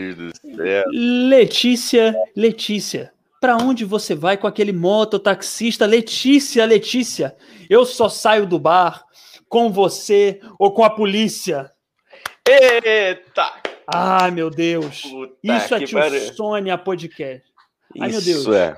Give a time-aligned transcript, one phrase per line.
[0.00, 0.84] Deus do céu.
[0.92, 5.86] Letícia, Letícia, para onde você vai com aquele mototaxista?
[5.86, 7.36] Letícia, Letícia,
[7.68, 9.04] eu só saio do bar
[9.48, 11.70] com você ou com a polícia.
[12.48, 13.52] Eita!
[13.92, 15.02] Ai, meu Deus.
[15.02, 16.34] Puta Isso é Tio pariu.
[16.34, 17.42] Sônia Podcast.
[18.00, 18.56] Ai, meu Isso Deus.
[18.56, 18.76] é.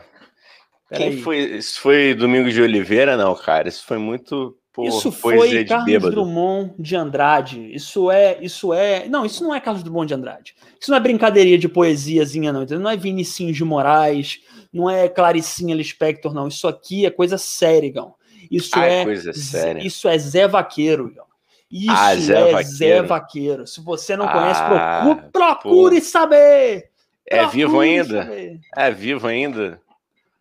[0.95, 1.39] Quem foi?
[1.39, 3.69] Isso foi Domingos de Oliveira, não, cara?
[3.69, 6.11] Isso foi muito pô, Isso foi Carlos bêbado.
[6.15, 7.75] Drummond de Andrade.
[7.75, 9.07] Isso é, isso é.
[9.09, 10.55] Não, isso não é Carlos Drummond de Andrade.
[10.81, 12.63] Isso não é brincadeirinha de poesiazinha, não.
[12.63, 12.83] Entendeu?
[12.83, 14.41] Não é Vinicinho de Moraes,
[14.73, 16.49] não é Claricinha Lispector, não.
[16.49, 18.15] Isso aqui é coisa séria, Igão.
[18.51, 19.87] Isso Ah, é é coisa séria.
[19.87, 21.25] Isso é Zé Vaqueiro, Igão.
[21.71, 22.69] Isso Ah, Zé é Vaqueiro.
[22.77, 23.67] Zé Vaqueiro.
[23.67, 26.91] Se você não conhece, Ah, procure, procure saber.
[27.27, 28.25] É vivo Procure ainda?
[28.25, 28.61] saber.
[28.77, 29.81] É vivo ainda?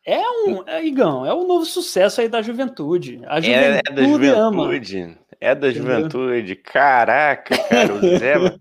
[0.05, 3.21] É um, é, Igão, é um novo sucesso aí da juventude.
[3.27, 3.41] A É,
[3.83, 4.63] juventude, é da ama.
[4.63, 5.17] juventude.
[5.39, 6.55] É da juventude.
[6.55, 8.35] Caraca, cara, o Zé.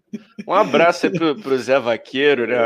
[0.48, 2.56] Um abraço aí pro, pro Zé Vaqueiro, né?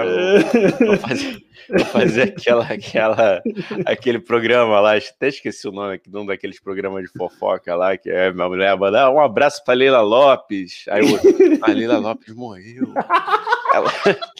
[0.86, 1.36] Vou fazer,
[1.68, 3.42] vou fazer aquela, aquela,
[3.84, 8.08] aquele programa lá, até esqueci o nome aqui, um daqueles programas de fofoca lá, que
[8.08, 10.84] é minha mulher manda "Ah, um abraço pra Leila Lopes.
[10.88, 11.28] Aí outro,
[11.62, 12.94] a Leila Lopes morreu.
[13.74, 13.92] Ela-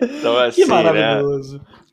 [0.00, 1.20] Então, assim, Que né?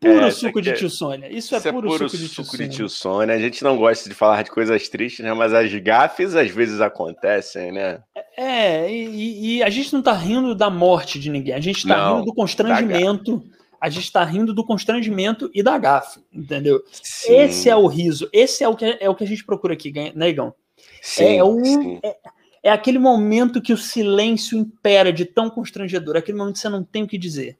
[0.05, 1.27] Puro É, suco de é- tio Sônia.
[1.27, 2.69] Isso é Isso é puro, puro suco de tio suco de Sônia.
[2.77, 3.35] tio Sônia.
[3.35, 5.33] A gente não gosta de falar de coisas tristes, né?
[5.33, 7.99] Mas as gafes às vezes acontecem, né?
[8.37, 11.53] É, e, e- a gente não tá rindo da morte de ninguém.
[11.55, 13.43] A gente tá Não, rindo do constrangimento.
[13.81, 16.81] A gente tá rindo do constrangimento e da gafe, entendeu?
[16.91, 18.27] Sim, Esse é o riso.
[18.33, 20.53] Esse é o que, é o que a gente procura aqui, né, Igão?
[21.01, 21.99] sim, é, um, sim.
[22.03, 22.15] é,
[22.63, 26.15] é aquele momento que o silêncio impera de tão constrangedor.
[26.15, 27.57] É aquele momento que você não tem o que dizer.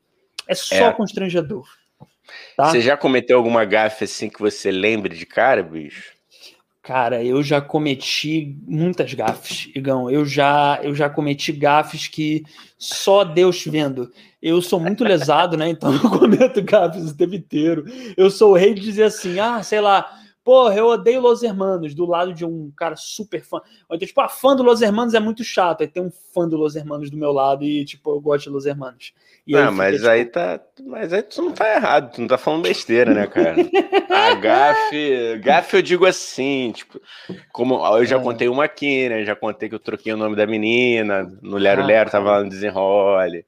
[0.48, 0.92] É só É.
[0.94, 1.68] constrangedor.
[2.56, 2.70] Tá?
[2.70, 6.16] Você já cometeu alguma gafe assim que você lembre de cara, bicho?
[6.86, 10.08] Cara, eu já cometi muitas gafes, Igão.
[10.08, 12.44] Eu já, eu já cometi gafes que
[12.78, 14.12] só Deus vendo.
[14.40, 15.68] Eu sou muito lesado, né?
[15.68, 17.86] Então eu cometo gafes o tempo inteiro.
[18.16, 20.08] Eu sou o rei de dizer assim, ah, sei lá,
[20.46, 23.58] porra, eu odeio Los Hermanos, do lado de um cara super fã.
[23.90, 25.82] Ou então, tipo, a fã do Los Hermanos é muito chato.
[25.82, 28.50] Aí tem um fã do Los Hermanos do meu lado e, tipo, eu gosto de
[28.52, 29.12] Los Hermanos.
[29.48, 30.60] E não, fica, mas tipo, aí tá.
[30.86, 33.56] Mas aí tu não tá errado, tu não tá falando besteira, né, cara?
[34.10, 35.38] A gafe.
[35.40, 37.00] Gafe eu digo assim, tipo,
[37.52, 38.20] como eu já É.
[38.22, 39.24] contei uma aqui, né?
[39.26, 42.50] Já contei que eu troquei o nome da menina, no Lero Lero, tava lá no
[42.50, 43.46] desenrole.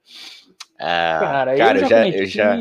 [0.80, 2.56] Ah, Cara, cara, eu já cometi eu já.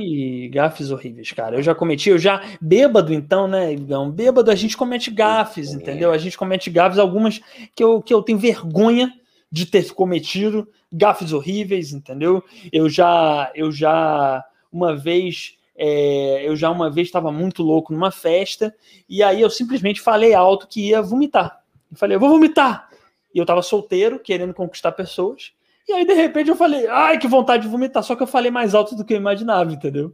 [0.51, 1.57] gafes horríveis, cara.
[1.57, 2.43] Eu já cometi, eu já.
[2.61, 4.11] Bêbado, então, né, Igão?
[4.11, 6.11] Bêbado, a gente comete gafes, entendeu?
[6.13, 7.41] A gente comete gafes, algumas
[7.75, 9.13] que eu, que eu tenho vergonha
[9.53, 12.43] de ter cometido, gafes horríveis, entendeu?
[12.73, 13.51] Eu já.
[13.55, 14.43] Eu já.
[14.73, 15.55] Uma vez.
[15.77, 18.75] é, eu já uma vez estava muito louco numa festa,
[19.09, 21.61] e aí eu simplesmente falei alto que ia vomitar.
[21.91, 22.89] Eu falei, eu vou vomitar!
[23.35, 25.53] E eu tava solteiro, querendo conquistar pessoas.
[25.89, 28.03] E aí, de repente, eu falei, ai, que vontade de vomitar.
[28.03, 30.13] Só que eu falei mais alto do que eu imaginava, entendeu?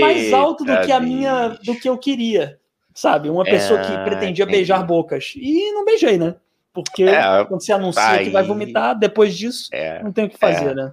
[0.00, 2.58] mais alto do que a minha, do que eu queria.
[2.94, 3.28] Sabe?
[3.30, 4.50] Uma pessoa que Ah, pretendia entendi.
[4.58, 5.34] beijar bocas.
[5.36, 6.34] E não beijei, né?
[6.72, 10.36] Porque É, quando você anuncia que vai vomitar, depois disso, É, não tem o que
[10.38, 10.92] fazer, né?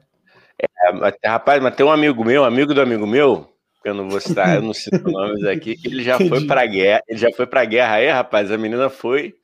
[0.60, 3.50] é, rapaz, mas tem um amigo meu, amigo do amigo meu,
[3.82, 6.66] que eu não vou citar, eu não cito nomes aqui, que ele já foi pra
[6.66, 9.36] guerra, ele já foi pra guerra aí, rapaz, a menina foi,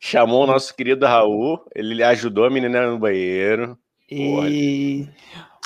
[0.00, 3.78] chamou o nosso querido Raul, ele ajudou a menina no banheiro,
[4.12, 5.08] E.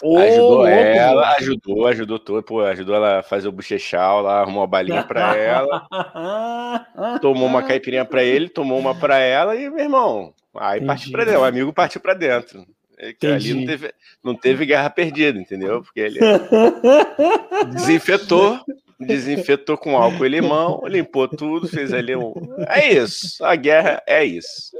[0.02, 4.60] ajudou louco, ela, ajudou, ajudou todo, pô, ajudou ela a fazer o bochechal lá, arrumou
[4.60, 5.86] uma balinha pra ela,
[7.20, 10.86] tomou uma caipirinha pra ele, tomou uma pra ela e, meu irmão, aí Entendi.
[10.86, 12.66] partiu pra dentro, o amigo partiu pra dentro.
[12.98, 15.82] É que Ali não teve, não teve guerra perdida, entendeu?
[15.82, 16.18] Porque ele
[17.72, 18.58] desinfetou,
[18.98, 22.32] desinfetou com álcool e limão, limpou tudo, fez ali um.
[22.68, 24.72] É isso, a guerra é isso.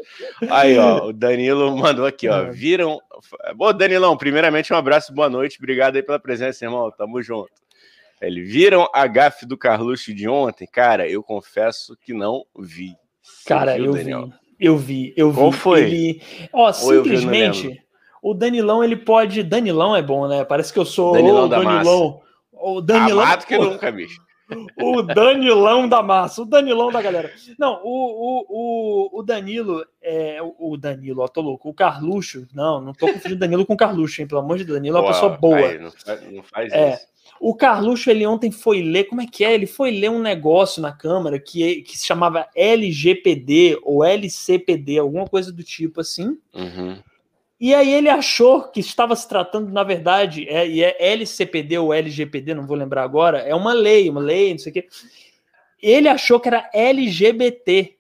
[0.49, 2.51] Aí, ó, o Danilo mandou aqui, ó.
[2.51, 3.01] Viram.
[3.59, 6.91] Ô, Danilão, primeiramente um abraço, boa noite, obrigado aí pela presença, irmão.
[6.91, 7.51] Tamo junto.
[8.21, 10.67] Ele viram a gafe do Carluxo de ontem?
[10.67, 12.95] Cara, eu confesso que não vi.
[13.23, 14.27] Você Cara, viu, eu Daniel?
[14.27, 14.33] vi.
[14.59, 15.37] Eu vi, eu vi.
[15.37, 15.83] Qual foi?
[15.83, 16.23] Ele...
[16.51, 17.83] Ó, vi, simplesmente,
[18.23, 19.43] o Danilão, ele pode.
[19.43, 20.45] Danilão é bom, né?
[20.45, 22.23] Parece que eu sou Danilão o da Danilão.
[22.57, 23.25] O Danilão.
[23.25, 24.21] Amado que Pô, nunca, bicho.
[24.81, 27.33] O Danilão da massa, o Danilão da galera.
[27.59, 31.69] Não, o, o, o, Danilo, é, o Danilo, ó, tô louco.
[31.69, 34.29] O Carluxo, não, não tô confundindo Danilo com o Carluxo, hein?
[34.29, 35.57] Pelo amor de Deus, Danilo é uma Pô, pessoa boa.
[35.57, 36.95] aí, não faz, não faz É.
[36.95, 37.07] isso.
[37.41, 39.53] O Carluxo, ele ontem foi ler, como é que é?
[39.53, 45.27] Ele foi ler um negócio na Câmara que, que se chamava LGPD ou LCPD, alguma
[45.27, 46.39] coisa do tipo assim.
[46.55, 46.97] Uhum.
[47.59, 51.93] E aí ele achou que estava se tratando, na verdade, é, e é LCPD ou
[51.93, 54.87] LGPD, não vou lembrar agora, é uma lei, uma lei, não sei o quê.
[55.83, 57.97] Ele achou que era LGBT.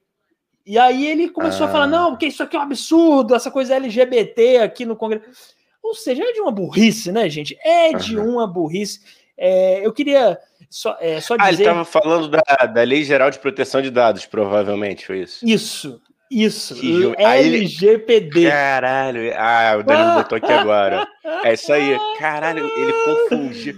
[0.67, 1.88] E aí ele começou a falar, Ah.
[1.88, 5.55] não, porque isso aqui é um absurdo, essa coisa LGBT aqui no Congresso.
[5.82, 7.56] Ou seja, é de uma burrice, né, gente?
[7.64, 8.35] É de uhum.
[8.35, 9.00] uma burrice.
[9.38, 10.38] É, eu queria
[10.69, 11.47] só, é, só dizer...
[11.47, 15.47] Ah, ele estava falando da, da Lei Geral de Proteção de Dados, provavelmente, foi isso?
[15.47, 16.00] Isso,
[16.31, 16.75] isso.
[17.17, 18.49] LGPD.
[18.49, 19.32] Caralho.
[19.37, 21.06] Ah, o Danilo botou aqui agora.
[21.44, 21.99] É isso aí.
[22.19, 23.76] Caralho, ele confundiu.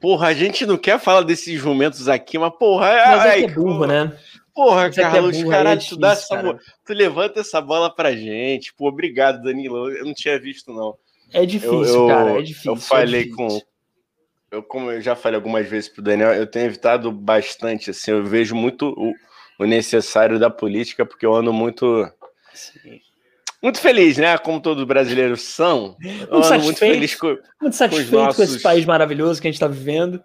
[0.00, 2.92] Porra, a gente não quer falar desses momentos aqui, mas porra.
[2.92, 4.12] Mas ai, é, é burro, né?
[4.54, 6.58] Porra, mas Carlos, é burro, caralho, é difícil, tu, dá essa, cara.
[6.84, 8.74] tu levanta essa bola pra gente.
[8.74, 9.90] Pô, obrigado, Danilo.
[9.90, 10.96] Eu não tinha visto, não.
[11.32, 12.38] É difícil, eu, eu, cara.
[12.38, 12.72] É difícil.
[12.72, 13.48] Eu falei é difícil.
[13.48, 13.60] com.
[14.50, 18.24] Eu, como eu já falei algumas vezes pro Daniel, eu tenho evitado bastante, assim, eu
[18.24, 19.12] vejo muito o,
[19.58, 22.10] o necessário da política, porque eu ando muito.
[22.52, 23.00] Sim
[23.64, 24.36] muito feliz, né?
[24.36, 25.96] Como todos brasileiros são.
[25.98, 29.50] Muito satisfeito, muito, feliz com, muito satisfeito com, nossos, com, esse país maravilhoso que a
[29.50, 30.22] gente está vivendo.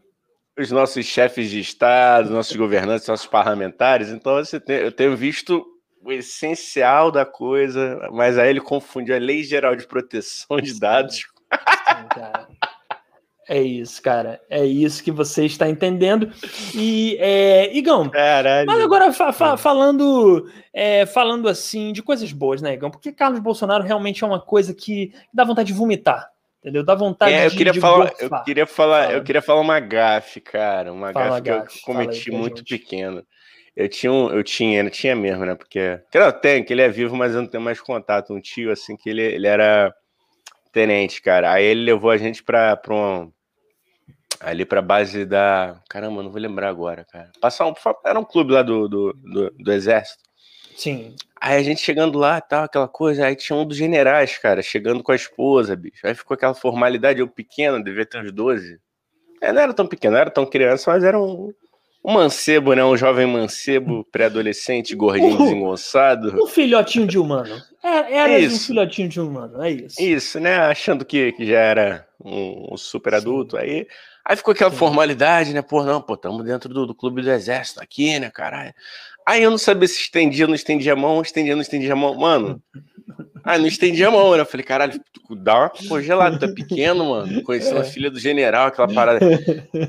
[0.60, 4.10] Os nossos chefes de Estado, nossos governantes, nossos parlamentares.
[4.10, 5.66] Então, você tem, eu tenho visto
[6.04, 11.16] o essencial da coisa, mas aí ele confundiu a Lei Geral de Proteção de Dados.
[11.16, 12.58] Sim.
[13.50, 14.40] É isso, cara.
[14.48, 16.32] É isso que você está entendendo.
[16.76, 18.68] E, é, Igão, Caralho.
[18.68, 22.92] mas agora fa fa falando, é, falando assim de coisas boas, né, Igão?
[22.92, 26.30] Porque Carlos Bolsonaro realmente é uma coisa que dá vontade de vomitar.
[26.60, 26.84] Entendeu?
[26.84, 29.14] Dá vontade é, eu queria de, falar, Eu queria falar, Fala.
[29.14, 30.94] eu queria falar uma gafe, cara.
[30.94, 33.26] Uma Fala, gafe que eu cometi muito pequeno.
[33.76, 35.56] Eu tinha, um, eu tinha, eu tinha mesmo, né?
[35.56, 36.00] Porque.
[36.14, 38.32] Eu tenho, que ele é vivo, mas eu não tenho mais contato.
[38.32, 39.92] Um tio, assim, que ele, ele era
[40.72, 41.52] tenente, cara.
[41.52, 43.32] Aí ele levou a gente pra, pra um
[44.40, 45.82] ali pra base da.
[45.90, 47.32] Caramba, não vou lembrar agora, cara.
[47.42, 47.74] Passar um.
[48.06, 50.24] Era um clube lá do, do, do, do Exército.
[50.76, 51.14] Sim.
[51.42, 55.04] Aí a gente chegando lá, tal, aquela coisa, aí tinha um dos generais, cara, chegando
[55.04, 56.06] com a esposa, bicho.
[56.06, 58.80] Aí ficou aquela formalidade, eu pequeno, devia ter uns 12.
[59.42, 61.54] É, não era tão pequeno, não era tão criança, mas era um,
[62.04, 62.84] um mancebo, né?
[62.84, 66.42] Um jovem mancebo, pré-adolescente, gordinho, desengonçado.
[66.42, 67.62] Um filhotinho de humano.
[67.84, 70.02] Era, é, era um filhotinho de humano, é isso.
[70.02, 70.58] Isso, né?
[70.60, 73.58] Achando que, que já era um, um super adulto.
[73.58, 73.86] Aí
[74.26, 75.62] Aí ficou aquela formalidade, né?
[75.62, 78.74] Pô, não, pô, estamos dentro do, do, clube do exército aqui, né, caralho?
[79.26, 82.16] Aí eu não sabia se estendia, não estendia a mão, estendia, não estendia a mão.
[82.16, 82.62] Mano,
[83.44, 84.42] Aí não estendi a mão, né?
[84.42, 85.00] Eu falei, caralho,
[85.30, 87.44] dá uma congelada, tá pequeno, mano.
[87.44, 87.82] Conhecendo é.
[87.82, 89.20] a filha do general, aquela parada.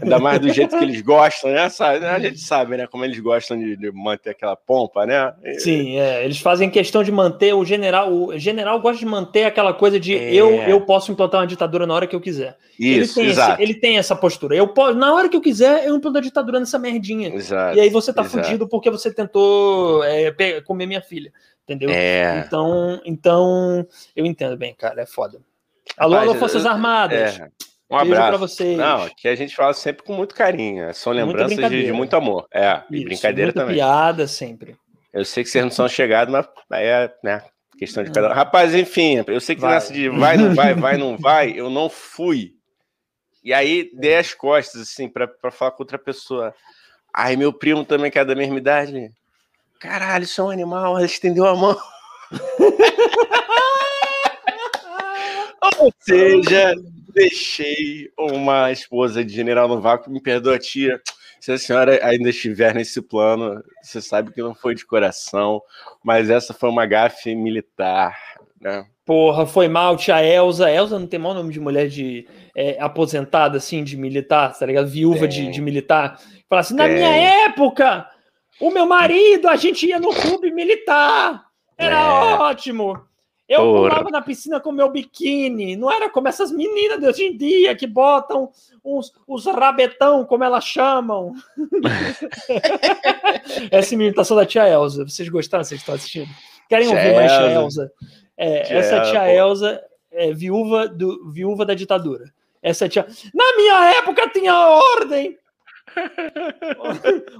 [0.02, 1.68] Ainda mais do jeito que eles gostam, né?
[2.10, 2.86] A gente sabe, né?
[2.86, 5.32] Como eles gostam de, de manter aquela pompa, né?
[5.58, 6.24] Sim, é.
[6.24, 8.12] Eles fazem questão de manter o general.
[8.12, 10.34] O general gosta de manter aquela coisa de é.
[10.34, 12.56] eu, eu posso implantar uma ditadura na hora que eu quiser.
[12.78, 13.52] Isso, ele tem exato.
[13.52, 14.56] Esse, ele tem essa postura.
[14.56, 17.34] Eu posso, na hora que eu quiser, eu implanto a ditadura nessa merdinha.
[17.34, 18.44] Exato, e aí você tá exato.
[18.44, 20.32] fudido porque você tentou é,
[20.62, 21.30] comer minha filha
[21.72, 21.90] entendeu?
[21.90, 22.44] É.
[22.46, 23.86] Então, então,
[24.16, 25.40] eu entendo bem, cara, é foda.
[25.96, 27.38] Alô, Rapaz, alô, Forças Armadas.
[27.38, 27.48] É.
[27.90, 28.78] Um abraço para vocês.
[28.78, 30.92] Não, que a gente fala sempre com muito carinho.
[30.94, 32.46] São lembranças de, de, muito amor.
[32.52, 33.74] É, Isso, e brincadeira também.
[33.74, 34.76] piada sempre.
[35.12, 37.42] Eu sei que vocês não são chegados, mas aí é, né,
[37.76, 38.32] questão de cada um.
[38.32, 39.74] Rapaz, enfim, eu sei que vai.
[39.74, 42.52] nessa de vai, não vai, vai, não vai, eu não fui.
[43.42, 46.54] E aí dei as costas, assim, para falar com outra pessoa.
[47.12, 49.10] Aí meu primo também, que é da mesma idade,
[49.80, 51.74] Caralho, isso é um animal, ela estendeu a mão.
[55.80, 56.74] Ou seja,
[57.14, 60.10] deixei uma esposa de general no vácuo.
[60.10, 61.00] Me perdoa, tia.
[61.40, 65.62] Se a senhora ainda estiver nesse plano, você sabe que não foi de coração,
[66.04, 68.18] mas essa foi uma gafe militar,
[68.60, 68.84] né?
[69.06, 70.70] Porra, foi mal, tia Elza.
[70.70, 74.88] Elza não tem mau nome de mulher de é, aposentada, assim, de militar, tá ligado?
[74.88, 76.20] Viúva de, de, militar.
[76.50, 78.06] Fala assim, na minha época,
[78.60, 81.44] o meu marido, a gente ia no clube militar.
[81.76, 82.34] Era é.
[82.34, 83.10] ótimo.
[83.50, 83.88] Eu Porra.
[83.88, 85.74] pulava na piscina com meu biquíni.
[85.74, 88.48] Não era como essas meninas de hoje em dia que botam
[88.84, 91.34] uns, os rabetão, como elas chamam.
[93.72, 95.02] essa imitação da tia Elza.
[95.02, 95.64] Vocês gostaram?
[95.64, 96.28] Vocês estão assistindo?
[96.68, 97.92] Querem tia ouvir mais tia Elza?
[98.36, 102.32] É, tia essa tia Elza é viúva, do, viúva da ditadura.
[102.62, 103.04] Essa tia.
[103.34, 105.36] Na minha época tinha ordem.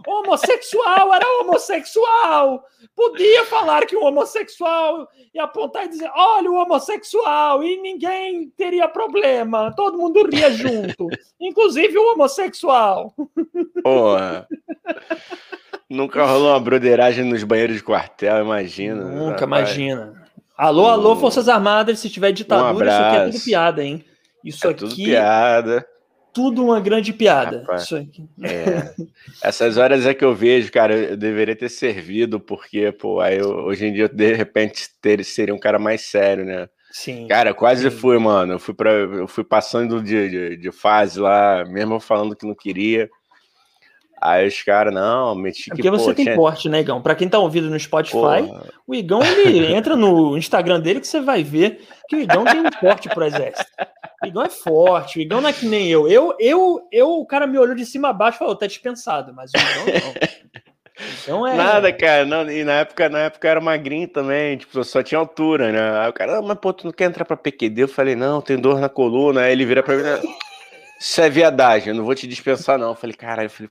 [0.07, 2.65] Homossexual era homossexual.
[2.95, 8.89] Podia falar que o homossexual ia apontar e dizer: olha o homossexual, e ninguém teria
[8.89, 9.73] problema.
[9.75, 11.09] Todo mundo ria junto,
[11.41, 13.15] inclusive o homossexual.
[13.83, 14.47] Porra.
[15.89, 19.05] Nunca rolou uma broderagem nos banheiros de quartel, imagina.
[19.05, 19.71] Nunca, rapaz.
[19.71, 20.21] imagina.
[20.57, 24.05] Alô, alô, Forças Armadas, se tiver ditadura, um isso aqui é tudo piada, hein?
[24.45, 24.79] Isso é aqui.
[24.79, 25.87] Tudo piada
[26.33, 27.65] tudo uma grande piada.
[28.43, 28.95] É.
[29.43, 33.51] Essas horas é que eu vejo, cara, eu deveria ter servido, porque, pô, aí eu,
[33.51, 36.69] hoje em dia, de repente, ter, seria um cara mais sério, né?
[36.91, 37.29] Sim.
[37.29, 37.97] Cara, quase sim.
[37.97, 38.55] fui, mano.
[38.55, 42.55] Eu fui, pra, eu fui passando de, de, de, fase lá, mesmo falando que não
[42.55, 43.09] queria.
[44.21, 45.71] Aí os caras, não, meti é que.
[45.71, 46.37] Porque você pô, tem tinha...
[46.37, 47.01] porte, né, Igão?
[47.01, 48.67] Pra quem tá ouvindo no Spotify, Porra.
[48.87, 52.61] o Igão, ele entra no Instagram dele que você vai ver que o Igão tem
[52.61, 53.71] um porte pro exército.
[54.23, 56.07] O Igão é forte, o Igão não é que nem eu.
[56.07, 59.33] Eu, eu, eu o cara me olhou de cima a baixo e falou, tá dispensado,
[59.33, 60.51] mas o Igão não.
[61.23, 61.57] Então é.
[61.57, 62.27] Nada, cara.
[62.27, 65.99] Não, e na época, na época eu era magrinho também, tipo, só tinha altura, né?
[66.01, 67.83] Aí o cara, ah, mas pô, tu não quer entrar pra PQD?
[67.83, 69.43] Eu falei, não, tem dor na coluna.
[69.43, 70.03] Aí ele vira pra mim,
[71.01, 72.91] isso é viadagem, eu não vou te dispensar, não.
[72.91, 73.71] Eu falei, caralho, eu falei,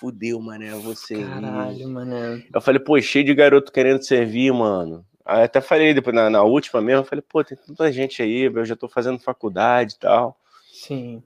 [0.00, 1.22] fudeu, mané, você.
[1.22, 2.42] Caralho, mané.
[2.52, 5.04] Eu falei, pô, cheio de garoto querendo servir, mano.
[5.26, 8.44] Aí até falei depois, na, na última mesmo, eu falei, pô, tem tanta gente aí,
[8.44, 10.36] eu já tô fazendo faculdade e tal.
[10.72, 11.22] Sim.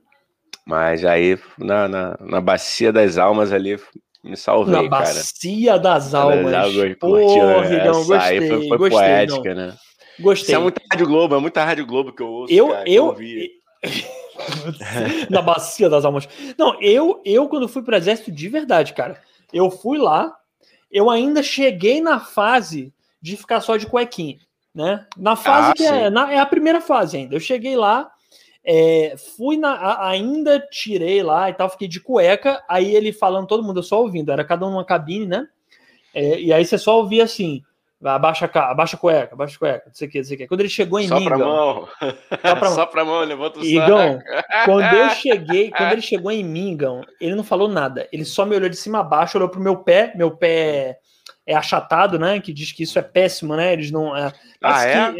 [0.67, 3.79] Mas aí, na, na, na bacia das almas ali,
[4.25, 5.05] me salvei, Na cara.
[5.05, 6.53] Bacia das almas.
[6.99, 8.19] Porra, Rigão, gostei.
[8.19, 9.67] Aí foi, foi gostei, poética, não.
[9.67, 9.77] né?
[10.19, 10.47] Gostei.
[10.47, 12.53] Isso é muita Rádio Globo, é muita Rádio Globo que eu ouço.
[12.53, 13.17] Eu, cara, eu,
[15.31, 16.29] na bacia das almas.
[16.59, 19.21] Não, eu, eu quando fui para o exército de verdade, cara,
[19.53, 20.35] eu fui lá,
[20.91, 24.39] eu ainda cheguei na fase de ficar só de cuequinha,
[24.75, 25.07] né?
[25.17, 27.35] Na fase ah, que é, na, é a primeira fase ainda.
[27.35, 28.11] Eu cheguei lá,
[28.65, 32.63] é, fui na, ainda tirei lá e tal, fiquei de cueca.
[32.69, 35.49] Aí ele falando, todo mundo, eu só ouvindo, era cada um numa cabine, né?
[36.15, 37.63] É, e aí você só ouvia assim:
[38.03, 40.39] abaixa a, abaixa a cueca, abaixa a cueca, não sei o que, não sei o
[40.39, 40.47] que.
[40.47, 41.25] Quando ele chegou em só mim.
[41.25, 41.89] Pra mão.
[41.89, 42.75] Só pra mão.
[42.75, 44.19] só pra mão, levanta o Igão,
[44.65, 48.09] quando eu cheguei, quando ele chegou em mim, Igão, ele não falou nada.
[48.13, 50.99] Ele só me olhou de cima a baixo, olhou pro meu pé, meu pé
[51.47, 52.41] é achatado, né?
[52.41, 53.73] Que diz que isso é péssimo, né?
[53.73, 54.17] Eles não.
[54.17, 54.33] É,
[54.63, 55.15] ah, é?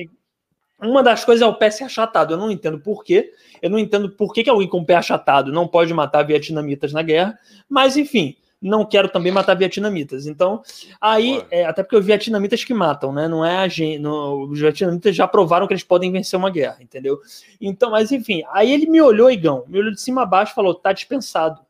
[0.81, 2.35] uma das coisas é o pé ser achatado.
[2.35, 3.31] Eu não entendo por quê.
[3.61, 6.93] Eu não entendo por que, que alguém com o pé achatado não pode matar vietnamitas
[6.93, 7.39] na guerra.
[7.69, 10.27] Mas, enfim, não quero também matar vietnamitas.
[10.27, 10.63] Então,
[10.99, 13.29] aí, é, até porque os vietnamitas que matam, né?
[13.29, 13.99] Não é a gente.
[13.99, 17.21] No, os vietnamitas já provaram que eles podem vencer uma guerra, entendeu?
[17.61, 20.55] Então, mas enfim, aí ele me olhou, Igão, me olhou de cima a baixo e
[20.55, 21.61] falou: tá dispensado.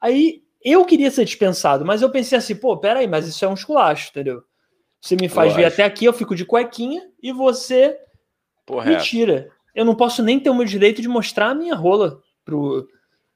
[0.00, 3.54] Aí eu queria ser dispensado, mas eu pensei assim, pô, peraí, mas isso é um
[3.54, 4.42] esculacho, entendeu?
[4.98, 7.98] Você me faz vir até aqui, eu fico de cuequinha e você
[8.64, 9.50] Porra, me tira.
[9.74, 12.88] Eu não posso nem ter o meu direito de mostrar a minha rola pro,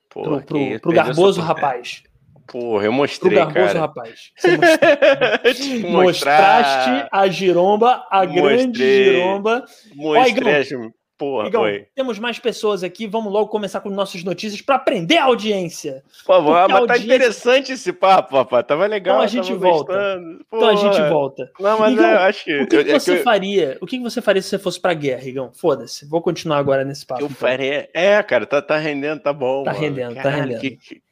[0.09, 2.03] Porra, pro, pro, pro garboso rapaz.
[2.49, 3.81] Porra, eu mostrei, Pro garboso, cara.
[3.81, 4.33] rapaz.
[4.37, 9.65] Você Mostraste a giromba, a mostrei, grande giromba.
[9.95, 11.65] Mostrei, Ó, Porra, Igão,
[11.97, 13.09] temos mais pessoas aqui.
[13.09, 16.05] Vamos logo começar com nossas notícias para aprender a audiência.
[16.25, 17.09] Por favor, mas tá audiência...
[17.09, 18.65] tá interessante esse papo, rapaz.
[18.65, 19.17] Tava legal.
[19.17, 20.21] Então a gente volta.
[20.47, 21.51] Então a gente volta.
[21.59, 22.61] Não, mas Igão, eu acho que.
[22.63, 23.25] O que, que é você que eu...
[23.25, 23.79] faria?
[23.81, 25.51] O que você faria se você fosse pra guerra, Igão?
[25.53, 26.09] Foda-se.
[26.09, 27.21] Vou continuar agora nesse papo.
[27.21, 27.37] Eu então.
[27.37, 27.89] faria.
[27.93, 29.65] É, cara, tá, tá rendendo, tá bom.
[29.65, 29.83] Tá mano.
[29.83, 30.79] rendendo, tá Caralho, tá rendendo.
[30.79, 31.03] Que,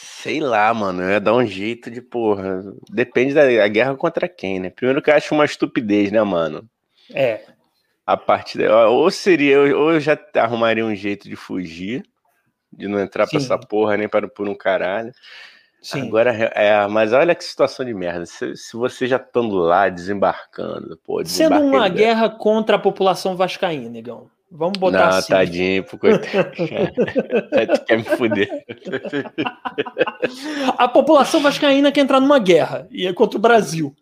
[0.00, 2.62] Sei lá, mano, eu ia dar um jeito de, porra.
[2.88, 4.70] Depende da guerra contra quem, né?
[4.70, 6.70] Primeiro que eu acho uma estupidez, né, mano?
[7.12, 7.42] É.
[8.06, 12.04] A partir daí, ou seria, ou eu já arrumaria um jeito de fugir,
[12.72, 13.30] de não entrar Sim.
[13.30, 15.12] pra essa porra nem para por um caralho.
[15.82, 16.06] Sim.
[16.06, 18.24] Agora, é, mas olha que situação de merda.
[18.24, 23.88] Se, se você já estando lá, desembarcando, pô, Sendo uma guerra contra a população vascaína,
[23.88, 24.30] negão.
[24.50, 25.28] Vamos botar Não, assim.
[25.32, 26.50] tadinho, pro coitado.
[26.56, 28.64] tu quer me fuder.
[30.78, 33.94] A população vascaína quer entrar numa guerra e é contra o Brasil.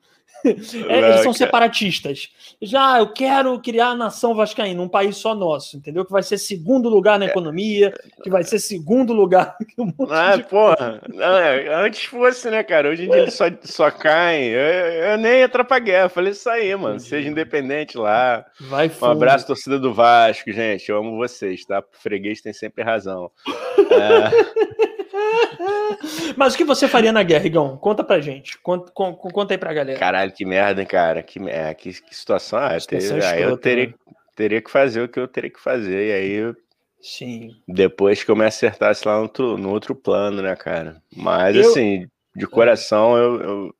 [0.89, 2.29] É, eles são separatistas.
[2.61, 6.05] Já eu quero criar a nação vascaína, um país só nosso, entendeu?
[6.05, 7.29] Que vai ser segundo lugar na é.
[7.29, 9.57] economia, que vai ser segundo lugar.
[9.79, 11.03] Um ah, porra.
[11.07, 12.89] Não, é, antes fosse, né, cara?
[12.89, 14.49] Hoje em dia eles só, só caem.
[14.49, 16.09] Eu, eu nem ia pra guerra.
[16.09, 16.99] Falei isso aí, mano.
[16.99, 18.45] Seja independente lá.
[18.61, 20.89] Vai Um abraço, torcida do Vasco, gente.
[20.89, 21.81] Eu amo vocês, tá?
[21.81, 23.31] O freguês tem sempre razão.
[23.79, 24.87] É...
[26.37, 27.77] Mas o que você faria na guerra, Igão?
[27.77, 28.59] Conta pra gente.
[28.59, 29.99] Conta, conta aí pra galera.
[29.99, 31.23] Caralho, que merda, hein, cara?
[31.23, 32.59] Que, é, que, que situação.
[32.59, 33.95] Ah, situação ter, aí eu teria, né?
[34.35, 36.09] teria que fazer o que eu teria que fazer.
[36.09, 36.55] E aí
[37.01, 37.51] Sim.
[37.69, 41.01] Depois que eu me acertasse lá no outro, no outro plano, né, cara?
[41.15, 41.71] Mas, eu...
[41.71, 43.75] assim, de coração, eu, eu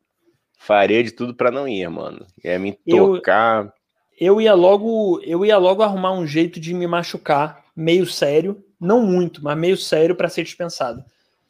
[0.59, 2.25] faria de tudo para não ir, mano.
[2.45, 3.65] É me tocar.
[4.19, 8.63] Eu, eu, ia logo, eu ia logo arrumar um jeito de me machucar, meio sério,
[8.81, 11.05] não muito, mas meio sério para ser dispensado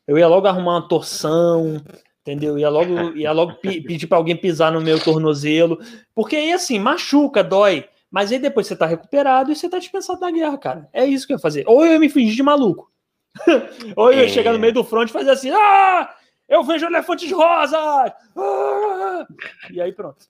[0.07, 1.83] eu ia logo arrumar uma torção,
[2.21, 2.59] entendeu?
[2.59, 5.79] Ia logo, ia logo pedir para alguém pisar no meu tornozelo,
[6.15, 7.89] porque aí assim, machuca, dói.
[8.11, 10.89] Mas aí depois você tá recuperado e você tá dispensado da guerra, cara.
[10.93, 11.65] É isso que eu ia fazer.
[11.67, 12.91] Ou eu ia me fingir de maluco.
[13.97, 14.29] Ou eu ia é.
[14.29, 16.15] chegar no meio do front e fazer assim: ah!
[16.49, 17.79] Eu vejo elefantes rosas!
[17.79, 19.27] Ah!
[19.71, 20.25] E aí pronto.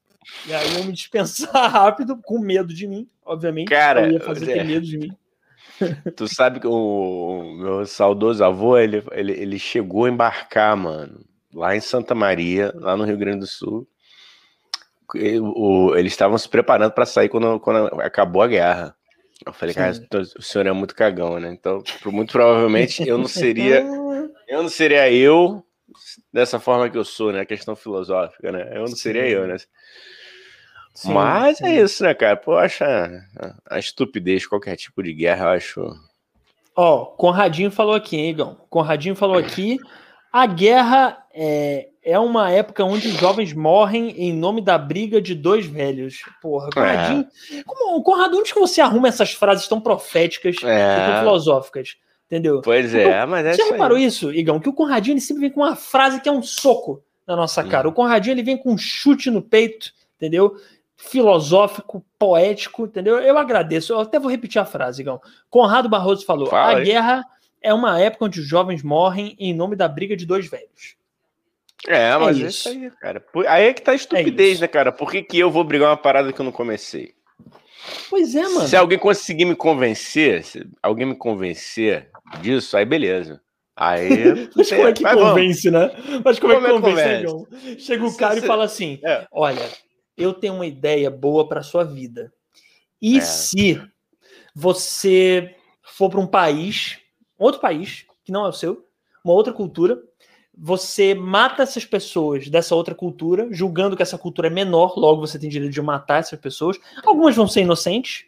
[0.47, 3.69] E aí eu me dispensar rápido, com medo de mim, obviamente.
[3.69, 5.17] Cara, eu ia fazer ter medo de mim.
[6.17, 11.77] Tu sabe que o meu saudoso avô, ele, ele, ele chegou a embarcar, mano, lá
[11.77, 13.87] em Santa Maria, lá no Rio Grande do Sul.
[15.15, 18.97] o, eles estavam se preparando para sair quando, quando acabou a guerra.
[19.45, 19.93] Eu falei, cara,
[20.39, 21.53] o senhor é muito cagão, né?
[21.53, 23.81] Então, muito provavelmente eu não seria,
[24.49, 25.63] eu não seria eu
[26.33, 27.41] dessa forma que eu sou, né?
[27.41, 28.71] A questão filosófica, né?
[28.73, 28.97] Eu não sim.
[28.97, 29.57] seria eu, né?
[30.97, 31.67] Sim, Mas sim.
[31.67, 32.37] é isso, né, cara?
[32.37, 33.11] Pô, eu acho a,
[33.71, 35.97] a estupidez, qualquer tipo de guerra, eu acho.
[36.75, 38.57] Ó, Conradinho falou aqui, hein, Igão?
[38.71, 39.79] Conradinho falou aqui.
[40.33, 45.35] A guerra é, é uma época onde os jovens morrem em nome da briga de
[45.35, 46.17] dois velhos.
[46.43, 47.27] Porra, Conradinho.
[47.67, 50.97] Como, Conrado, onde que você arruma essas frases tão proféticas É.
[50.99, 51.97] e tão filosóficas?
[52.27, 52.61] Entendeu?
[52.63, 54.05] Pois Então, é, mas é Você isso reparou aí.
[54.05, 54.59] isso, Igão?
[54.59, 57.63] Que o Conradinho ele sempre vem com uma frase que é um soco na nossa
[57.63, 57.87] cara.
[57.87, 57.91] Hum.
[57.93, 60.57] O Conradinho ele vem com um chute no peito, entendeu?
[60.97, 63.19] Filosófico, poético, entendeu?
[63.19, 63.93] Eu agradeço.
[63.93, 65.21] Eu até vou repetir a frase, Igão.
[65.51, 67.25] Conrado Barroso falou: Fala a guerra
[67.63, 70.97] é uma época onde os jovens morrem em nome da briga de dois velhos.
[71.87, 72.69] É, mas é isso.
[72.69, 73.25] isso aí, cara.
[73.49, 74.61] Aí é que tá a estupidez, isso.
[74.61, 74.93] né, cara?
[74.93, 77.15] Por que, que eu vou brigar uma parada que eu não comecei?
[78.09, 78.67] Pois é, mano.
[78.67, 82.09] Se alguém conseguir me convencer, se alguém me convencer
[82.41, 83.41] disso, aí beleza.
[83.77, 84.49] Aí.
[84.57, 85.29] Mas como é que Mas vamos.
[85.31, 85.91] convence, né?
[86.25, 87.67] Mas como, Como é é que convence, né, convence?
[87.67, 87.79] Igão?
[87.79, 89.27] Chega o cara e fala assim: É.
[89.31, 89.69] Olha,
[90.17, 92.33] eu tenho uma ideia boa para sua vida.
[93.01, 93.21] E É.
[93.21, 93.81] se
[94.55, 96.99] você for para um país,
[97.39, 98.85] outro país, que não é o seu,
[99.25, 100.01] uma outra cultura,
[100.57, 105.39] você mata essas pessoas dessa outra cultura, julgando que essa cultura é menor, logo você
[105.39, 106.79] tem direito de matar essas pessoas.
[107.05, 108.25] Algumas vão ser inocentes.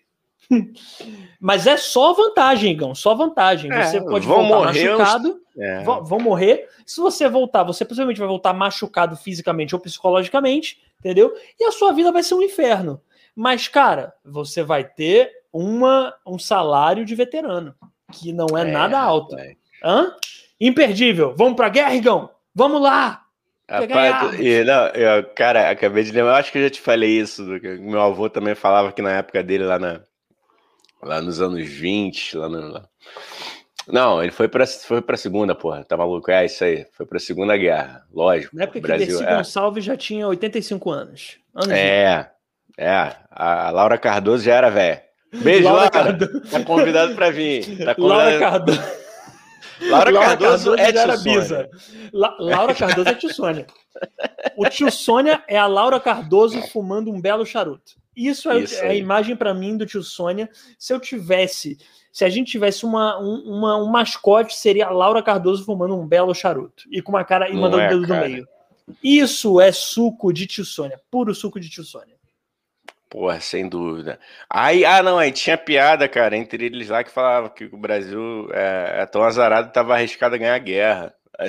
[1.40, 3.73] Mas é só vantagem, Igão, só vantagem.
[3.73, 5.83] É, Você pode vão voltar morrer machucado, É.
[5.83, 6.69] vão, vão morrer.
[6.87, 11.35] Se você voltar, você possivelmente vai voltar machucado fisicamente ou psicologicamente, entendeu?
[11.59, 13.00] E a sua vida vai ser um inferno.
[13.37, 17.75] Mas, cara, você vai ter uma, um salário de veterano,
[18.12, 19.37] que não é, nada alto.
[19.85, 20.12] Hã?
[20.61, 21.35] Imperdível.
[21.37, 22.31] Vamos pra guerra, Igão?
[22.55, 23.23] Vamos lá!
[23.71, 27.11] Rapaz, e, não, eu, cara, acabei de lembrar, eu acho que eu já te falei
[27.21, 30.00] isso, do que meu avô também falava que na época dele, lá, na,
[31.02, 32.73] lá nos anos 20, lá no...
[32.73, 32.88] lá-
[33.87, 36.31] Não, ele foi pra, foi pra segunda, porra, tá maluco?
[36.31, 38.55] É isso aí, foi pra segunda guerra, lógico.
[38.57, 39.37] Na época o que Brasil, Dercy é.
[39.37, 41.38] Gonçalves já tinha 85 anos.
[41.55, 42.31] anos de- É,
[42.76, 45.02] é, a Laura Cardoso já era velha.
[45.43, 47.85] Beijo, Laura Laura, Cardo- tá convidado pra vir.
[47.85, 48.40] Tá Laura convidado...
[48.76, 48.99] Cardoso.
[49.81, 51.40] Laura, Cardoso, é já era tio Sônia.
[51.40, 51.69] bisa.
[52.12, 53.67] La- Laura Cardoso é tio Sônia.
[54.56, 57.93] O tio Sônia é a Laura Cardoso fumando um belo charuto.
[58.26, 60.49] Isso é, Isso é a imagem pra mim do tio Sônia.
[60.78, 61.78] Se eu tivesse,
[62.13, 66.07] se a gente tivesse uma, um, uma- um mascote, seria a Laura Cardoso fumando um
[66.07, 68.28] belo charuto e com uma cara e Não mandando o é, dedo cara.
[68.28, 68.49] no meio.
[69.02, 72.17] Isso é suco de tio Sônia, puro suco de tio Sônia.
[73.11, 74.19] Porra, sem dúvida.
[74.50, 78.49] Aí, ah, não, aí tinha piada, cara, entre eles lá que falava que o Brasil
[78.52, 81.15] é, é tão azarado que tava arriscado a ganhar a guerra.
[81.39, 81.49] Aí,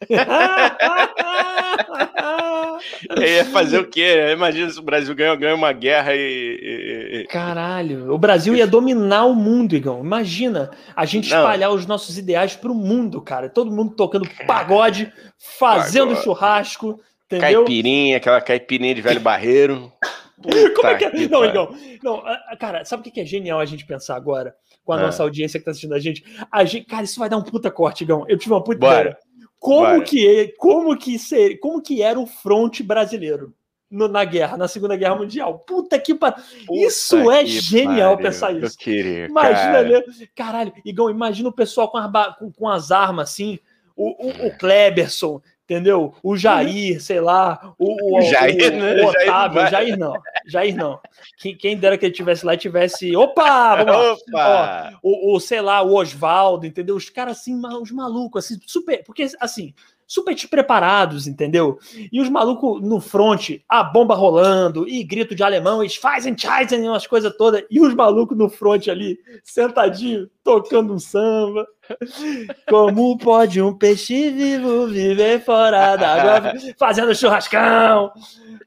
[3.20, 4.30] ia fazer o quê?
[4.32, 7.20] Imagina se o Brasil ganha, ganha uma guerra e.
[7.22, 10.00] e- Caralho, o Brasil ia dominar o mundo, Igão.
[10.04, 11.38] Imagina a gente Não.
[11.38, 13.48] espalhar os nossos ideais pro mundo, cara.
[13.48, 15.12] Todo mundo tocando pagode,
[15.58, 16.24] fazendo Pagode.
[16.24, 17.64] churrasco, entendeu?
[17.64, 19.92] Caipirinha, aquela caipirinha de velho barreiro.
[20.76, 21.10] Como é que é?
[21.10, 21.44] que Não.
[21.44, 21.74] Igão.
[22.02, 22.22] Não,
[22.60, 24.54] cara, sabe o que é genial a gente pensar agora?
[24.84, 25.02] Com a Ah.
[25.06, 26.22] nossa audiência que tá assistindo a gente?
[26.52, 26.84] a gente.
[26.86, 28.24] Cara, isso vai dar um puta corte, Igão.
[28.28, 29.00] Eu tive uma puta Bora.
[29.00, 29.18] ideia.
[29.66, 30.00] Como Bora.
[30.02, 33.52] que, como, que ser, como que era o fronte brasileiro
[33.90, 35.58] no- na guerra, na Segunda Guerra Mundial?
[35.66, 36.40] Puta que pariu.
[36.70, 38.30] Isso é genial pariu.
[38.30, 38.78] pensar isso.
[38.78, 39.88] queria, Imagina, cara.
[39.88, 40.02] né?
[40.36, 41.98] Caralho, Igão, imagina o pessoal com
[42.38, 43.58] com, com as armas assim,
[43.96, 46.14] o, o, o Kleberson, entendeu?
[46.22, 48.94] O Jair, sei lá, o, o, Jair, o, né?
[49.04, 49.70] o Jair Otávio, vai.
[49.72, 50.12] Jair não,
[50.46, 51.00] Jair não.
[51.38, 53.14] Quem, quem dera que ele tivesse lá e tivesse.
[53.16, 53.82] Opa!
[53.82, 54.98] Opa!
[55.02, 56.96] O, o, sei lá, o Oswaldo, entendeu?
[56.96, 59.02] Os caras assim, os malucos, assim, super.
[59.04, 59.74] Porque, assim,
[60.06, 61.78] super preparados, entendeu?
[62.12, 66.88] E os malucos no front, a bomba rolando, e grito de alemão, e fazem Scheißen,
[66.88, 71.66] umas coisas todas, e os malucos no front ali, sentadinho, tocando um samba.
[72.68, 78.12] Como pode um peixe vivo viver fora d'água, fazendo churrascão?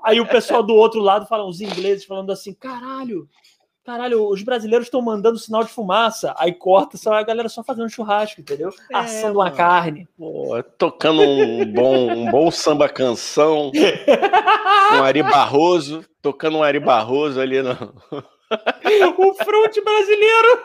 [0.04, 3.28] Aí o pessoal do outro lado fala, os ingleses falando assim, caralho,
[3.90, 6.36] caralho, os brasileiros estão mandando sinal de fumaça.
[6.38, 8.70] Aí corta, só a galera só fazendo churrasco, entendeu?
[8.92, 9.58] É, Assando uma mano.
[9.58, 10.08] carne.
[10.16, 13.72] Pô, tocando um bom, um bom samba canção,
[14.94, 17.72] um Ari Barroso, tocando um Ari Barroso ali no.
[17.72, 20.64] o fronte brasileiro.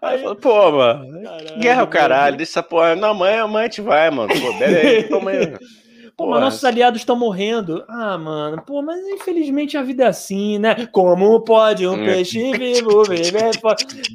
[0.00, 2.94] Aí falo, pô, mano, Caralho, guerra o caralho, deixa essa porra.
[2.94, 4.28] Não, amanhã, amanhã a gente vai, mano.
[4.28, 5.54] Pô, bebe aí, toma aí.
[6.22, 7.84] Pô, mas nossos aliados estão morrendo.
[7.88, 10.86] Ah, mano, pô, mas infelizmente a vida é assim, né?
[10.92, 12.04] Como pode um Hum.
[12.04, 13.58] peixe vivo viver?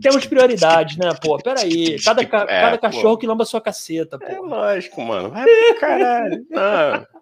[0.01, 1.37] Temos prioridades, né, pô?
[1.37, 1.97] Peraí.
[2.01, 2.81] Cada, ca- É, cada pô.
[2.81, 4.45] cachorro que lamba sua caceta, É pô.
[4.45, 5.29] lógico, mano.
[5.31, 6.45] Vai pro caralho.
[6.49, 7.05] Não.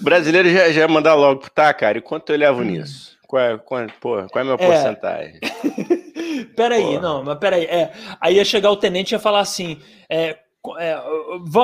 [0.00, 3.18] O brasileiro já, já ia mandar logo, tá, cara, e quanto eu levo nisso?
[3.28, 4.66] Qual é, qual, porra, qual é a minha É.
[4.66, 5.38] porcentagem?
[6.56, 7.00] Peraí, Porra.
[7.00, 7.64] não, mas peraí.
[7.66, 10.38] É, aí ia chegar o tenente e ia falar assim: é,
[10.78, 10.94] é,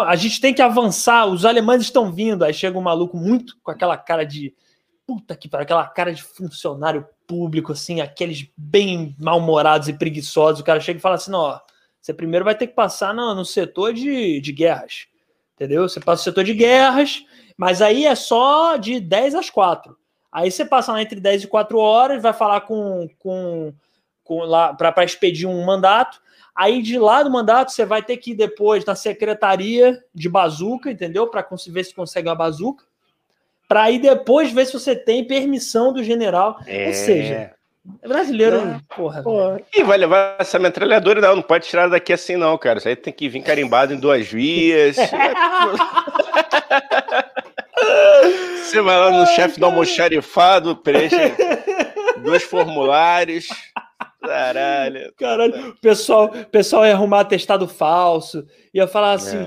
[0.07, 2.45] a gente tem que avançar, os alemães estão vindo.
[2.45, 4.55] Aí chega um maluco muito com aquela cara de
[5.07, 10.61] puta que para aquela cara de funcionário público, assim, aqueles bem mal-humorados e preguiçosos.
[10.61, 11.59] O cara chega e fala assim: ó,
[12.01, 15.07] você primeiro vai ter que passar no, no setor de, de guerras,
[15.55, 15.89] entendeu?
[15.89, 17.25] Você passa no setor de guerras,
[17.57, 19.97] mas aí é só de 10 às 4.
[20.33, 23.75] Aí você passa lá entre 10 e 4 horas, vai falar com, com,
[24.25, 26.22] com lá para expedir um mandato.
[26.55, 30.91] Aí de lá do mandato você vai ter que ir depois na secretaria de bazuca,
[30.91, 31.27] entendeu?
[31.27, 32.85] Para ver se consegue uma bazuca
[33.73, 36.59] para aí depois ver se você tem permissão do general.
[36.67, 36.89] É.
[36.89, 37.53] Ou seja,
[38.07, 38.79] brasileiro, é.
[38.95, 39.23] porra.
[39.23, 39.63] porra.
[39.73, 42.77] E vai levar essa metralhadora, não, não pode tirar daqui assim, não, cara.
[42.79, 44.97] Isso aí tem que vir carimbado em duas vias.
[48.63, 51.17] você vai lá no chefe do almoxarifado, preenche
[52.23, 53.49] dois formulários.
[54.23, 55.13] Caralho.
[55.19, 55.71] Caralho.
[55.71, 59.47] O pessoal, pessoal ia arrumar atestado falso, ia falar assim: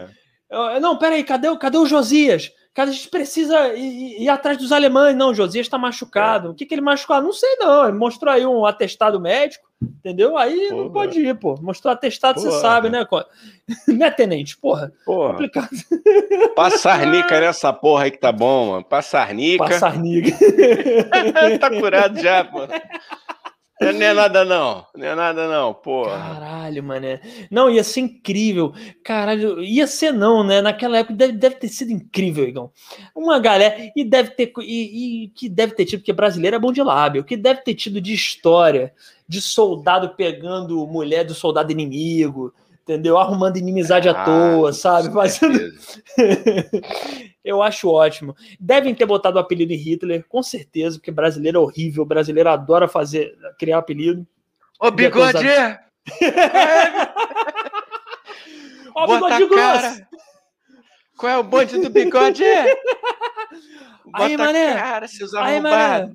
[0.50, 0.80] é.
[0.80, 2.52] não, peraí, cadê, cadê o Josias?
[2.76, 5.16] Cara, a gente precisa ir, ir atrás dos alemães.
[5.16, 6.50] Não, o Josias está machucado.
[6.50, 6.52] É.
[6.52, 7.22] O que, que ele machucou?
[7.22, 7.88] Não sei, não.
[7.88, 10.38] Ele mostrou aí um atestado médico, entendeu?
[10.38, 10.84] Aí porra.
[10.84, 11.56] não pode ir, pô.
[11.62, 12.52] Mostrou atestado, porra.
[12.52, 13.08] você sabe, né?
[13.88, 14.58] Né, tenente?
[14.58, 14.92] Porra.
[15.06, 15.32] porra.
[15.32, 15.70] Complicado.
[16.54, 18.84] Passarnica nessa porra aí que tá bom, mano.
[18.84, 19.64] Passarnica.
[19.64, 20.32] Passarnica.
[21.58, 22.44] tá curado já,
[23.80, 23.86] pô.
[23.86, 24.86] Não é nada, não.
[24.96, 26.06] Não é nada, não, pô.
[26.06, 27.20] Caralho, mané.
[27.50, 28.74] Não, ia ser incrível.
[29.04, 30.62] Caralho, ia ser não, né?
[30.62, 32.72] Naquela época deve, deve ter sido incrível, Igão.
[33.16, 36.72] Uma galera, e deve ter, e, e que deve ter tido, porque brasileiro é bom
[36.72, 38.94] de lábio, que deve ter tido de história,
[39.28, 43.18] de soldado pegando mulher do soldado inimigo, entendeu?
[43.18, 45.14] Arrumando inimizade ah, à toa, sabe?
[45.14, 45.60] Fazendo...
[47.46, 48.36] Eu acho ótimo.
[48.60, 52.88] Devem ter botado o apelido em Hitler, com certeza, porque brasileiro é horrível, brasileiro adora
[52.88, 54.26] fazer, criar apelido.
[54.80, 55.38] Ô, bigode!
[58.96, 60.02] Ô, bigode grosso!
[61.16, 62.44] Qual é o bonde do bigode?
[64.06, 64.74] Bota aí, mané!
[64.74, 66.12] Cara, seus mané!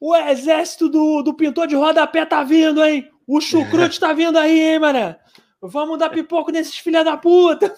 [0.00, 3.08] O exército do, do pintor de rodapé tá vindo, hein?
[3.26, 5.18] O chucrute tá vindo aí, hein, mané?
[5.62, 7.74] Vamos dar pipoco nesses filha da puta.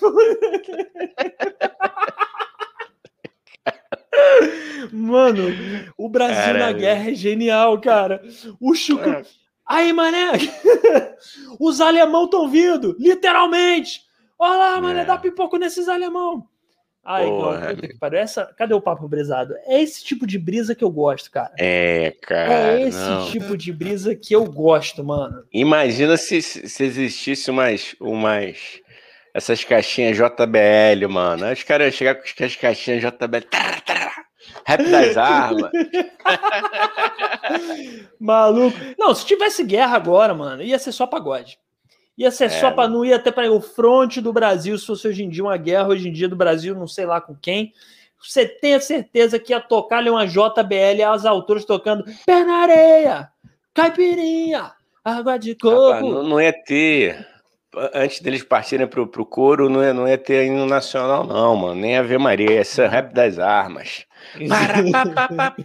[4.92, 5.45] Mano,
[5.97, 6.59] o Brasil Caralho.
[6.59, 8.23] na guerra é genial, cara.
[8.61, 9.11] O Chucro.
[9.11, 9.23] É.
[9.66, 10.33] Aí, mané!
[11.59, 14.03] Os alemão estão vindo, literalmente!
[14.38, 15.05] Olha lá, mané, é.
[15.05, 16.47] dá pipoco nesses alemão.
[17.04, 17.72] Ai, Porra.
[17.72, 19.54] igual, essa, cadê o papo brisado?
[19.66, 21.52] É esse tipo de brisa que eu gosto, cara.
[21.58, 22.78] É, cara.
[22.78, 23.28] É esse não.
[23.28, 25.44] tipo de brisa que eu gosto, mano.
[25.52, 28.80] Imagina se, se existisse umas, umas.
[29.34, 31.50] Essas caixinhas JBL, mano.
[31.50, 33.48] Os caras chegar com as caixinhas JBL.
[34.64, 35.72] rap das armas.
[38.20, 38.76] Maluco.
[38.98, 41.58] Não, se tivesse guerra agora, mano, ia ser só pagode.
[42.16, 45.09] Ia ser é, só para não ir até para o fronte do Brasil, se fosse
[45.09, 47.72] hoje em dia uma guerra, hoje em dia do Brasil, não sei lá com quem.
[48.22, 52.59] Você tem a certeza que ia tocar ali uma JBL as autores tocando Pé na
[52.59, 53.29] areia,
[53.75, 54.72] caipirinha,
[55.05, 55.90] água de coco.
[55.90, 57.27] Rapaz, não, não ia ter.
[57.94, 61.81] Antes deles partirem pro, pro couro, não ia, não ia ter hino nacional, não, mano.
[61.81, 64.05] Nem Ave Maria, esse é rap das armas.
[64.46, 65.59] Para, pa, pa, pa,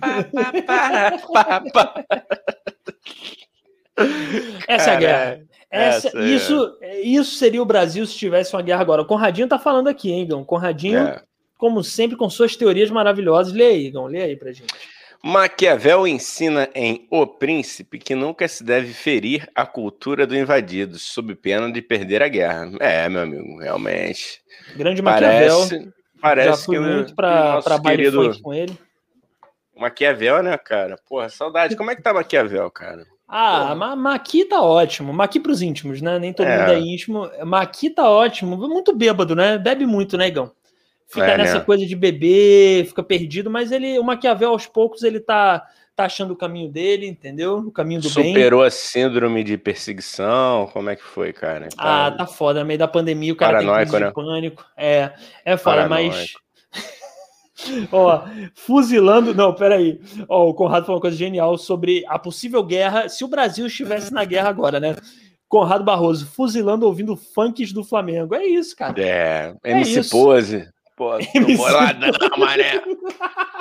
[1.74, 1.94] pa,
[4.68, 5.42] Essa é a guerra.
[5.70, 6.26] Essa, Essa é.
[6.26, 7.00] isso, é...
[7.02, 9.02] isso seria o Brasil se tivesse uma guerra agora.
[9.02, 10.44] O Conradinho tá falando aqui, hein, Igão?
[10.44, 11.22] Conradinho, é.
[11.58, 13.54] como sempre, com suas teorias maravilhosas.
[13.54, 14.74] Lê aí, Igão, lê aí pra gente.
[15.24, 21.36] Maquiavel ensina em O Príncipe que nunca se deve ferir a cultura do invadido, sob
[21.36, 22.72] pena de perder a guerra.
[22.80, 24.42] É, meu amigo, realmente.
[24.76, 25.58] Grande Maquiavel.
[25.58, 28.42] Parece, parece Já fui que muito para baile querido...
[28.42, 28.78] com ele.
[29.76, 30.98] Maquiavel, né, cara?
[31.08, 31.76] Porra, saudade.
[31.76, 33.06] Como é que tá Maquiavel, cara?
[33.28, 35.12] Ah, ma Maqui tá ótimo.
[35.12, 36.18] Maqui pros íntimos, né?
[36.18, 36.60] Nem todo é.
[36.60, 37.30] mundo é íntimo.
[37.46, 38.56] Maqui tá ótimo.
[38.56, 39.58] Muito bêbado, né?
[39.58, 40.52] Bebe muito, né, Igão?
[41.08, 41.64] Fica é, nessa né?
[41.64, 46.32] coisa de beber, fica perdido, mas ele, o Maquiavel, aos poucos, ele tá, tá achando
[46.32, 47.60] o caminho dele, entendeu?
[47.60, 48.34] O caminho do Superou bem.
[48.34, 50.70] Superou a síndrome de perseguição?
[50.74, 51.70] Como é que foi, cara?
[51.70, 52.08] Tá...
[52.08, 52.60] Ah, tá foda.
[52.60, 54.08] No meio da pandemia, o cara Paranoico, tem crise né?
[54.08, 54.66] de pânico.
[54.76, 55.14] É,
[55.46, 56.16] é foda, Paranoico.
[56.16, 56.34] mas
[57.92, 59.34] Ó, fuzilando.
[59.34, 60.00] Não, peraí.
[60.28, 63.10] Ó, o Conrado falou uma coisa genial sobre a possível guerra.
[63.10, 64.96] Se o Brasil estivesse na guerra agora, né?
[65.48, 68.36] Conrado Barroso, fuzilando ouvindo funks do Flamengo.
[68.36, 68.94] É isso, cara.
[69.02, 70.68] É, MC é Pose.
[70.96, 71.56] Pô, MC...
[71.56, 72.82] boladão, mané.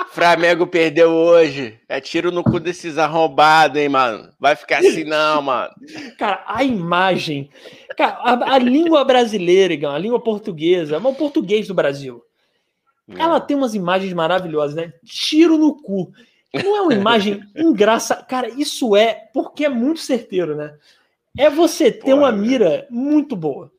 [0.09, 1.79] Flamengo perdeu hoje.
[1.87, 4.29] É tiro no cu desses arrombados, hein, mano.
[4.39, 5.69] Vai ficar assim, não, mano.
[6.17, 7.49] Cara, a imagem.
[7.95, 12.23] Cara, a, a língua brasileira, a língua portuguesa, é o português do Brasil.
[13.15, 14.93] Ela tem umas imagens maravilhosas, né?
[15.05, 16.11] Tiro no cu.
[16.53, 18.23] Não é uma imagem engraçada.
[18.23, 20.77] Cara, isso é porque é muito certeiro, né?
[21.37, 23.71] É você ter Porra, uma mira muito boa.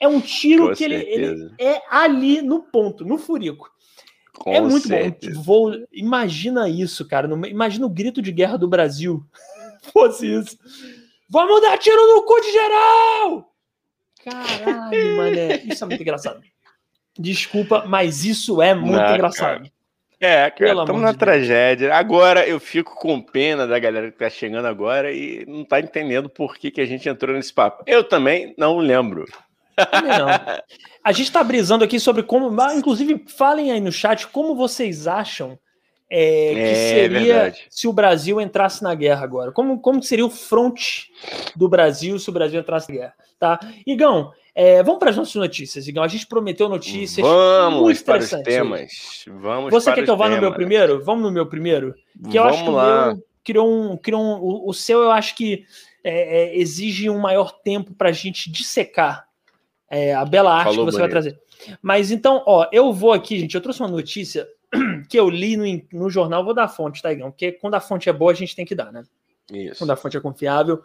[0.00, 3.70] É um tiro que ele, ele, é ali no ponto, no furico.
[4.36, 5.34] Com é muito certeza.
[5.36, 5.42] bom.
[5.42, 7.28] Vou, imagina isso, cara.
[7.48, 9.24] Imagina o grito de guerra do Brasil.
[9.92, 10.58] Fosse isso.
[11.28, 13.54] Vamos dar tiro no cu de geral!
[14.22, 15.56] Caralho, mané.
[15.64, 16.40] Isso é muito engraçado.
[17.18, 19.58] Desculpa, mas isso é muito Não, engraçado.
[19.58, 19.74] Cara.
[20.20, 21.88] É, cara, estamos na de tragédia.
[21.88, 21.98] Deus.
[21.98, 26.28] Agora eu fico com pena da galera que tá chegando agora e não tá entendendo
[26.28, 27.84] por que, que a gente entrou nesse papo.
[27.86, 29.26] Eu também não lembro.
[29.76, 30.28] Não.
[31.02, 32.50] A gente está brisando aqui sobre como.
[32.72, 35.58] Inclusive, falem aí no chat como vocês acham
[36.08, 37.66] é, que é, seria verdade.
[37.68, 39.52] se o Brasil entrasse na guerra agora.
[39.52, 41.06] Como, como seria o front
[41.56, 43.14] do Brasil se o Brasil entrasse na guerra?
[43.38, 43.60] Tá?
[43.86, 46.02] Igão, é, vamos para as nossas notícias, Igão.
[46.02, 47.26] A gente prometeu notícias.
[47.26, 49.24] Vamos para os temas.
[49.26, 51.02] Vamos Você quer que eu vá no meu primeiro?
[51.02, 51.94] Vamos no meu primeiro?
[52.30, 53.04] Que eu vamos acho que lá.
[53.04, 53.96] o meu criou um.
[53.96, 55.64] Criou um o, o seu, eu acho que
[56.02, 59.28] é, é, exige um maior tempo para a gente dissecar
[59.90, 61.12] é, a bela arte Falou que você bonito.
[61.12, 61.40] vai trazer.
[61.80, 63.54] Mas então, ó, eu vou aqui, gente.
[63.54, 64.48] Eu trouxe uma notícia
[65.08, 67.30] que eu li no, no jornal, vou dar a fonte, tá, Igão?
[67.30, 69.02] Porque quando a fonte é boa, a gente tem que dar, né?
[69.52, 69.78] Isso.
[69.78, 70.82] Quando a fonte é confiável.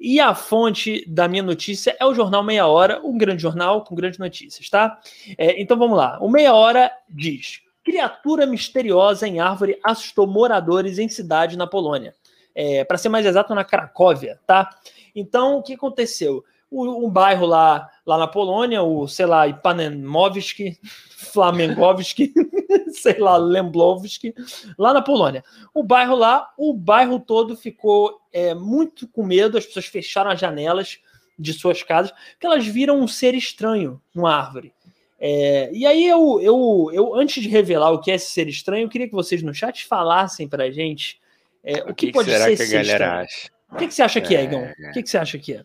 [0.00, 3.94] E a fonte da minha notícia é o Jornal Meia Hora, um grande jornal com
[3.94, 4.98] grandes notícias, tá?
[5.36, 6.18] É, então vamos lá.
[6.22, 12.14] O Meia Hora diz: criatura misteriosa em árvore assustou moradores em cidade na Polônia.
[12.54, 14.70] É, Para ser mais exato, na Cracóvia, tá?
[15.14, 16.42] Então, o que aconteceu?
[16.72, 20.78] um bairro lá, lá na Polônia, o, sei lá, Ipanemovski,
[21.10, 22.32] Flamengovski,
[22.92, 24.34] sei lá, Lemblovski,
[24.78, 25.44] lá na Polônia.
[25.74, 30.40] O bairro lá, o bairro todo ficou é, muito com medo, as pessoas fecharam as
[30.40, 30.98] janelas
[31.38, 34.72] de suas casas, porque elas viram um ser estranho numa árvore.
[35.18, 38.84] É, e aí eu, eu, eu, antes de revelar o que é esse ser estranho,
[38.84, 41.20] eu queria que vocês no chat falassem pra gente
[41.62, 43.20] é, o, o que, que, pode será ser que a galera estranho.
[43.22, 43.50] acha?
[43.70, 44.62] O que, que você acha que é, Igão?
[44.62, 45.62] O que, que você acha que é?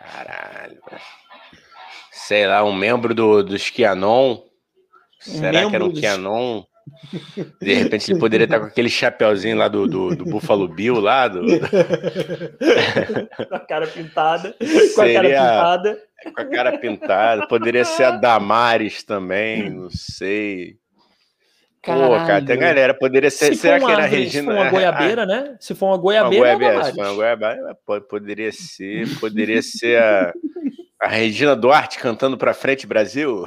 [0.00, 0.82] Caralho.
[2.10, 4.42] Sei lá, um membro do, dos Kianon.
[5.30, 6.00] Será que era um dos...
[6.00, 6.64] Kianon?
[7.60, 11.26] De repente ele poderia estar com aquele chapeuzinho lá do, do, do Buffalo Bill lá.
[11.26, 11.40] Do...
[13.48, 14.54] com a cara pintada.
[14.94, 15.98] Com a cara pintada.
[16.32, 17.48] Com a cara pintada.
[17.48, 20.78] Poderia ser a Damares também, não sei.
[21.82, 22.20] Caralho.
[22.20, 23.54] Pô, cara, tem galera, poderia ser.
[23.54, 24.42] Se será que era árvore, Regina?
[24.42, 25.56] Se for uma goiabeira, né?
[25.60, 26.44] Se for uma goiabeira.
[26.44, 27.76] Uma goiabeira, se for uma goiabeira,
[28.08, 29.20] poderia ser.
[29.20, 30.32] Poderia ser a,
[31.00, 33.46] a Regina Duarte cantando pra frente, Brasil.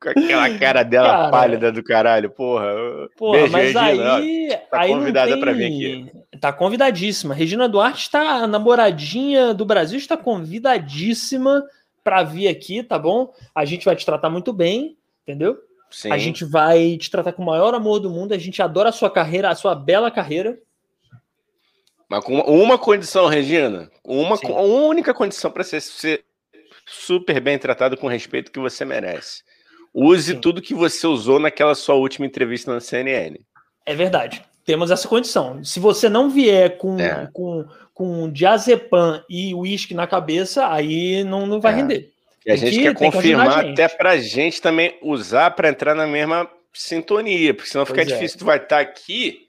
[0.00, 2.66] Com aquela cara dela cara, pálida do caralho, porra.
[3.16, 4.58] Porra, Beijo, mas Regina, aí.
[4.68, 5.40] Tá aí convidada tem...
[5.40, 6.12] pra vir aqui.
[6.40, 7.34] Tá convidadíssima.
[7.34, 11.62] Regina Duarte está namoradinha do Brasil, está convidadíssima
[12.02, 13.32] para vir aqui, tá bom?
[13.54, 15.58] A gente vai te tratar muito bem entendeu?
[15.90, 16.12] Sim.
[16.12, 18.92] A gente vai te tratar com o maior amor do mundo, a gente adora a
[18.92, 20.58] sua carreira, a sua bela carreira.
[22.08, 26.24] Mas com uma condição, Regina, uma, uma única condição para ser,
[26.92, 29.42] super bem tratado com respeito que você merece.
[29.94, 30.40] Use Sim.
[30.40, 33.38] tudo que você usou naquela sua última entrevista na CNN.
[33.84, 34.42] É verdade.
[34.64, 35.64] Temos essa condição.
[35.64, 37.28] Se você não vier com, é.
[37.32, 41.76] com, com diazepam e uísque na cabeça, aí não, não vai é.
[41.76, 42.12] render.
[42.46, 45.94] E a gente que, quer confirmar que até para a gente também usar para entrar
[45.94, 48.14] na mesma sintonia, porque senão pois fica é.
[48.14, 48.38] difícil.
[48.38, 49.48] Tu vai estar tá aqui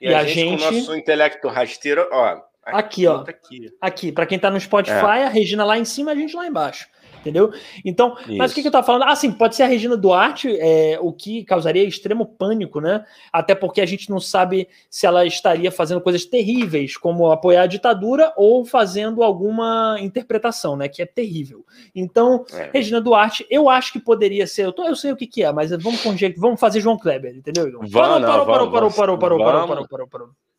[0.00, 2.40] e, e a, a, gente, com o nosso intelecto rasteiro, ó.
[2.64, 3.20] Aqui, ó.
[3.20, 5.24] Aqui, aqui para quem está no Spotify, é.
[5.24, 6.86] a Regina lá em cima, a gente lá embaixo
[7.20, 7.52] entendeu?
[7.84, 8.36] Então, Isso.
[8.36, 9.04] mas o que, que eu tava falando?
[9.04, 13.04] Ah, sim, pode ser a Regina Duarte, é, o que causaria extremo pânico, né?
[13.32, 17.66] Até porque a gente não sabe se ela estaria fazendo coisas terríveis, como apoiar a
[17.66, 20.88] ditadura ou fazendo alguma interpretação, né?
[20.88, 21.64] Que é terrível.
[21.94, 22.70] Então, é.
[22.72, 25.52] Regina Duarte, eu acho que poderia ser, eu, tô, eu sei o que, que é,
[25.52, 26.00] mas vamos
[26.36, 27.70] vamos fazer João Kleber, entendeu?
[27.70, 30.08] Vamos, parou, parou, parou, parou, parou, parou, parou, parou, parou, parou.
[30.08, 30.49] Parou.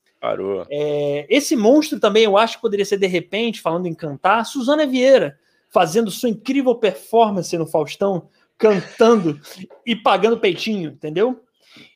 [0.69, 4.85] É, esse monstro também eu acho que poderia ser, de repente, falando em cantar, Suzana
[4.85, 5.37] Vieira
[5.71, 9.39] fazendo sua incrível performance no Faustão, cantando
[9.85, 11.41] e pagando peitinho, entendeu?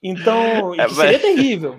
[0.01, 1.77] Então, é, isso seria terrível.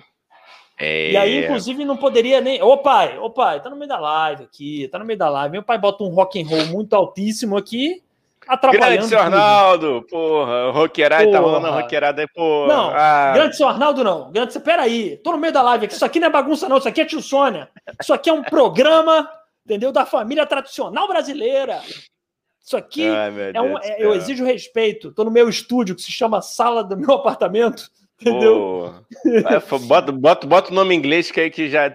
[0.78, 1.12] É...
[1.12, 2.62] E aí, inclusive, não poderia nem.
[2.62, 5.52] Ô pai, ô pai, tá no meio da live aqui, tá no meio da live.
[5.52, 8.02] Meu pai bota um rock and roll muito altíssimo aqui,
[8.46, 8.92] atrapalhando.
[8.92, 12.68] Grande seu Arnaldo, porra, o roqueirado tá rolando a roqueirada aí, porra.
[12.68, 13.32] Não, ah.
[13.34, 14.30] grande seu Arnaldo não.
[14.30, 15.94] Grande, peraí, tô no meio da live aqui.
[15.94, 16.78] Isso aqui não é bagunça, não.
[16.78, 17.68] Isso aqui é tio Sônia.
[18.00, 19.28] Isso aqui é um programa
[19.66, 19.90] entendeu?
[19.90, 21.82] Da família tradicional brasileira.
[22.64, 25.08] Isso aqui Ai, é um, é, eu exijo respeito.
[25.08, 28.94] Estou no meu estúdio que se chama Sala do meu apartamento, entendeu?
[29.86, 31.94] Bota, bota, bota o nome em inglês que aí que já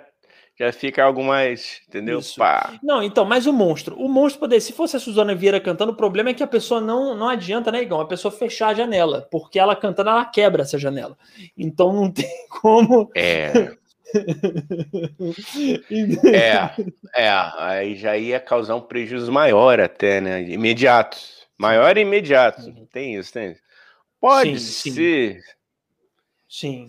[0.61, 2.19] já fica algo mais, entendeu?
[2.37, 2.77] Pá.
[2.83, 3.95] Não, então, mas o monstro.
[3.97, 6.79] O monstro poder, se fosse a Suzana Vieira cantando, o problema é que a pessoa
[6.79, 7.99] não não adianta, né, Igão?
[7.99, 11.17] A pessoa fechar a janela, porque ela cantando, ela quebra essa janela.
[11.57, 12.29] Então não tem
[12.61, 13.09] como.
[13.15, 13.71] É.
[16.31, 16.69] é,
[17.15, 20.43] é, aí já ia causar um prejuízo maior até, né?
[20.43, 21.17] Imediato.
[21.57, 22.71] Maior e imediato.
[22.91, 23.61] Tem isso, tem isso.
[24.19, 25.41] Pode sim, ser.
[25.41, 25.60] Sim.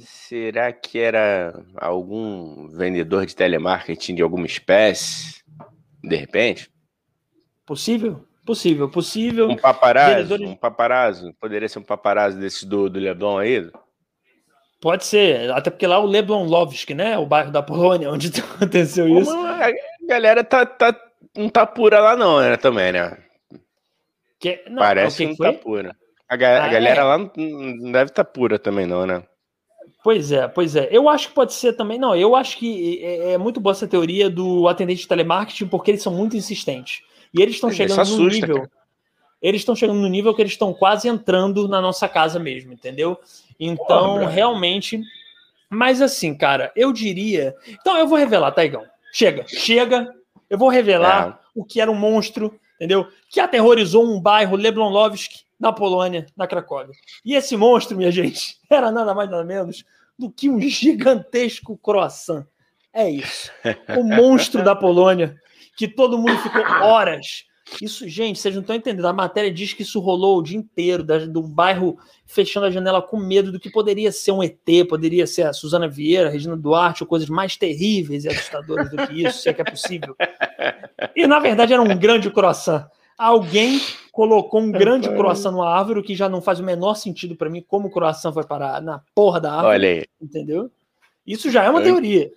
[0.01, 5.41] Será que era algum vendedor de telemarketing de alguma espécie?
[6.03, 6.69] De repente?
[7.65, 9.49] Possível, possível, possível.
[9.49, 10.49] Um paparazzo, vendedores...
[10.49, 11.33] um paparazzo.
[11.41, 13.71] Poderia ser um paparazzo desse do, do Leblon aí?
[14.81, 17.17] Pode ser, até porque lá o Leblon Lovsk, né?
[17.17, 19.31] O bairro da Polônia, onde aconteceu isso.
[19.31, 19.71] a
[20.09, 20.93] galera tá, tá,
[21.37, 22.57] não tá pura lá, não, né?
[22.57, 23.17] Também, né?
[24.41, 25.97] Que, não, Parece que não tá pura.
[26.29, 27.05] A, ga ah, a galera é.
[27.05, 29.23] lá não, não deve estar tá pura também, não, né?
[30.03, 30.89] Pois é, pois é.
[30.91, 31.99] Eu acho que pode ser também.
[31.99, 35.93] Não, eu acho que é, é muito boa essa teoria do atendente de telemarketing, porque
[35.93, 37.03] eles são muito insistentes.
[37.33, 38.57] E eles estão chegando assusta, no nível.
[38.57, 38.71] Cara.
[39.41, 43.19] Eles estão chegando no nível que eles estão quase entrando na nossa casa mesmo, entendeu?
[43.59, 45.01] Então, Porra, realmente.
[45.71, 47.55] Mas assim, cara, eu diria.
[47.67, 48.85] Então, eu vou revelar, Taigão.
[49.13, 50.13] Chega, chega.
[50.51, 51.35] Eu vou revelar é.
[51.55, 53.07] o que era um monstro, entendeu?
[53.31, 56.93] Que aterrorizou um bairro, Leblonlovsk, na Polônia, na Cracóvia.
[57.25, 59.85] E esse monstro, minha gente, era nada mais nada menos
[60.19, 62.45] do que um gigantesco croissant.
[62.93, 63.49] É isso.
[63.97, 65.37] O monstro da Polônia,
[65.77, 67.45] que todo mundo ficou horas
[67.81, 69.07] isso, gente, vocês não estão entendendo.
[69.07, 71.97] A matéria diz que isso rolou o dia inteiro, da, do bairro
[72.27, 75.89] fechando a janela com medo do que poderia ser um ET, poderia ser a Suzana
[75.89, 79.55] Vieira, a Regina Duarte, ou coisas mais terríveis e assustadoras do que isso, se é
[79.55, 80.15] que é possível.
[81.15, 82.87] E na verdade era um grande croissant.
[83.23, 83.81] Alguém
[84.11, 87.49] colocou um grande croissant numa árvore, o que já não faz o menor sentido para
[87.49, 89.75] mim, como o croissant foi parar na porra da árvore.
[89.75, 90.07] Olha aí.
[90.21, 90.71] Entendeu?
[91.27, 92.31] Isso já é uma teoria.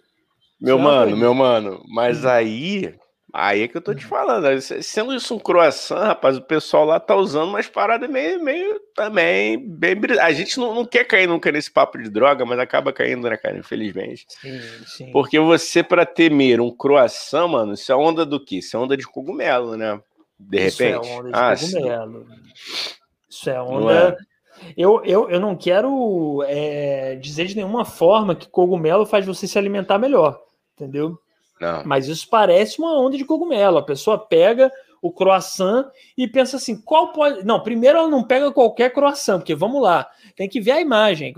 [0.61, 2.29] Meu é mano, meu mano, mas hum.
[2.29, 2.95] aí
[3.37, 4.47] Aí é que eu tô te falando.
[4.61, 9.57] Sendo isso um croissant, rapaz, o pessoal lá tá usando umas paradas meio, meio também.
[9.59, 13.29] Bem, a gente não, não quer cair nunca nesse papo de droga, mas acaba caindo,
[13.29, 13.57] né, cara?
[13.57, 14.25] Infelizmente.
[14.29, 15.11] Sim, sim.
[15.11, 18.59] Porque você, para temer um croissant, mano, isso é onda do quê?
[18.59, 19.99] Isso é onda de cogumelo, né?
[20.39, 20.73] De repente.
[20.73, 22.27] Isso é onda de ah, cogumelo.
[22.27, 22.95] Sim.
[23.29, 24.17] Isso é onda.
[24.19, 24.35] É?
[24.77, 29.57] Eu, eu, eu não quero é, dizer de nenhuma forma que cogumelo faz você se
[29.57, 30.41] alimentar melhor,
[30.73, 31.17] entendeu?
[31.59, 31.83] Não.
[31.85, 33.77] Mas isso parece uma onda de cogumelo.
[33.77, 34.71] A pessoa pega
[35.01, 35.85] o croissant
[36.17, 37.45] e pensa assim: qual pode.
[37.45, 41.33] Não, primeiro ela não pega qualquer croissant, porque vamos lá, tem que ver a imagem.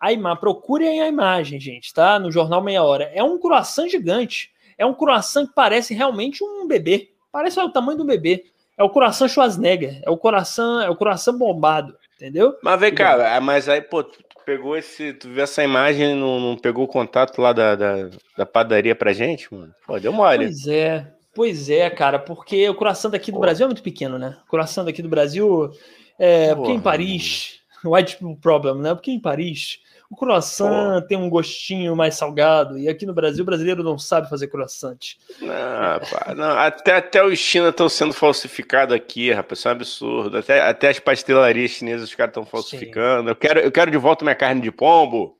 [0.00, 2.18] A imagem, procurem a imagem, gente, tá?
[2.18, 3.10] No jornal Meia Hora.
[3.12, 4.50] É um croissant gigante.
[4.76, 7.10] É um croissant que parece realmente um bebê.
[7.38, 8.46] Parece o tamanho do bebê.
[8.76, 10.00] É o croissant Schwarzenegger.
[10.04, 12.52] É o coração, é o coração bombado, entendeu?
[12.64, 14.04] Mas vem cá, mas aí, pô,
[14.44, 15.12] pegou esse.
[15.12, 19.12] Tu viu essa imagem não, não pegou o contato lá da, da, da, padaria pra
[19.12, 19.72] gente, mano?
[19.86, 20.46] Pô, deu mole.
[20.46, 23.42] Pois é, pois é, cara, porque o coração daqui do Pô.
[23.42, 24.36] Brasil é muito pequeno, né?
[24.44, 25.70] O coração daqui do Brasil.
[26.18, 27.60] É, porque em Paris.
[27.86, 28.92] White Problem, né?
[28.96, 29.78] Porque em Paris
[30.10, 34.28] o croissant tem um gostinho mais salgado, e aqui no Brasil o brasileiro não sabe
[34.28, 34.98] fazer croissant.
[35.40, 39.74] Não, pá, não, até, até os China estão sendo falsificados aqui, rapaz, isso é um
[39.74, 40.38] absurdo.
[40.38, 43.28] Até, até as pastelarias chinesas os caras estão falsificando.
[43.28, 45.36] Eu quero, eu quero de volta minha carne de pombo.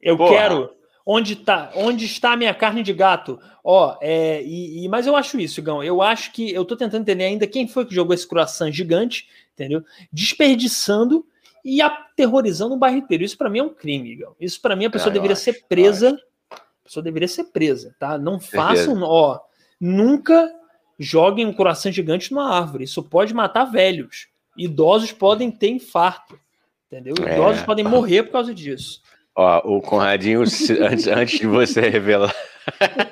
[0.00, 0.30] Eu Porra.
[0.30, 0.70] quero.
[1.04, 1.70] Onde tá?
[1.74, 3.38] Onde está a minha carne de gato?
[3.64, 5.82] Ó, é, e, e, mas eu acho isso, Gão.
[5.82, 9.26] Eu acho que eu tô tentando entender ainda quem foi que jogou esse croissant gigante,
[9.54, 9.82] entendeu?
[10.12, 11.26] Desperdiçando
[11.68, 13.22] e aterrorizando o bairro inteiro.
[13.22, 14.18] Isso para mim é um crime.
[14.40, 16.18] Isso para mim a pessoa ah, deveria acho, ser presa.
[16.50, 18.16] A pessoa deveria ser presa, tá?
[18.16, 19.38] Não façam, ó,
[19.78, 20.50] nunca
[20.98, 22.84] joguem um coração gigante numa árvore.
[22.84, 24.28] Isso pode matar velhos.
[24.56, 26.40] Idosos podem ter infarto,
[26.86, 27.14] entendeu?
[27.26, 27.34] É.
[27.34, 27.66] Idosos é.
[27.66, 29.02] podem morrer por causa disso.
[29.36, 30.40] Ó, o Conradinho,
[30.80, 32.34] antes, antes de você revelar,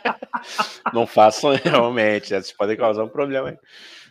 [0.94, 3.58] não façam realmente, isso pode causar um problema aí.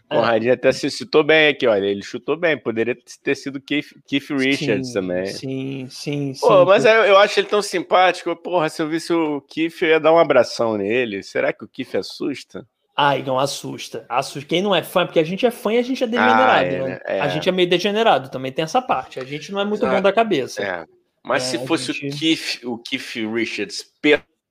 [0.10, 0.16] É.
[0.16, 4.30] Conradinho até se citou bem aqui, olha, ele chutou bem, poderia ter sido Keith, Keith
[4.30, 5.26] Richards sim, também.
[5.26, 6.66] Sim, sim, Pô, sim.
[6.66, 10.00] mas eu, eu, acho ele tão simpático, porra, se eu visse o Keith, eu ia
[10.00, 11.24] dar um abração nele.
[11.24, 12.68] Será que o Keith assusta?
[12.96, 14.06] Ai, não assusta.
[14.08, 14.48] assusta.
[14.48, 16.64] Quem não é fã, porque a gente é fã e a gente é degenerado, ah,
[16.64, 17.00] é, né?
[17.06, 17.20] É.
[17.20, 19.20] A gente é meio degenerado, também tem essa parte.
[19.20, 20.64] A gente não é muito bom da cabeça.
[20.64, 20.86] É.
[21.22, 22.16] Mas é, se fosse gente...
[22.16, 23.86] o, Keith, o Keith Richards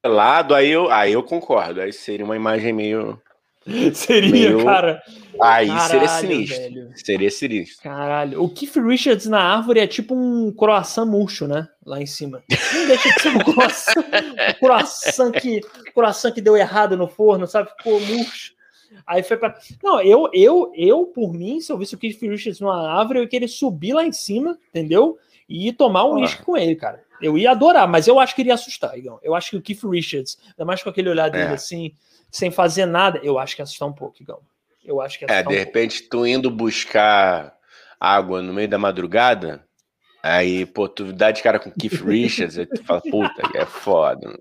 [0.02, 1.80] pelado, aí eu, aí eu concordo.
[1.80, 3.18] Aí seria uma imagem meio
[3.94, 5.02] Seria, cara.
[5.40, 6.62] Aí Caralho, seria sinistro.
[6.62, 6.90] Velho.
[6.94, 7.82] Seria sinistro.
[7.82, 8.42] Caralho.
[8.42, 11.68] O Keith Richards na árvore é tipo um croissant murcho, né?
[11.84, 12.42] Lá em cima.
[12.72, 15.60] Não deixa de ser um croissant, um croissant, que,
[15.92, 17.70] croissant que deu errado no forno, sabe?
[17.76, 18.54] Ficou murcho.
[19.06, 19.58] Aí foi pra.
[19.82, 23.22] Não, eu, eu, eu, por mim, se eu visse o Keith Richards numa árvore, eu
[23.24, 25.18] ia querer subir lá em cima, entendeu?
[25.48, 26.36] E tomar um ah.
[26.44, 27.03] com ele, cara.
[27.20, 29.18] Eu ia adorar, mas eu acho que iria assustar, Igão.
[29.22, 31.54] Eu acho que o Keith Richards, ainda mais com aquele olhar dele é.
[31.54, 31.94] assim
[32.30, 34.40] sem fazer nada, eu acho que assustar um pouco, Igão.
[34.84, 36.10] Eu acho que É, de um repente, pouco.
[36.10, 37.54] tu indo buscar
[37.98, 39.64] água no meio da madrugada,
[40.22, 44.36] aí, pô, tu dá de cara com Keith Richards, aí tu fala, puta, é foda.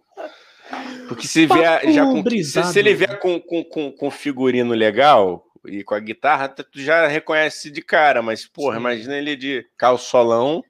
[1.08, 4.74] Porque se vier já com, brisado, se, se, ele vier com, com, com, com figurino
[4.74, 8.82] legal e com a guitarra, tu já reconhece de cara, mas, porra, sim.
[8.82, 10.64] imagina ele de calçolão,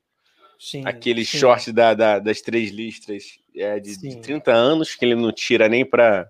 [0.64, 1.38] sim, aquele sim.
[1.38, 5.68] short da, da, das três listras é, de, de 30 anos, que ele não tira
[5.68, 6.28] nem pra,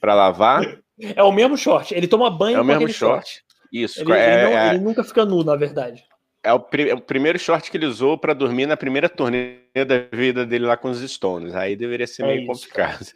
[0.00, 0.78] pra lavar.
[0.98, 3.28] É o mesmo short, ele toma banho É o mesmo short.
[3.28, 3.44] short.
[3.72, 6.04] Isso, ele, é, ele, não, é, ele nunca fica nu, na verdade.
[6.42, 9.98] É o, é o primeiro short que ele usou para dormir na primeira turnê da
[10.12, 11.54] vida dele lá com os Stones.
[11.54, 13.06] Aí deveria ser é meio isso, complicado.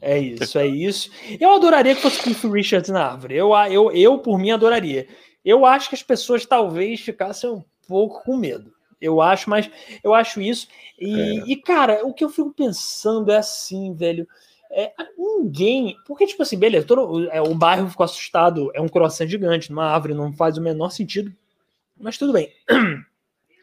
[0.00, 1.10] É isso, é isso.
[1.40, 3.36] Eu adoraria que fosse Cliff Richards na árvore.
[3.36, 5.06] Eu, eu, eu, por mim, adoraria.
[5.44, 8.72] Eu acho que as pessoas talvez ficassem um pouco com medo.
[9.00, 9.70] Eu acho, mas
[10.02, 10.66] eu acho isso.
[10.98, 11.44] E, é.
[11.46, 14.26] e cara, o que eu fico pensando é assim, velho.
[14.70, 15.96] É, ninguém.
[16.06, 19.86] Porque, tipo assim, beleza, todo, é, o bairro ficou assustado, é um croissant gigante, numa
[19.86, 21.32] árvore, não faz o menor sentido
[22.00, 22.52] mas tudo bem.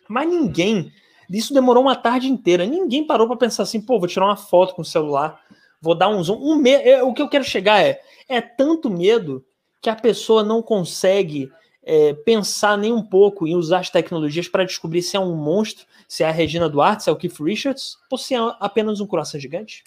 [0.08, 0.92] Mas ninguém.
[1.32, 2.66] Isso demorou uma tarde inteira.
[2.66, 5.42] Ninguém parou para pensar assim, pô, vou tirar uma foto com o celular,
[5.82, 6.38] vou dar um zoom.
[6.40, 6.72] Um me...
[6.72, 9.44] É, o que eu quero chegar é: é tanto medo
[9.82, 11.52] que a pessoa não consegue
[11.86, 15.86] é, pensar nem um pouco em usar as tecnologias para descobrir se é um monstro,
[16.08, 19.08] se é a Regina Duarte, se é o Keith Richards, ou se é apenas um
[19.08, 19.84] coração gigante.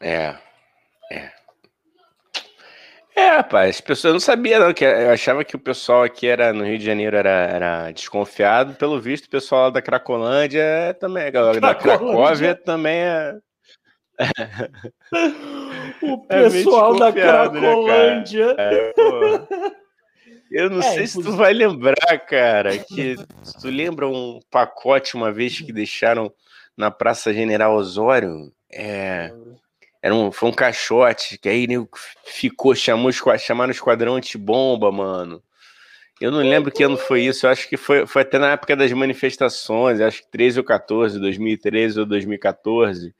[0.00, 0.36] É.
[1.10, 1.32] É.
[3.14, 6.52] É, rapaz, as pessoas não sabiam, não, que eu achava que o pessoal aqui era
[6.52, 11.26] no Rio de Janeiro era, era desconfiado, pelo visto, o pessoal da Cracolândia é também,
[11.26, 13.36] a galera da Cracóvia também é.
[16.02, 18.46] o é pessoal é da né, Cracolândia.
[18.54, 18.94] Né, é,
[20.50, 23.16] eu não é, sei se tu vai lembrar, cara, que
[23.60, 26.32] tu lembra um pacote uma vez que deixaram
[26.76, 28.52] na Praça General Osório?
[28.72, 29.32] É.
[30.02, 31.66] Era um, foi um caixote, que aí
[32.24, 35.42] ficou, chamou, chamaram o esquadrão antibomba, mano.
[36.20, 38.76] Eu não lembro que ano foi isso, eu acho que foi, foi até na época
[38.76, 43.14] das manifestações, acho que 13 ou 14, 2013 ou 2014.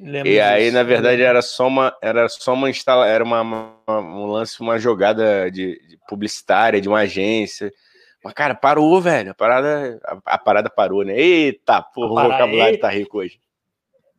[0.00, 3.42] Lembro e aí, disso, na verdade, era só uma, era só uma instala, era uma,
[3.42, 7.70] uma, um lance, uma jogada de, de, publicitária de uma agência.
[8.24, 9.32] Mas, cara, parou, velho.
[9.32, 11.18] A parada, a, a parada parou, né?
[11.18, 13.38] Eita, porra, o vocabulário tá rico hoje.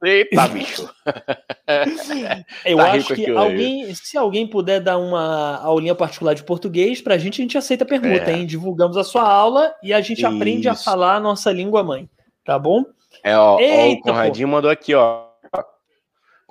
[0.03, 0.88] Eita, bicho!
[2.65, 7.17] Eu tá acho que alguém, se alguém puder dar uma aulinha particular de português, pra
[7.17, 8.36] gente, a gente aceita a pergunta, é.
[8.36, 8.45] hein?
[8.45, 10.27] Divulgamos a sua aula e a gente Isso.
[10.27, 12.07] aprende a falar a nossa língua mãe,
[12.45, 12.84] tá bom?
[13.23, 14.51] É, ó, Eita, ó o Conradinho pô.
[14.51, 15.30] mandou aqui, ó.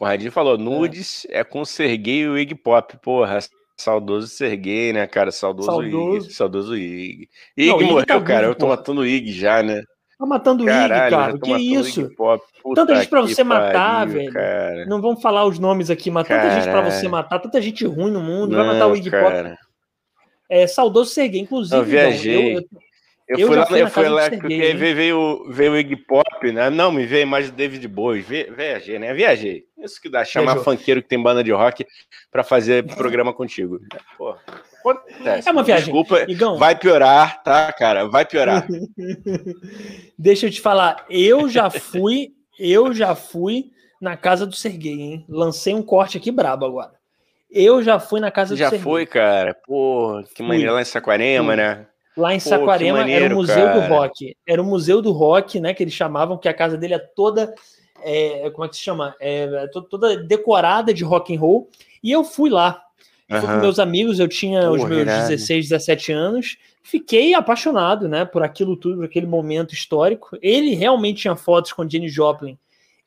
[0.00, 2.96] O Conradinho falou: nudes é, é com Serguei e o Iggy Pop.
[3.02, 3.38] Porra,
[3.76, 5.30] saudoso Serguei, né, cara?
[5.30, 6.16] Saudoso, saudoso.
[6.16, 6.32] Iggy.
[6.32, 7.28] Saudoso Iggy.
[7.54, 8.40] Iggy morreu, tá cara.
[8.40, 9.82] Vivo, eu tô matando o Iggy já, né?
[10.18, 11.38] Tá matando o Ig, cara.
[11.38, 12.10] Que isso?
[12.74, 14.32] Tanta gente pra você matar, pariu, velho.
[14.32, 14.86] Cara.
[14.86, 18.10] Não vamos falar os nomes aqui, mas tanta gente pra você matar, tanta gente ruim
[18.10, 18.56] no mundo.
[18.56, 19.54] Não, vai matar o Iggy Pop.
[20.48, 21.76] É saudoso Serguei, inclusive.
[21.76, 22.54] Eu viajei.
[22.56, 22.68] eu, eu,
[23.38, 26.68] eu, fui lá, eu fui lá porque veio, veio o Iggy Pop, né?
[26.68, 28.22] Não, me veio mais o David Bowie.
[28.22, 29.14] Viajei, né?
[29.14, 29.64] Viajei.
[29.78, 30.64] Isso que dá, chamar Viajou.
[30.64, 31.86] funkeiro que tem banda de rock
[32.30, 33.78] pra fazer programa contigo.
[34.18, 34.34] Pô,
[34.80, 35.48] acontece.
[35.48, 35.84] É uma viagem.
[35.84, 36.56] Desculpa, Igão.
[36.58, 38.08] vai piorar, tá, cara?
[38.08, 38.66] Vai piorar.
[40.18, 43.70] Deixa eu te falar, eu já fui, eu já fui
[44.00, 45.24] na casa do Serguei, hein?
[45.28, 46.98] Lancei um corte aqui brabo agora.
[47.48, 48.78] Eu já fui na casa do já Serguei.
[48.78, 49.54] Já foi, cara?
[49.66, 51.86] Pô, que maneiro lá em Saquarema, né?
[52.16, 53.80] Lá em Pô, Saquarema maneiro, era o Museu cara.
[53.80, 54.36] do Rock.
[54.46, 55.72] Era o Museu do Rock, né?
[55.72, 57.54] Que eles chamavam, que a casa dele é toda.
[58.02, 59.14] É, como é que se chama?
[59.20, 61.68] É, toda decorada de rock and roll.
[62.02, 62.82] E eu fui lá.
[63.28, 65.28] Fui com meus amigos, eu tinha os meus irado.
[65.28, 66.56] 16, 17 anos.
[66.82, 70.36] Fiquei apaixonado, né, por aquilo tudo, por aquele momento histórico.
[70.42, 72.58] Ele realmente tinha fotos com Jenny Joplin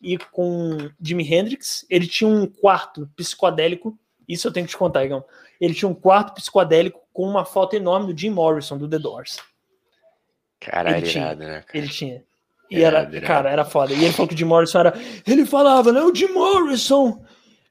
[0.01, 1.85] e com Jimi Hendrix.
[1.89, 3.97] Ele tinha um quarto psicodélico.
[4.27, 5.25] Isso eu tenho que te contar, Igão.
[5.59, 9.37] Ele tinha um quarto psicodélico com uma foto enorme do Jim Morrison, do The Doors.
[10.59, 11.61] Caralho, ele tinha, né?
[11.61, 11.77] Cara?
[11.77, 12.23] Ele tinha.
[12.71, 13.93] E era, era, cara, era foda.
[13.93, 14.93] E ele falou que o Jim Morrison era.
[15.27, 16.01] Ele falava, né?
[16.01, 17.23] O Jim Morrison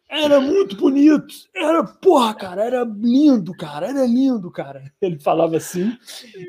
[0.09, 1.35] era muito bonito.
[1.55, 3.89] Era, porra, cara, era lindo, cara.
[3.89, 4.85] Era lindo, cara.
[5.01, 5.97] Ele falava assim.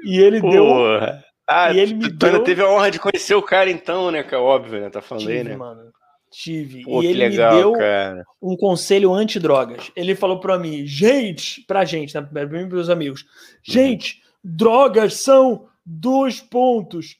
[0.04, 0.52] E ele porra.
[0.54, 1.24] deu.
[1.48, 2.44] Ah, e ele me tu deu...
[2.44, 4.22] teve a honra de conhecer o cara, então, né?
[4.22, 4.90] Que é óbvio, né?
[4.90, 5.56] Tá falando Tive, aí, né?
[5.56, 5.92] Mano.
[6.34, 6.84] Tive.
[6.84, 8.26] Pô, e ele legal, me deu cara.
[8.42, 9.92] um conselho anti-drogas.
[9.96, 12.22] Ele falou pra mim, gente, pra gente, né?
[12.24, 13.28] Pra mim e pros amigos, uhum.
[13.62, 14.52] gente, uhum.
[14.56, 17.18] drogas são dois pontos.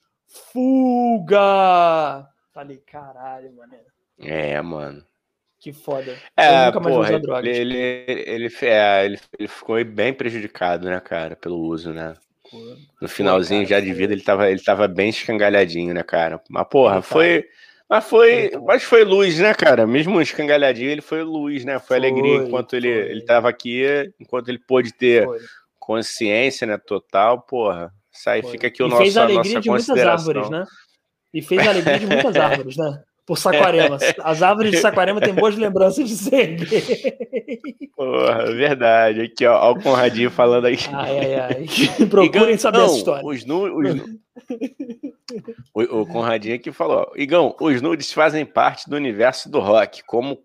[0.52, 2.28] Fuga!
[2.52, 3.74] Falei, caralho, mano.
[4.20, 5.04] É, mano.
[5.60, 6.18] Que foda.
[6.36, 7.56] É, eu nunca mais porra, drogas.
[7.56, 12.16] Ele, ele, ele, é, ele, ele ficou bem prejudicado, né, cara, pelo uso, né?
[13.00, 16.42] No finalzinho Pô, cara, já de vida ele tava, ele tava bem escangalhadinho, né, cara?
[16.50, 17.46] Mas, porra, foi.
[17.90, 19.86] Mas foi, mas foi luz, né, cara?
[19.86, 21.80] Mesmo escangalhadinho, ele foi luz, né?
[21.80, 23.84] Foi, foi alegria enquanto ele, ele tava aqui,
[24.20, 25.40] enquanto ele pôde ter foi.
[25.80, 27.92] consciência, né, total, porra.
[28.12, 30.66] Sai, fica aqui o e nosso, fez a alegria de muitas árvores, né?
[31.34, 33.04] E fez a alegria de muitas árvores, né?
[33.26, 33.98] por Saquarema.
[34.22, 36.58] As árvores de Saquarema têm boas lembranças de ser
[37.96, 39.22] Porra, verdade.
[39.22, 40.78] Aqui, ó, ó o Conradinho falando aí.
[40.92, 41.66] Ai, ai, ai.
[42.10, 43.26] Procurem Igão, saber não, essa história.
[43.26, 44.04] Os, os
[45.74, 50.38] o, o Conradinho aqui falou: Igão, os nudes fazem parte do universo do rock, como,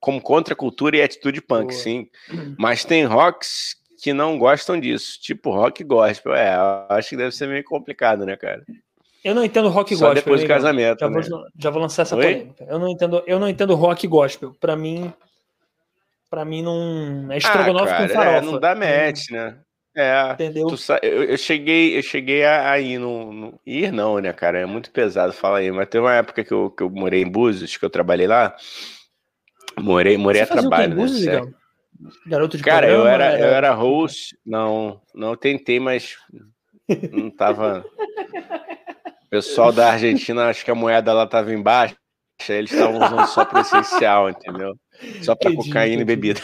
[0.00, 1.72] como contracultura e atitude punk, Boa.
[1.72, 2.08] sim.
[2.58, 6.34] Mas tem rocks que não gostam disso, tipo rock gospel.
[6.34, 6.54] É,
[6.90, 8.62] acho que deve ser meio complicado, né, cara?
[9.24, 10.22] Eu não entendo rock Só gospel.
[10.22, 11.00] depois do casamento.
[11.00, 11.22] Já, né?
[11.22, 12.22] vou, já vou lançar essa Oi?
[12.22, 12.64] polêmica.
[12.68, 14.54] Eu não entendo, eu não entendo rock gospel.
[14.60, 15.10] Para mim,
[16.28, 18.36] para mim não é estrogonofe ah, cara, com farofa.
[18.36, 19.58] É, não dá match, né?
[19.96, 20.66] É, entendeu?
[21.02, 24.58] eu, eu, cheguei, eu cheguei a, ir no, no, ir não, né, cara?
[24.58, 27.30] É muito pesado falar aí, mas teve uma época que eu, que eu morei em
[27.30, 28.56] Búzios, que eu trabalhei lá.
[29.78, 30.94] Morei, morei Você a trabalho, né?
[30.96, 31.54] Búzios,
[32.26, 36.16] Garoto de Cara, programa, eu era, era, eu era host, não, não tentei, mas
[37.10, 37.84] não tava
[39.30, 41.96] pessoal da Argentina, acho que a moeda lá tava embaixo,
[42.48, 44.76] eles estavam usando só para essencial, entendeu?
[45.22, 46.40] Só para cocaína e bebida.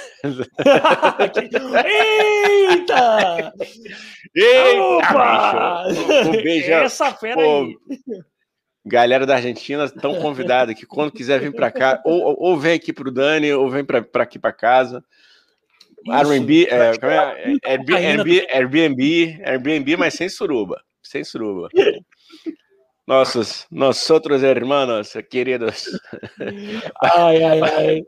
[2.71, 3.53] Eita!
[4.35, 4.81] Eita!
[4.81, 5.85] Opa!
[6.27, 6.71] Um beijo.
[6.73, 7.77] Essa fera pô, aí.
[8.85, 12.93] Galera da Argentina estão convidada que quando quiser vir para cá, ou, ou vem aqui
[12.93, 15.05] para o Dani, ou vem para aqui para casa.
[16.09, 16.95] Airbnb, é, é,
[17.65, 21.69] é, Airbnb, Airbnb, Airbnb, mas sem suruba, sem suruba
[23.11, 25.91] nossos, nosotros hermanos, queridos.
[27.03, 28.07] Ai, ai, ai.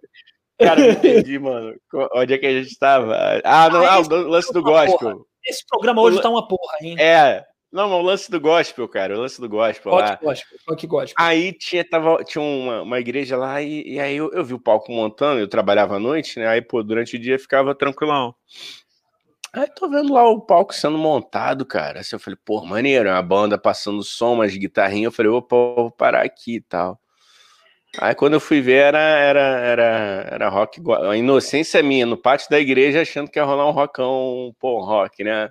[0.63, 1.75] Cara, não entendi, mano.
[2.15, 3.41] Onde é que a gente estava?
[3.45, 4.99] Ah, não, ah, o lance do gospel.
[4.99, 5.25] Porra.
[5.45, 6.21] Esse programa hoje o...
[6.21, 6.97] tá uma porra, hein?
[6.99, 7.45] É.
[7.73, 9.17] Não, o lance do gospel, cara.
[9.17, 10.19] O lance do gospel rock lá.
[10.23, 11.15] Gospel, rock gospel.
[11.19, 14.61] Aí tinha, tava, tinha uma, uma igreja lá e, e aí eu, eu, vi o
[14.61, 16.47] palco montando, eu trabalhava à noite, né?
[16.47, 18.35] Aí, pô, durante o dia ficava tranquilão.
[19.55, 22.01] Aí tô vendo lá o palco sendo montado, cara.
[22.01, 25.07] Assim, eu falei, pô, maneiro, é uma banda passando som, umas guitarrinhas.
[25.07, 27.01] Eu falei, opa, vou parar aqui e tal.
[27.99, 32.49] Aí quando eu fui ver, era, era, era, era rock, a inocência minha, no pátio
[32.49, 35.51] da igreja, achando que ia rolar um rockão, pô, um rock, né?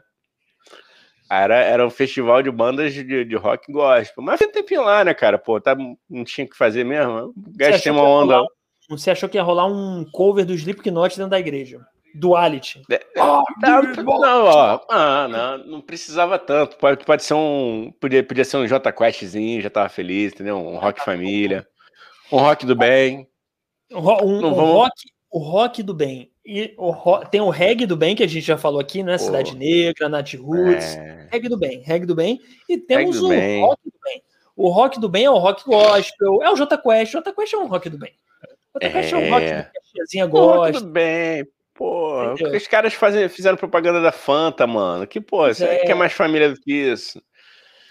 [1.30, 4.24] Era, era um festival de bandas de, de rock gospel.
[4.24, 5.38] Mas foi um tempinho lá, né, cara?
[5.38, 5.76] Pô, tá,
[6.10, 7.34] não tinha o que fazer mesmo.
[7.56, 8.36] Gastei uma onda.
[8.38, 8.48] Rolar,
[8.90, 11.80] você achou que ia rolar um cover do Slipknot dentro da igreja?
[12.14, 12.82] Duality.
[12.92, 16.76] É, oh, não, ó, ah, não, não precisava tanto.
[16.76, 17.94] Pode, pode ser um.
[18.02, 20.58] Podia, podia ser um J Questzinho, já tava feliz, entendeu?
[20.58, 21.66] Um rock família.
[22.32, 23.28] Um rock do bem.
[23.92, 24.94] Um, um, um rock,
[25.30, 26.32] o rock do bem.
[26.46, 29.18] E o rock, tem o reggae do bem, que a gente já falou aqui, né?
[29.18, 30.96] Cidade Negra, Nat Roots.
[30.96, 31.28] É...
[31.32, 32.40] Reggae do bem, reggae do bem.
[32.68, 33.62] E temos o bem.
[33.62, 34.24] rock do bem.
[34.56, 37.14] O rock do bem é o rock gospel, é o J Quest.
[37.14, 38.14] O J Quest é um rock do bem.
[38.74, 42.56] O J Quest é, é um rock que do bem, Pô, Entendeu?
[42.56, 45.08] os caras fazem, fizeram propaganda da Fanta, mano.
[45.08, 45.80] Que, pô, você é.
[45.80, 47.22] quer mais família do que isso?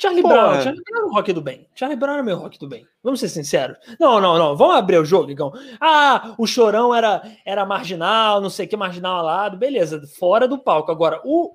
[0.00, 0.34] Charlie Porra.
[0.34, 1.66] Brown, Charlie Brown era o rock do bem.
[1.74, 2.86] Charlie Brown era meu rock do bem.
[3.02, 3.76] Vamos ser sinceros.
[3.98, 4.56] Não, não, não.
[4.56, 5.52] Vamos abrir o jogo, Igão.
[5.78, 9.58] Ah, o chorão era, era marginal, não sei o que, marginal ao lado.
[9.58, 10.90] Beleza, fora do palco.
[10.90, 11.54] Agora, o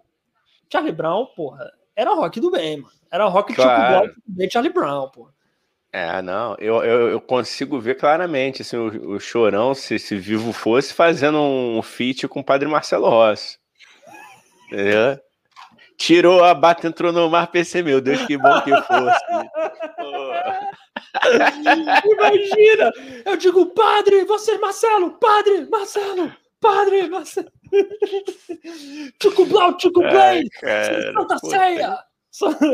[0.71, 2.93] Charlie Brown, porra, era rock do bem, mano.
[3.11, 4.09] Era rock claro.
[4.09, 5.33] tipo do Charlie Brown, porra.
[5.91, 10.51] É, não, eu, eu, eu, consigo ver claramente assim, o, o Chorão, se, se vivo
[10.51, 13.57] fosse, fazendo um feat com o padre Marcelo Rossi.
[14.67, 15.17] Entendeu?
[15.97, 19.25] Tirou a bata, entrou no mar, pensei, meu Deus, que bom que fosse.
[22.05, 22.91] Imagina!
[23.25, 27.51] Eu digo, padre, você, Marcelo, padre, Marcelo, padre, Marcelo.
[29.19, 30.43] Tchucu Blau, Tchucu Play,
[31.13, 31.97] Santa Ceia.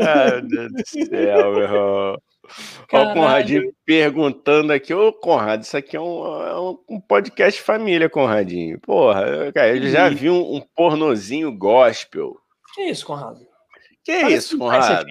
[0.06, 2.16] Ai, meu Deus do céu, meu irmão.
[2.92, 6.60] Olha o Conradinho perguntando aqui, ô Conrado, isso aqui é um, é
[6.90, 8.80] um, podcast família, Conradinho.
[8.80, 12.41] Porra, cara, ele já viu um, um pornozinho gospel.
[12.72, 13.46] Que isso, Conrado?
[14.04, 15.06] Que Parece isso, Conrado?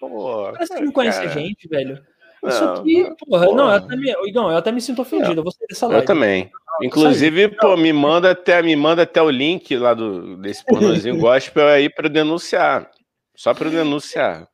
[0.00, 2.02] Porra, Parece que não conhece a gente, velho.
[2.44, 3.56] Isso aqui, porra, porra.
[3.56, 5.40] não, eu até, me, Igão, eu até me sinto ofendido.
[5.40, 6.02] Eu, vou sair dessa live.
[6.02, 6.50] Eu também.
[6.82, 11.66] Inclusive, pô, me manda até, me manda até o link lá do, desse pornozinho gospel
[11.66, 12.90] aí para denunciar.
[13.34, 14.48] Só para denunciar.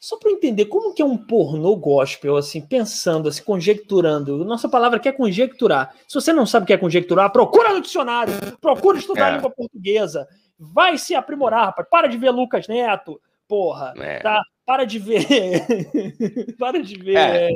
[0.00, 4.44] Só para entender como que é um pornô gospel, assim, pensando, assim, conjecturando.
[4.44, 5.92] Nossa palavra aqui é conjecturar.
[6.06, 9.34] Se você não sabe o que é conjecturar, procura no dicionário, procura estudar é.
[9.36, 10.28] língua portuguesa,
[10.58, 11.88] vai se aprimorar, rapaz.
[11.88, 14.18] Para de ver Lucas Neto, porra, é.
[14.18, 14.42] tá?
[14.66, 15.26] Para de ver.
[16.58, 17.16] para de ver.
[17.16, 17.50] É.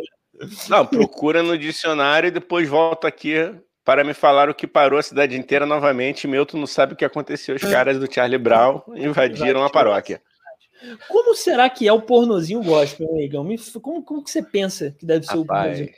[0.68, 3.34] Não, procura no dicionário e depois volta aqui
[3.84, 6.26] para me falar o que parou a cidade inteira novamente.
[6.26, 7.57] Milton não sabe o que aconteceu.
[7.57, 10.22] Os caras do Charlie Brown invadiram a paróquia.
[11.09, 13.46] Como será que é o pornozinho gospel, Negão?
[13.80, 15.90] Como, como que você pensa que deve ser Rapaz, o pornozinho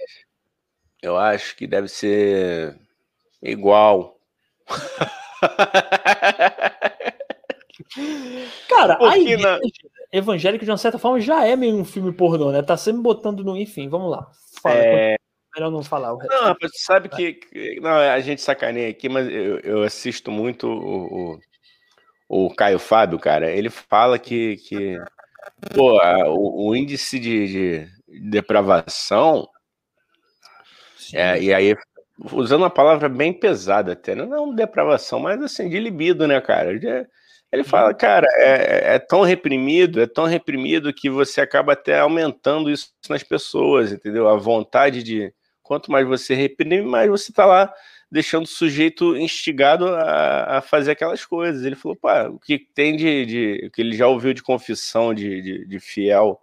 [1.01, 2.77] Eu acho que deve ser
[3.43, 4.19] igual.
[8.69, 9.61] Cara, a igreja
[10.13, 12.63] evangélica, de uma certa forma, já é meio um filme pornô, né?
[12.63, 13.57] Tá sempre botando no.
[13.57, 14.31] Enfim, vamos lá.
[14.63, 15.17] Fala, é...
[15.55, 16.33] melhor não falar o resto.
[16.33, 21.35] Não, sabe que, que, Não, a gente sacaneia aqui, mas eu, eu assisto muito o,
[22.29, 23.51] o, o, Caio Fábio, cara.
[23.51, 24.57] Ele fala que.
[24.59, 24.99] que
[25.75, 27.89] pô, a, o, o, índice de, de
[28.31, 29.49] depravação.
[31.13, 31.77] É, e aí,
[32.33, 36.79] usando uma palavra bem pesada até, não é depravação, mas assim, de libido, né, cara?
[36.79, 37.07] De,
[37.55, 42.69] ele fala, cara, é, é, tão reprimido, é tão reprimido que você acaba até aumentando
[42.69, 44.29] isso nas pessoas, entendeu?
[44.29, 45.33] A vontade de.
[45.63, 47.73] Quanto mais você reprime, mais você tá lá
[48.11, 51.65] deixando o sujeito instigado a, a fazer aquelas coisas.
[51.65, 53.25] Ele falou, pá, o que tem de.
[53.25, 56.41] de que ele já ouviu de confissão de, de, de fiel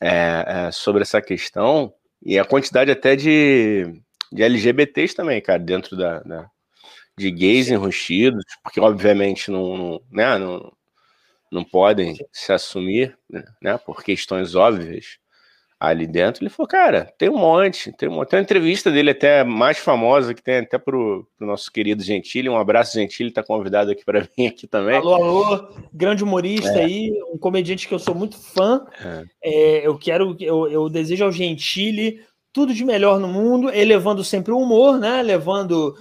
[0.00, 1.92] é, é, sobre essa questão,
[2.22, 3.92] e a quantidade até de,
[4.32, 6.50] de LGBTs também, cara, dentro da, da
[7.18, 10.72] de gays enrustidos, porque obviamente não, não, né, não,
[11.50, 13.16] não podem se assumir,
[13.62, 15.18] né, por questões óbvias
[15.78, 16.42] ali dentro.
[16.42, 20.34] Ele falou, cara, tem um monte, tem, uma, tem uma entrevista dele até mais famosa,
[20.34, 24.26] que tem até pro, pro nosso querido Gentili, um abraço Gentili, tá convidado aqui para
[24.36, 24.96] mim aqui também.
[24.96, 26.84] Alô, alô, grande humorista é.
[26.84, 29.24] aí, um comediante que eu sou muito fã, é.
[29.42, 32.20] É, eu quero, eu, eu desejo ao Gentili
[32.52, 35.94] tudo de melhor no mundo, elevando sempre o humor, né, levando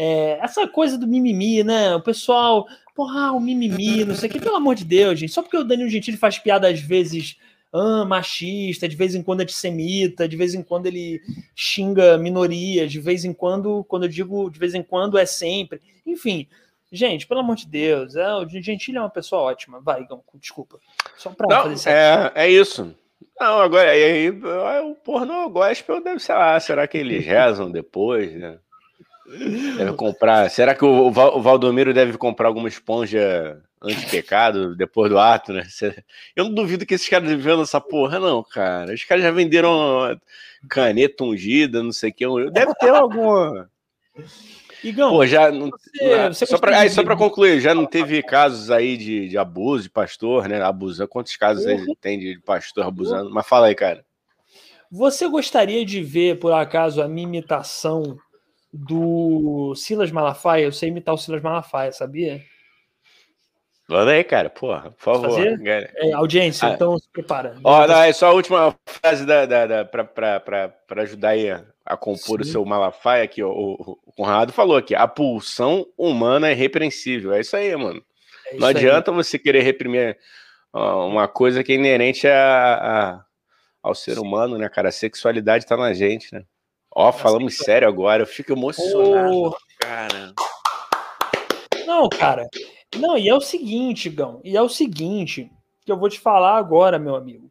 [0.00, 1.92] é, essa coisa do mimimi, né?
[1.96, 5.32] O pessoal, porra, o mimimi, não sei o que, pelo amor de Deus, gente.
[5.32, 7.36] Só porque o Danilo Gentili faz piada às vezes
[7.72, 11.20] ah, machista, de vez em quando antissemita, de vez em quando ele
[11.52, 15.82] xinga minorias, de vez em quando, quando eu digo de vez em quando, é sempre.
[16.06, 16.46] Enfim,
[16.92, 19.80] gente, pelo amor de Deus, é, o Gentili é uma pessoa ótima.
[19.80, 20.78] Vai, Gão, desculpa.
[21.16, 22.94] Só pra não, fazer é, é isso.
[23.40, 28.60] Não, agora, aí, o pornô gospel deve, sei lá, será que eles rezam depois, né?
[29.76, 30.50] Deve comprar.
[30.50, 35.66] Será que o, Valdomiro deve comprar alguma esponja anti-pecado depois do ato, né?
[36.34, 38.94] Eu não duvido que esses caras vendam essa porra, não, cara.
[38.94, 40.18] Os caras já venderam
[40.68, 42.50] caneta ungida, não sei o que.
[42.50, 43.70] Deve ter alguma.
[44.82, 48.96] Igão, Pô, já não, você, você só para para concluir, já não teve casos aí
[48.96, 50.62] de, de abuso de pastor, né?
[50.62, 51.08] Abusando.
[51.08, 53.30] Quantos casos aí tem de pastor abusando?
[53.30, 54.04] Mas fala aí, cara.
[54.90, 58.16] Você gostaria de ver, por acaso, a minha imitação
[58.72, 60.64] do Silas Malafaia.
[60.64, 62.42] Eu sei imitar o Silas Malafaia, sabia?
[63.88, 65.40] Manda aí, cara, porra, por favor.
[65.66, 67.56] É, audiência, ah, então se prepara.
[67.64, 71.96] Ó, não, é só a última frase da, da, da, para ajudar aí a, a
[71.96, 72.50] compor Sim.
[72.50, 77.32] o seu Malafaia aqui, ó, o, o Conrado falou aqui, a pulsão humana é repreensível.
[77.32, 78.04] É isso aí, mano.
[78.48, 79.16] É isso não adianta aí.
[79.16, 80.18] você querer reprimir
[80.70, 83.24] ó, uma coisa que é inerente a, a,
[83.82, 84.20] ao ser Sim.
[84.20, 84.90] humano, né, cara?
[84.90, 86.44] A sexualidade tá na gente, né?
[87.00, 89.56] Ó, falamos sério agora, eu fico emocionado, oh.
[89.78, 90.34] cara.
[91.86, 92.48] Não, cara.
[92.96, 95.48] Não, e é o seguinte, Gão, e é o seguinte
[95.86, 97.48] que eu vou te falar agora, meu amigo.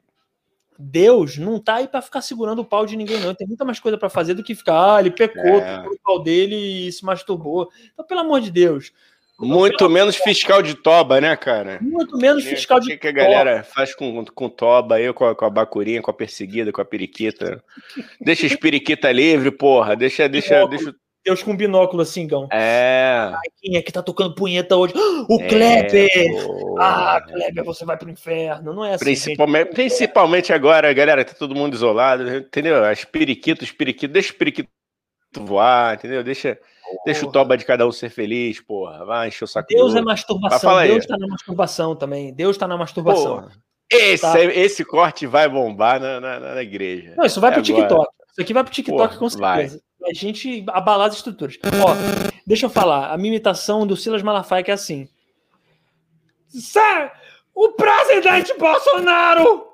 [0.77, 3.33] Deus não tá aí para ficar segurando o pau de ninguém, não.
[3.33, 5.87] Tem muita mais coisa para fazer do que ficar, ah, ele pecou, é.
[5.87, 7.69] o pau dele e se masturbou.
[7.93, 8.91] Então, pelo amor de Deus,
[9.39, 11.77] muito menos fiscal de toba, né, cara?
[11.81, 12.95] Muito menos fiscal de toba.
[12.95, 16.09] O que a galera faz com, com toba aí, com a, com a bacurinha, com
[16.11, 17.63] a perseguida, com a periquita?
[18.19, 19.95] Deixa as periquita livre, porra.
[19.95, 20.95] Deixa, deixa, deixa.
[21.27, 22.47] Deus com binóculo assim, Gão.
[22.53, 23.31] É.
[23.33, 24.93] Ai, quem é que tá tocando punheta hoje?
[25.29, 26.09] O é, Kleber!
[26.79, 28.73] Ah, Kleber, você vai pro inferno.
[28.73, 29.03] Não é assim.
[29.03, 32.81] Principalmente, principalmente agora, galera, tá todo mundo isolado, entendeu?
[32.85, 34.71] As periquitas, os periquitos, deixa os periquitos
[35.37, 36.23] voar, entendeu?
[36.23, 36.57] Deixa.
[37.05, 39.05] Deixa o toba de cada um ser feliz, porra.
[39.05, 39.67] Vai encher o saco.
[39.69, 40.79] Deus é masturbação.
[40.83, 42.33] Deus está na masturbação também.
[42.33, 43.41] Deus está na masturbação.
[43.41, 43.51] Porra.
[43.89, 44.43] Esse, tá.
[44.43, 47.13] esse corte vai bombar na, na, na igreja.
[47.15, 47.87] Não, isso vai é pro agora.
[47.87, 48.13] TikTok.
[48.31, 49.81] Isso aqui vai pro TikTok porra, com certeza.
[49.99, 50.11] Vai.
[50.11, 51.57] A gente abalar as estruturas.
[51.83, 51.95] Ó,
[52.45, 53.11] deixa eu falar.
[53.11, 55.09] A minha imitação do Silas Malafaia que é assim.
[56.47, 57.11] Sério,
[57.53, 59.67] o presidente Bolsonaro!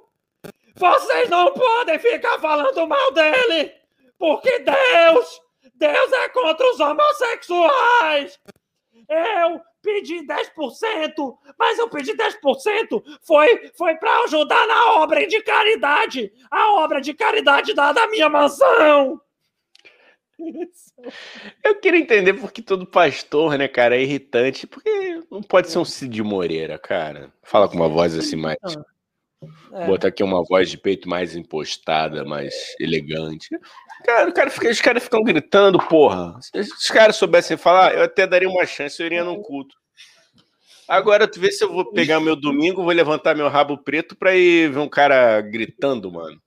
[0.75, 3.71] Vocês não podem ficar falando mal dele!
[4.17, 5.41] Porque Deus
[5.83, 8.39] Deus é contra os homossexuais!
[9.09, 16.31] Eu pedi 10%, mas eu pedi 10% foi, foi para ajudar na obra de caridade,
[16.49, 19.19] a obra de caridade da, da minha mansão.
[21.63, 25.77] Eu queria entender por que todo pastor, né, cara, é irritante, porque não pode ser
[25.77, 27.31] um Cid Moreira, cara.
[27.43, 28.57] Fala com uma voz assim mais.
[29.71, 29.85] É.
[29.85, 33.49] Botar aqui uma voz de peito mais impostada, mais elegante.
[34.03, 36.37] Cara, cara fica, os caras ficam gritando, porra.
[36.41, 39.75] Se os caras soubessem falar, eu até daria uma chance, eu iria num culto.
[40.87, 44.35] Agora, tu vê se eu vou pegar meu domingo, vou levantar meu rabo preto pra
[44.35, 46.39] ir ver um cara gritando, mano.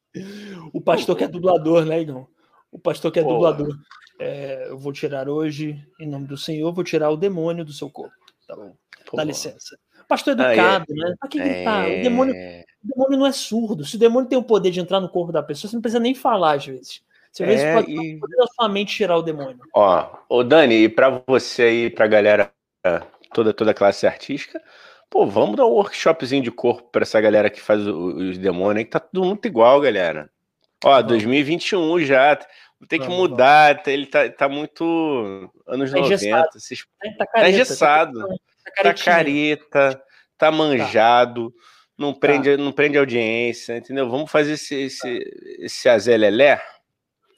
[0.73, 2.27] O pastor que é dublador, né, Igor?
[2.71, 3.53] O pastor que é porra.
[3.53, 3.77] dublador.
[4.19, 7.91] É, eu vou tirar hoje, em nome do Senhor, vou tirar o demônio do seu
[7.91, 8.15] corpo.
[8.47, 8.75] Tá bom?
[9.07, 9.23] Porra.
[9.23, 9.79] Dá licença.
[10.09, 10.95] Pastor educado, ah, é.
[10.95, 11.17] né?
[11.19, 11.89] Pra que gritar?
[11.89, 12.01] É...
[12.01, 13.85] O, demônio, o demônio não é surdo.
[13.85, 16.01] Se o demônio tem o poder de entrar no corpo da pessoa, você não precisa
[16.01, 17.03] nem falar às vezes.
[17.37, 18.19] Você vê é, pode e...
[18.19, 19.61] poder da sua mente tirar o demônio.
[19.75, 22.51] Ó, ô Dani, e pra você aí, pra galera,
[23.35, 24.59] toda, toda a classe artística,
[25.11, 28.85] pô, vamos dar um workshopzinho de corpo pra essa galera que faz os demônios aí,
[28.87, 30.31] que tá tudo muito igual, galera.
[30.83, 32.39] Ó, 2021 já.
[32.89, 36.49] Tem que mudar, tá, ele tá, tá muito anos tá 90.
[36.53, 36.81] Vocês...
[37.19, 38.29] Tá, careta, tá engessado.
[38.75, 40.03] Tá, tá careta,
[40.39, 41.53] tá manjado,
[41.99, 44.09] não, prende, não prende audiência, entendeu?
[44.09, 45.21] Vamos fazer esse, esse,
[45.59, 46.63] esse azelelé.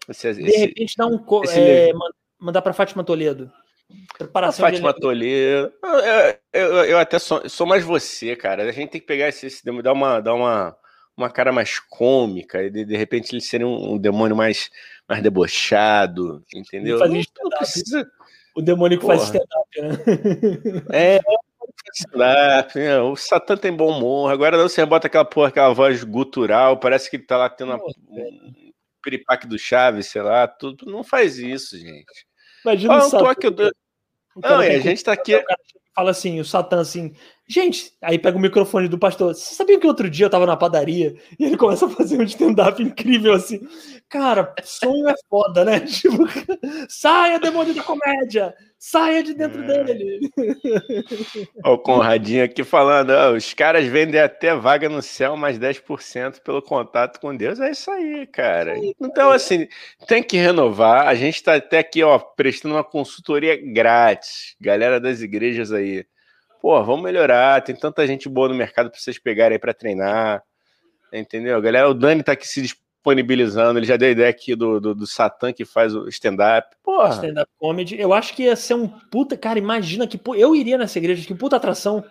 [0.08, 1.24] Esse, de esse, repente dá um.
[1.50, 1.92] É,
[2.38, 3.50] mandar para Fátima Toledo.
[4.16, 5.72] Preparação a Fátima Toledo.
[5.82, 8.62] Eu, eu, eu, até sou, sou mais você, cara.
[8.64, 10.76] A gente tem que pegar esse, esse dar uma, dar uma
[11.18, 14.70] uma cara mais cômica, e de, de repente ele seria um, um, demônio mais,
[15.08, 17.00] mais debochado, entendeu?
[17.00, 18.08] Não, não precisa...
[18.54, 19.18] O demônio que Porra.
[19.18, 20.84] faz stand-up, né?
[20.94, 21.20] É,
[21.92, 23.00] stand-up, né?
[23.00, 27.10] o Satã tem bom humor, agora não, você bota aquela porra, aquela voz gutural, parece
[27.10, 28.67] que ele tá lá tendo uma, um
[29.02, 32.26] piripaque do Chaves, sei lá, tudo, não faz isso, gente.
[32.64, 33.34] Imagina ah, o Satã.
[33.42, 33.72] Eu...
[34.36, 35.32] Não, a gente tá aqui...
[35.94, 37.12] Fala assim, o Satã assim,
[37.50, 39.34] Gente, aí pega o microfone do pastor.
[39.34, 42.22] Você sabia que outro dia eu tava na padaria e ele começa a fazer um
[42.24, 43.66] stand-up incrível assim?
[44.06, 45.80] Cara, sonho é foda, né?
[45.88, 46.26] Tipo,
[46.90, 48.54] saia, demônio da comédia!
[48.78, 49.84] Saia de dentro é.
[49.84, 50.30] dele!
[51.64, 56.40] Ó, o Conradinho aqui falando: ó, os caras vendem até vaga no céu, mais 10%
[56.42, 57.58] pelo contato com Deus.
[57.58, 58.74] É isso aí, cara.
[59.00, 59.66] Então, assim,
[60.06, 61.08] tem que renovar.
[61.08, 64.54] A gente tá até aqui, ó, prestando uma consultoria grátis.
[64.60, 66.06] Galera das igrejas aí
[66.60, 70.42] pô, vamos melhorar, tem tanta gente boa no mercado para vocês pegarem aí para treinar,
[71.12, 71.60] entendeu?
[71.60, 74.94] Galera, o Dani tá aqui se disponibilizando, ele já deu a ideia aqui do, do,
[74.94, 77.10] do Satã que faz o stand-up, porra.
[77.10, 80.98] Stand-up comedy, eu acho que ia ser um puta, cara, imagina que, eu iria nessa
[80.98, 82.04] igreja, que puta atração,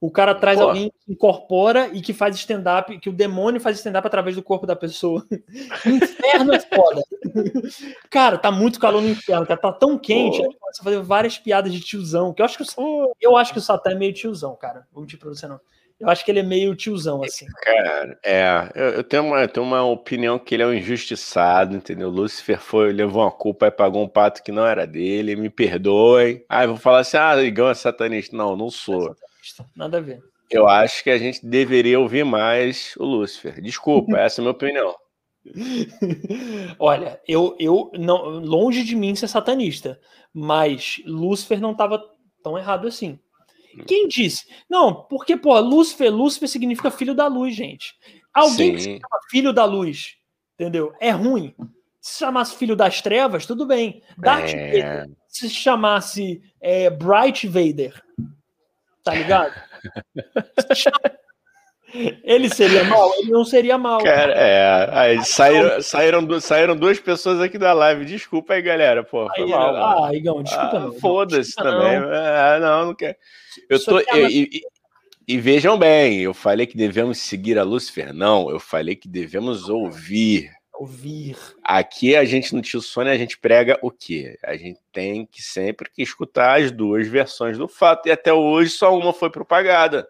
[0.00, 4.06] o cara traz alguém que incorpora e que faz stand-up, que o demônio faz stand-up
[4.06, 5.26] através do corpo da pessoa.
[5.84, 7.02] inferno é foda.
[8.08, 9.60] cara, tá muito calor no inferno, cara.
[9.60, 10.44] Tá tão quente, Pô.
[10.44, 12.32] começa a fazer várias piadas de tiozão.
[12.32, 14.86] Que eu acho que o, eu acho que o Satã é meio tiozão, cara.
[14.92, 15.60] Vou mentir pra você não.
[16.00, 17.46] Eu acho que ele é meio tiozão, assim.
[17.60, 18.70] Cara, é.
[18.74, 22.08] Eu, eu, tenho, uma, eu tenho uma opinião que ele é um injustiçado, entendeu?
[22.08, 25.34] Lúcifer foi, levou uma culpa e pagou um pato que não era dele.
[25.34, 26.44] Me perdoem.
[26.48, 28.36] Ah, eu vou falar assim: ah, Igão é satanista.
[28.36, 29.10] Não, não sou.
[29.10, 30.22] É Nada a ver.
[30.48, 33.60] Eu acho que a gente deveria ouvir mais o Lúcifer.
[33.60, 34.94] Desculpa, essa é a minha opinião.
[36.78, 39.98] Olha, eu, eu não longe de mim ser satanista,
[40.32, 42.02] mas Lúcifer não estava
[42.42, 43.18] tão errado assim.
[43.86, 44.46] Quem disse?
[44.68, 47.94] Não, porque, pô, Lúcifer, Lúcifer significa filho da luz, gente.
[48.32, 48.74] Alguém Sim.
[48.74, 50.16] que se chama filho da luz,
[50.54, 50.92] entendeu?
[51.00, 51.54] É ruim.
[52.00, 54.02] Se chamasse filho das trevas, tudo bem.
[54.16, 54.66] Darth é...
[54.70, 58.02] Vader, se chamasse é, Bright Vader,
[59.02, 59.54] tá ligado?
[62.22, 63.12] Ele seria mal?
[63.18, 64.02] Ele não seria mal.
[64.02, 64.88] Cara, é.
[64.92, 68.04] Aí saíram, saíram, saíram duas pessoas aqui da live.
[68.04, 69.02] Desculpa aí, galera.
[69.02, 70.04] Pô, foi aí, mal.
[70.04, 71.00] Ah, Igão, desculpa ah.
[71.00, 72.00] Foda-se também.
[72.00, 72.08] Não.
[72.12, 73.16] Ah, não, não quero.
[73.68, 74.00] Eu tô.
[74.00, 74.60] Eu, e,
[75.26, 78.12] e, vejam bem, eu falei que devemos seguir a Lúcifer.
[78.12, 81.36] Não, eu falei que devemos ouvir ouvir.
[81.64, 84.38] Aqui a gente no Tio Sônia a gente prega o quê?
[84.44, 88.70] A gente tem que sempre que escutar as duas versões do fato e até hoje
[88.70, 90.08] só uma foi propagada.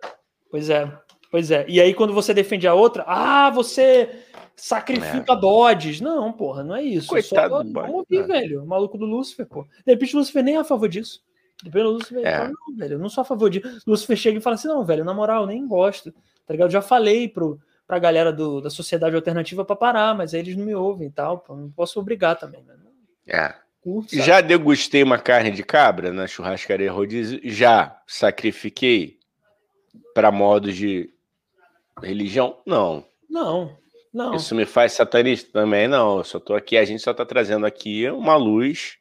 [0.51, 0.93] Pois é,
[1.31, 1.65] pois é.
[1.69, 4.09] E aí quando você defende a outra, ah, você
[4.57, 6.03] sacrifica é.
[6.03, 7.09] Não, porra, não é isso.
[7.09, 8.41] Coitado só, do Vamos ouvir, né?
[8.41, 8.63] velho.
[8.63, 9.63] O maluco do Lúcifer, pô.
[9.63, 11.23] De repente o Lúcifer nem é a favor disso.
[11.63, 12.37] Depois o Lúcifer é.
[12.37, 13.83] fala, não, velho, eu não sou a favor disso.
[13.87, 16.13] O Lúcifer chega e fala assim, não, velho, na moral, eu nem gosto.
[16.47, 16.69] Tá ligado?
[16.69, 20.41] Eu já falei pro, para a galera do, da sociedade alternativa para parar, mas aí
[20.41, 21.45] eles não me ouvem e tal.
[21.49, 22.63] Não posso obrigar também.
[22.63, 22.75] Né?
[23.27, 23.55] É.
[23.81, 27.41] Curto, já degustei uma carne de cabra na churrascaria rodízio?
[27.45, 29.19] Já sacrifiquei
[30.15, 31.11] para modos de
[32.03, 32.57] religião?
[32.67, 33.05] Não.
[33.29, 33.77] Não,
[34.13, 34.35] não.
[34.35, 35.87] Isso me faz satanista também?
[35.87, 36.19] Não.
[36.19, 38.97] Eu só tô aqui, a gente só tá trazendo aqui uma luz.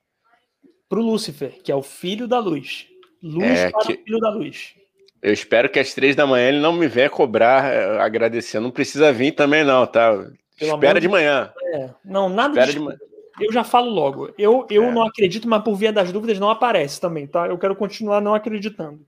[0.90, 2.88] Para o Lúcifer, que é o filho da luz.
[3.22, 3.94] Luz é para que...
[3.94, 4.76] o filho da luz.
[5.22, 8.60] Eu espero que às três da manhã ele não me venha cobrar eh, agradecer.
[8.60, 10.12] Não precisa vir também, não, tá?
[10.58, 11.52] Pelo Espera de manhã.
[11.74, 12.98] É, não, nada Espera de manhã.
[13.40, 14.32] Eu já falo logo.
[14.38, 14.92] Eu, eu é.
[14.92, 17.48] não acredito, mas por via das dúvidas não aparece também, tá?
[17.48, 19.06] Eu quero continuar não acreditando.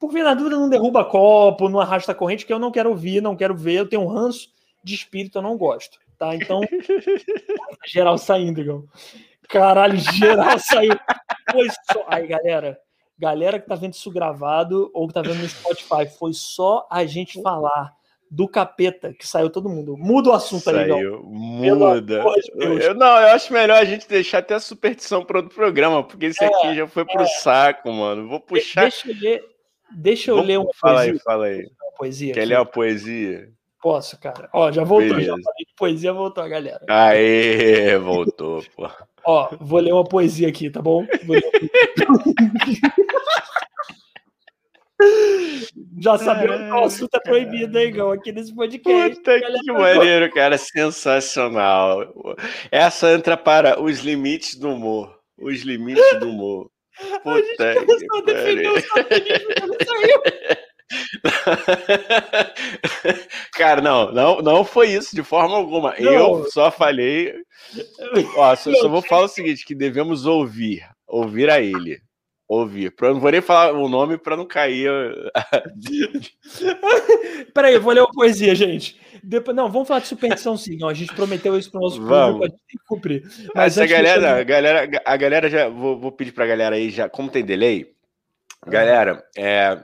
[0.00, 3.20] Por via das dúvidas não derruba copo, não arrasta corrente, que eu não quero ouvir,
[3.20, 3.74] não quero ver.
[3.74, 4.48] Eu tenho um ranço
[4.82, 6.34] de espírito, eu não gosto, tá?
[6.34, 6.62] Então,
[7.86, 8.86] geral saindo, Igão.
[9.46, 10.98] Caralho, geral saiu.
[11.52, 12.02] Pois só.
[12.08, 12.78] Aí, galera,
[13.18, 17.04] galera que tá vendo isso gravado ou que tá vendo no Spotify, foi só a
[17.04, 17.92] gente falar
[18.30, 19.98] do capeta que saiu todo mundo.
[19.98, 21.22] Muda o assunto saiu, aí, Igão.
[21.24, 22.24] Muda.
[22.54, 26.28] Eu, não, eu acho melhor a gente deixar até a superstição para outro programa, porque
[26.28, 27.26] isso é, aqui já foi pro é.
[27.26, 28.28] saco, mano.
[28.28, 28.82] Vou puxar.
[28.82, 29.44] Deixa eu ler,
[29.92, 31.12] deixa eu ler uma fala poesia.
[31.12, 31.70] Aí, fala aí.
[31.82, 32.34] Uma poesia.
[32.34, 33.48] Quer ler a poesia?
[33.82, 34.48] Posso, cara.
[34.52, 35.28] Ó, já voltou, Beleza.
[35.28, 36.84] já falei poesia, voltou a galera.
[36.88, 38.88] Aê, voltou, pô.
[39.24, 41.06] Ó, vou ler uma poesia aqui, tá bom?
[45.98, 49.16] Já sabemos que o assunto é proibido, hein, Gão, aqui nesse podcast.
[49.16, 52.36] Puta que maneiro, cara, sensacional.
[52.70, 55.18] Essa entra para os limites do humor.
[55.38, 56.70] Os limites do humor.
[57.22, 57.74] Puta
[58.36, 60.22] que pariu.
[63.52, 65.94] Cara, não, não, não foi isso de forma alguma.
[65.98, 66.12] Não.
[66.12, 67.34] Eu só falei.
[68.36, 72.00] Ó, só, só vou falar o seguinte: que devemos ouvir, ouvir a ele.
[72.50, 72.90] Ouvir.
[72.90, 74.90] Pra, não vou nem falar o nome para não cair.
[77.54, 79.00] Peraí, eu vou ler uma poesia, gente.
[79.22, 80.76] Depois, não, vamos falar de superstição sim.
[80.76, 82.32] Não, a gente prometeu isso para o nosso vamos.
[82.32, 83.22] público, a gente tem que cumprir.
[83.54, 85.68] Mas Essa galera, a galera, a galera já.
[85.68, 87.92] Vou, vou pedir para a galera aí, já, como tem delay,
[88.66, 89.80] galera, é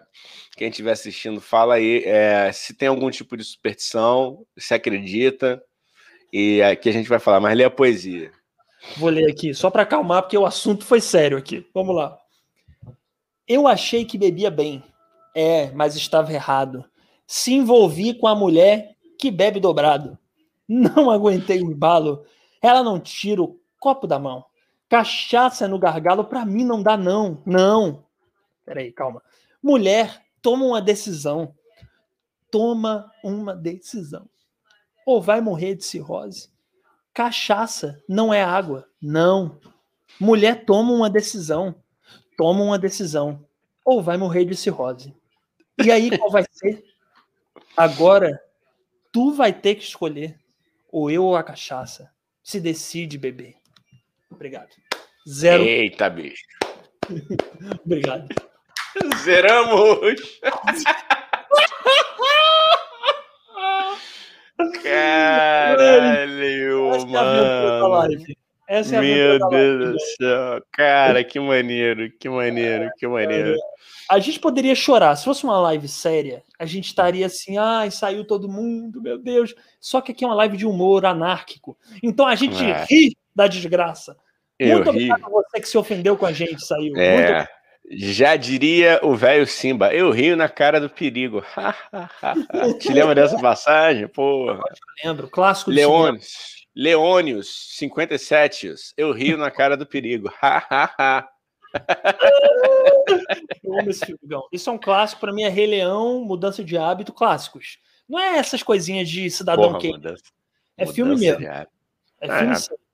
[0.56, 5.62] quem estiver assistindo, fala aí é, se tem algum tipo de superstição, se acredita,
[6.32, 8.32] e aqui a gente vai falar, mas lê a poesia.
[8.96, 11.64] Vou ler aqui, só para acalmar, porque o assunto foi sério aqui.
[11.72, 12.18] Vamos lá.
[13.46, 14.82] Eu achei que bebia bem.
[15.34, 16.84] É, mas estava errado.
[17.26, 20.18] Se envolvi com a mulher que bebe dobrado.
[20.68, 22.24] Não aguentei o embalo.
[22.60, 24.44] Ela não tira o copo da mão.
[24.88, 27.42] Cachaça no gargalo para mim não dá não.
[27.44, 28.04] Não.
[28.64, 29.22] Peraí, calma.
[29.62, 31.54] Mulher toma uma decisão.
[32.50, 34.28] Toma uma decisão.
[35.04, 36.50] Ou vai morrer de cirrose.
[37.12, 38.88] Cachaça não é água.
[39.00, 39.58] Não.
[40.20, 41.74] Mulher toma uma decisão.
[42.36, 43.44] Toma uma decisão.
[43.84, 45.14] Ou vai morrer de cirrose.
[45.82, 46.84] E aí qual vai ser?
[47.76, 48.40] Agora,
[49.12, 50.38] tu vai ter que escolher.
[50.90, 52.10] Ou eu ou a cachaça.
[52.42, 53.56] Se decide, bebê.
[54.30, 54.70] Obrigado.
[55.28, 55.62] Zero.
[55.62, 56.44] Eita, bicho.
[57.84, 58.28] Obrigado.
[59.22, 60.40] Zeramos!
[64.82, 68.24] Caralho, Essa mano.
[68.68, 70.62] Essa é a Meu Deus do céu.
[70.72, 73.56] Cara, que maneiro, que maneiro, que maneiro.
[74.10, 75.14] A gente poderia chorar.
[75.16, 79.54] Se fosse uma live séria, a gente estaria assim, ai, saiu todo mundo, meu Deus.
[79.80, 81.76] Só que aqui é uma live de humor anárquico.
[82.02, 82.84] Então a gente é.
[82.88, 84.16] ri da desgraça.
[84.58, 85.10] Eu Muito ri.
[85.10, 86.96] obrigado a você que se ofendeu com a gente, saiu.
[86.96, 87.46] É.
[87.88, 91.44] Já diria o velho Simba, eu rio na cara do perigo.
[92.80, 94.08] Te lembra dessa passagem?
[94.08, 94.60] Porra.
[95.04, 100.30] lembro, clássico do Leônios, Leônios, 57, eu rio na cara do perigo.
[103.64, 104.20] eu amo esse filme,
[104.52, 107.78] Isso é um clássico, para mim é Rei Leão, Mudança de Hábito, clássicos.
[108.06, 109.94] Não é essas coisinhas de Cidadão Porra, Kane.
[109.94, 110.22] Mudança,
[110.76, 111.46] é mudança filme mesmo.
[111.46, 111.66] É
[112.28, 112.86] filme ah, é.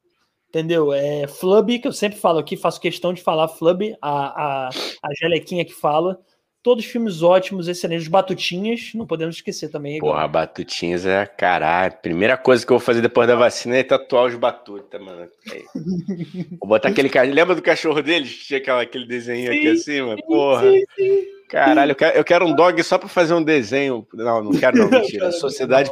[0.48, 0.92] Entendeu?
[0.92, 5.14] É Flub, que eu sempre falo aqui, faço questão de falar Flub, a, a, a
[5.18, 6.20] Gelequinha que fala.
[6.62, 8.06] Todos filmes ótimos, excelentes.
[8.06, 9.98] Batutinhas, não podemos esquecer também.
[9.98, 11.94] Porra, Batutinhas é caralho.
[12.00, 15.28] Primeira coisa que eu vou fazer depois da vacina é tatuar os batutas, mano.
[16.60, 17.34] vou botar aquele cachorro.
[17.34, 18.36] Lembra do cachorro deles?
[18.46, 20.16] Tinha aquele desenho sim, aqui acima?
[20.24, 20.70] Porra.
[20.70, 21.41] Sim, sim.
[21.52, 24.06] Caralho, eu quero, eu quero, um dog só para fazer um desenho.
[24.14, 25.30] Não, não quero, não, mentira.
[25.30, 25.90] Sociedade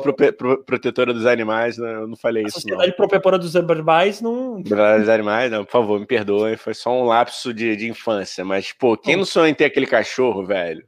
[0.65, 2.63] Protetora dos Animais, não, eu não falei a isso.
[2.63, 4.63] Sociedade Protetora dos Animais não.
[4.63, 6.57] Dos animais, não, por favor, me perdoem.
[6.57, 8.43] Foi só um lapso de, de infância.
[8.43, 10.83] Mas, pô, quem não sonha em ter aquele cachorro, velho?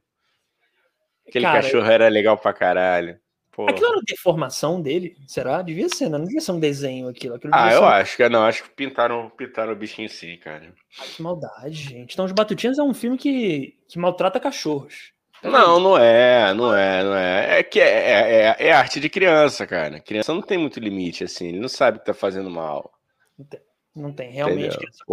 [1.29, 3.19] Aquele Cara, cachorro era legal pra caralho.
[3.53, 3.69] Pô.
[3.69, 5.15] Aquilo era deformação dele?
[5.27, 5.61] Será?
[5.61, 6.17] Devia ser, né?
[6.17, 7.35] Não devia ser um desenho aquilo.
[7.35, 7.85] aquilo ah, eu ser...
[7.85, 8.45] acho que não.
[8.45, 10.75] Acho que pintaram, pintaram o bichinho sim, cara.
[10.99, 12.15] Ai, que maldade, gente.
[12.15, 15.13] Então, Os Batutinhas é um filme que, que maltrata cachorros.
[15.43, 17.59] Não, não é, não é, não é.
[17.59, 20.01] É que é, é, é, é arte de criança, cara.
[20.01, 21.49] Criança não tem muito limite, assim.
[21.49, 22.91] Ele não sabe que tá fazendo mal.
[23.37, 23.61] Não tem,
[23.95, 24.31] não tem.
[24.31, 24.79] realmente.
[24.79, 25.05] Criança,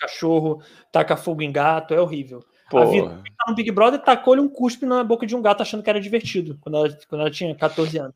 [0.00, 2.42] cachorro, taca fogo em gato, é horrível.
[2.70, 2.78] Pô.
[2.78, 5.82] A vida tá no Big Brother tacou-lhe um cuspe na boca de um gato achando
[5.82, 8.14] que era divertido, quando ela, quando ela tinha 14 anos.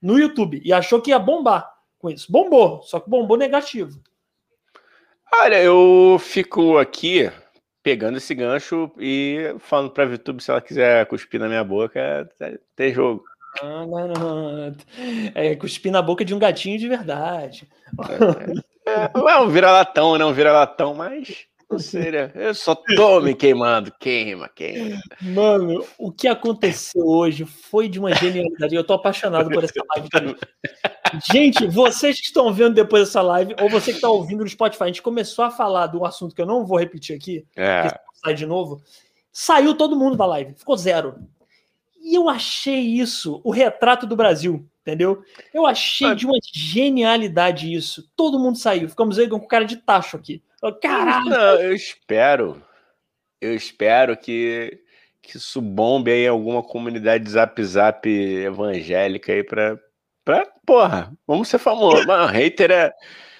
[0.00, 0.60] No YouTube.
[0.64, 2.30] E achou que ia bombar com isso.
[2.30, 3.98] Bombou, só que bombou negativo.
[5.32, 7.30] Olha, eu fico aqui
[7.82, 12.28] pegando esse gancho e falando pra YouTube se ela quiser cuspir na minha boca,
[12.76, 13.24] tem jogo.
[13.62, 14.76] Ah, não.
[15.34, 17.68] É cuspir na boca de um gatinho de verdade.
[18.86, 20.24] É, é, é um vira-latão, não né?
[20.26, 21.46] um vira-latão, mas
[21.78, 25.00] Seria, eu só tô me queimando, queima, queima.
[25.20, 28.74] Mano, o que aconteceu hoje foi de uma genialidade.
[28.74, 30.08] Eu tô apaixonado por essa live.
[30.10, 30.36] Também.
[31.32, 34.84] Gente, vocês que estão vendo depois dessa live, ou você que está ouvindo no Spotify,
[34.84, 37.88] a gente começou a falar de um assunto que eu não vou repetir aqui, é.
[38.14, 38.82] sai de novo.
[39.32, 41.16] Saiu todo mundo da live, ficou zero.
[42.00, 45.22] E eu achei isso o retrato do Brasil, entendeu?
[45.52, 48.08] Eu achei de uma genialidade isso.
[48.14, 50.42] Todo mundo saiu, ficamos aí com cara de tacho aqui.
[50.72, 51.30] Caralho!
[51.30, 52.62] Não, eu espero,
[53.40, 54.80] eu espero que,
[55.22, 59.78] que isso bombe aí alguma comunidade zap zap evangélica aí pra,
[60.24, 62.04] pra porra, vamos ser famosos.
[62.06, 62.92] Mano, hater é,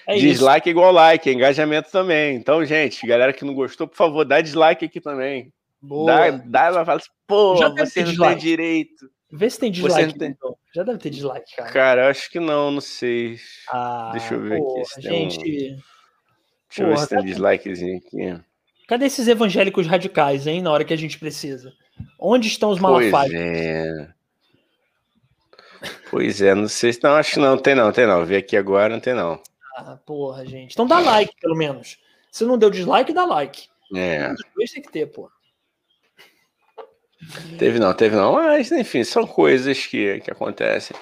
[0.07, 0.77] é dislike isso.
[0.77, 2.35] igual like, engajamento também.
[2.35, 5.51] Então, gente, galera que não gostou, por favor, dá dislike aqui também.
[5.81, 6.31] Boa.
[6.31, 8.33] Dá, dá, fala assim, pô, você não dislike.
[8.33, 9.09] tem direito.
[9.31, 10.17] Vê se tem dislike.
[10.17, 10.29] Tem...
[10.29, 10.55] Então.
[10.73, 11.71] Já deve ter dislike, cara.
[11.71, 13.37] Cara, acho que não, não sei.
[13.69, 15.01] Ah, Deixa eu ver porra, aqui.
[15.01, 15.73] gente.
[15.73, 15.94] Um...
[16.75, 18.43] Deixa porra, eu ver se tem dislikezinho aqui.
[18.87, 21.73] Cadê esses evangélicos radicais, hein, na hora que a gente precisa?
[22.19, 23.31] Onde estão os malafáticos?
[23.31, 24.15] Pois é.
[26.09, 28.25] Pois é, não sei se não, acho que não, tem não, tem não.
[28.25, 29.41] Vi aqui agora, não tem não.
[29.77, 30.73] Ah, porra, gente.
[30.73, 31.97] Então dá like, pelo menos.
[32.31, 33.67] Se não deu dislike, dá like.
[33.95, 34.33] É.
[34.33, 35.29] Depois tem que ter, pô.
[37.57, 38.33] Teve não, teve não.
[38.33, 40.95] Mas, enfim, são coisas que, que acontecem.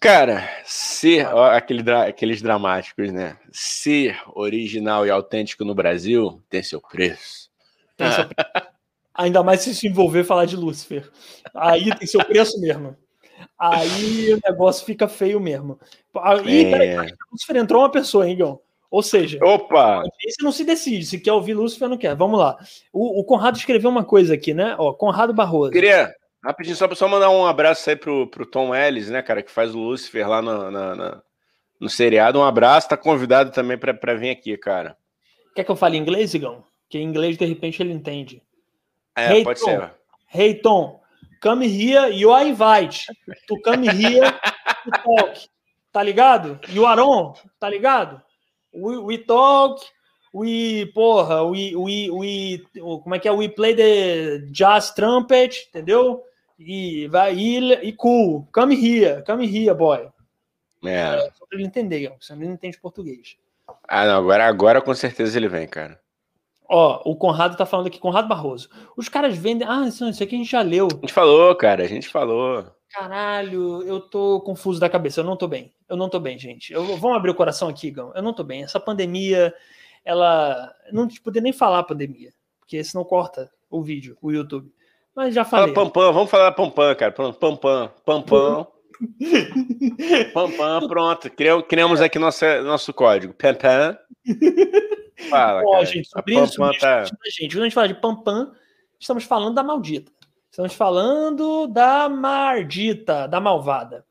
[0.00, 3.36] Cara, ser ó, aquele, aqueles dramáticos, né?
[3.50, 7.50] Ser original e autêntico no Brasil tem seu preço.
[7.96, 8.48] Tem seu preço.
[9.14, 11.10] Ainda mais se se envolver falar de Lúcifer.
[11.52, 12.96] Aí tem seu preço mesmo.
[13.58, 15.78] Aí o negócio fica feio mesmo.
[16.16, 16.70] Aí, é.
[16.70, 18.60] peraí, Lúcifer entrou uma pessoa, hein, Gão?
[18.90, 20.02] Ou seja, Opa!
[20.24, 22.14] esse não se decide, se quer ouvir Lúcifer ou não quer.
[22.14, 22.56] Vamos lá.
[22.92, 24.74] O, o, Conrado escreveu uma coisa aqui, né?
[24.78, 25.72] Ó, Conrado Barroso.
[25.72, 26.14] Queria,
[26.44, 29.74] rapidinho, só, só mandar um abraço aí pro, pro Tom Ellis, né, cara, que faz
[29.74, 31.22] o Lúcifer lá no, na, na,
[31.80, 32.38] no seriado.
[32.38, 34.96] Um abraço, tá convidado também para vir aqui, cara.
[35.54, 36.64] Quer que eu fale inglês, Igão?
[36.88, 38.42] Que em inglês, de repente, ele entende.
[39.16, 39.94] É, hey, pode Tom, ser.
[40.32, 41.00] Hey, Tom,
[41.42, 43.06] come here, you are invited
[43.46, 44.30] to come here
[44.84, 45.48] to talk.
[45.92, 46.60] Tá ligado?
[46.68, 48.22] E o Aron, tá ligado?
[48.72, 49.80] we, we talk,
[50.32, 53.32] we, porra, we, we, we, como é que é?
[53.32, 56.22] We play the jazz trumpet, entendeu?
[56.58, 60.08] E vai, e, e cool, come here, come here, boy.
[60.84, 60.90] É.
[60.90, 63.36] é só pra ele entender, você não entende português.
[63.86, 66.00] Ah, não, agora, agora com certeza ele vem, cara.
[66.68, 68.68] Ó, o Conrado tá falando aqui, Conrado Barroso.
[68.96, 69.66] Os caras vendem.
[69.66, 70.86] Ah, isso, isso aqui a gente já leu.
[70.86, 72.66] A gente falou, cara, a gente falou.
[72.90, 75.72] Caralho, eu tô confuso da cabeça, eu não tô bem.
[75.88, 76.72] Eu não tô bem, gente.
[76.72, 78.12] Eu, vamos abrir o coração aqui, Gão.
[78.14, 78.62] Eu não tô bem.
[78.62, 79.54] Essa pandemia,
[80.04, 80.74] ela.
[80.92, 84.70] Não te poder nem falar pandemia, porque senão corta o vídeo, o YouTube.
[85.18, 85.74] Mas já falei.
[85.74, 87.10] Fala Pampam, vamos falar Pampam, cara.
[87.10, 88.66] Pampam, Pampam.
[90.32, 91.28] Pampam, pronto.
[91.66, 93.34] Criamos aqui nosso, nosso código.
[93.34, 93.98] Pampam.
[95.28, 95.84] Fala, Ó, cara.
[95.86, 97.02] gente, sobre isso, tá...
[97.02, 98.52] gente, quando a gente fala de Pampam,
[99.00, 100.12] estamos falando da maldita.
[100.48, 104.06] Estamos falando da mardita, da malvada.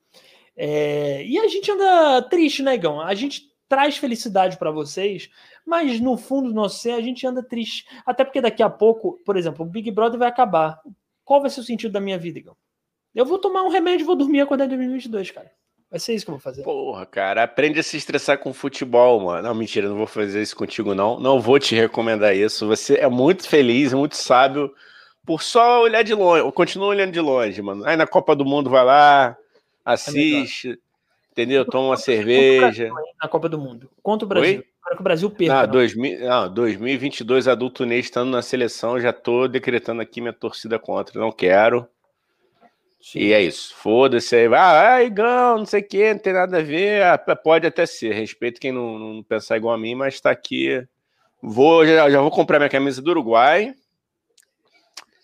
[0.57, 2.99] É, e a gente anda triste, né, Gão?
[2.99, 5.29] A gente traz felicidade para vocês,
[5.65, 7.85] mas no fundo do nosso ser a gente anda triste.
[8.05, 10.81] Até porque daqui a pouco, por exemplo, o Big Brother vai acabar.
[11.27, 12.55] Qual vai ser o sentido da minha vida, Gão?
[13.13, 15.51] Eu vou tomar um remédio e vou dormir acordar em 2022, cara.
[15.91, 16.63] Vai ser isso que eu vou fazer.
[16.63, 19.45] Porra, cara, aprende a se estressar com futebol, mano.
[19.45, 21.19] Não, mentira, não vou fazer isso contigo, não.
[21.19, 22.65] Não vou te recomendar isso.
[22.67, 24.73] Você é muito feliz, muito sábio
[25.25, 26.49] por só olhar de longe.
[26.53, 27.85] Continua olhando de longe, mano.
[27.85, 29.35] Aí na Copa do Mundo vai lá,
[29.83, 30.77] assiste, é
[31.33, 31.65] entendeu?
[31.65, 32.89] Toma uma cerveja.
[33.21, 33.89] Na Copa do Mundo.
[34.01, 34.63] Contra o Brasil.
[34.87, 35.59] Para que o Brasil perca.
[35.59, 40.79] Ah, 2000, não, 2022, adulto Ney estando na seleção, já tô decretando aqui minha torcida
[40.79, 41.19] contra.
[41.19, 41.85] Não quero.
[43.01, 43.19] Sim.
[43.19, 43.75] E é isso.
[43.75, 44.47] Foda-se aí.
[44.47, 47.03] Ah, ah, Igão, não sei o que, não tem nada a ver.
[47.03, 48.13] Ah, pode até ser.
[48.13, 50.81] Respeito quem não, não pensar igual a mim, mas tá aqui.
[51.41, 53.75] Vou, já, já vou comprar minha camisa do Uruguai.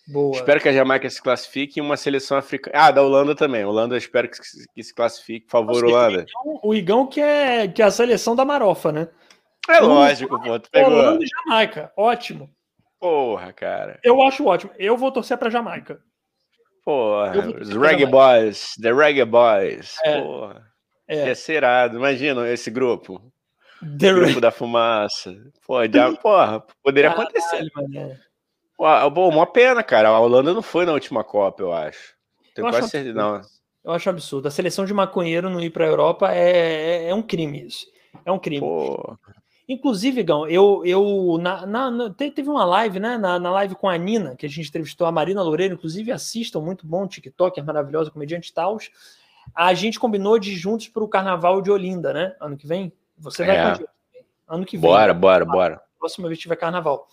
[0.06, 0.36] Boa.
[0.36, 2.76] Espero que a Jamaica se classifique e uma seleção africana.
[2.78, 3.64] Ah, da Holanda também.
[3.64, 4.36] Holanda, espero que,
[4.74, 5.46] que se classifique.
[5.46, 6.26] Por favor, Nossa, Holanda.
[6.62, 9.08] O Igão, que é, que é a seleção da Marofa, né?
[9.68, 10.58] É lógico, pô.
[10.58, 10.92] Tu pegou.
[10.92, 11.92] Holanda e Jamaica.
[11.96, 12.50] Ótimo.
[12.98, 13.98] Porra, cara.
[14.02, 14.72] Eu acho ótimo.
[14.78, 16.00] Eu vou torcer pra Jamaica.
[16.84, 18.74] Porra, os Reggae Boys.
[18.80, 19.96] The Reggae Boys.
[20.04, 20.20] É.
[20.20, 20.66] Porra.
[21.06, 21.30] É.
[21.30, 21.96] é serado.
[21.96, 23.20] Imagina esse grupo.
[23.98, 25.34] The grupo da fumaça.
[25.66, 27.70] Porra, já, porra poderia Caralho, acontecer.
[27.74, 29.10] Mano.
[29.10, 30.08] Bom, uma pena, cara.
[30.08, 32.14] A Holanda não foi na última Copa, eu acho.
[32.54, 33.40] Tenho eu quase certeza, não.
[33.84, 34.48] Eu acho absurdo.
[34.48, 37.86] A seleção de maconheiro não ir para a Europa é, é, é, um crime isso.
[38.24, 38.60] É um crime.
[38.60, 39.18] Pô.
[39.66, 43.16] Inclusive, Gão, eu, eu na, na, na, teve uma live, né?
[43.16, 46.60] Na, na live com a Nina, que a gente entrevistou a Marina Loureiro, inclusive assistam,
[46.60, 48.90] muito bom, TikTok, é maravilhosa, comediante Taos.
[49.54, 52.36] A gente combinou de ir juntos para o Carnaval de Olinda, né?
[52.40, 52.92] Ano que vem.
[53.16, 53.78] Você vai é.
[54.46, 54.90] Ano que vem.
[54.90, 55.82] Bora, bora, bora.
[55.98, 57.08] Próxima vez tiver Carnaval.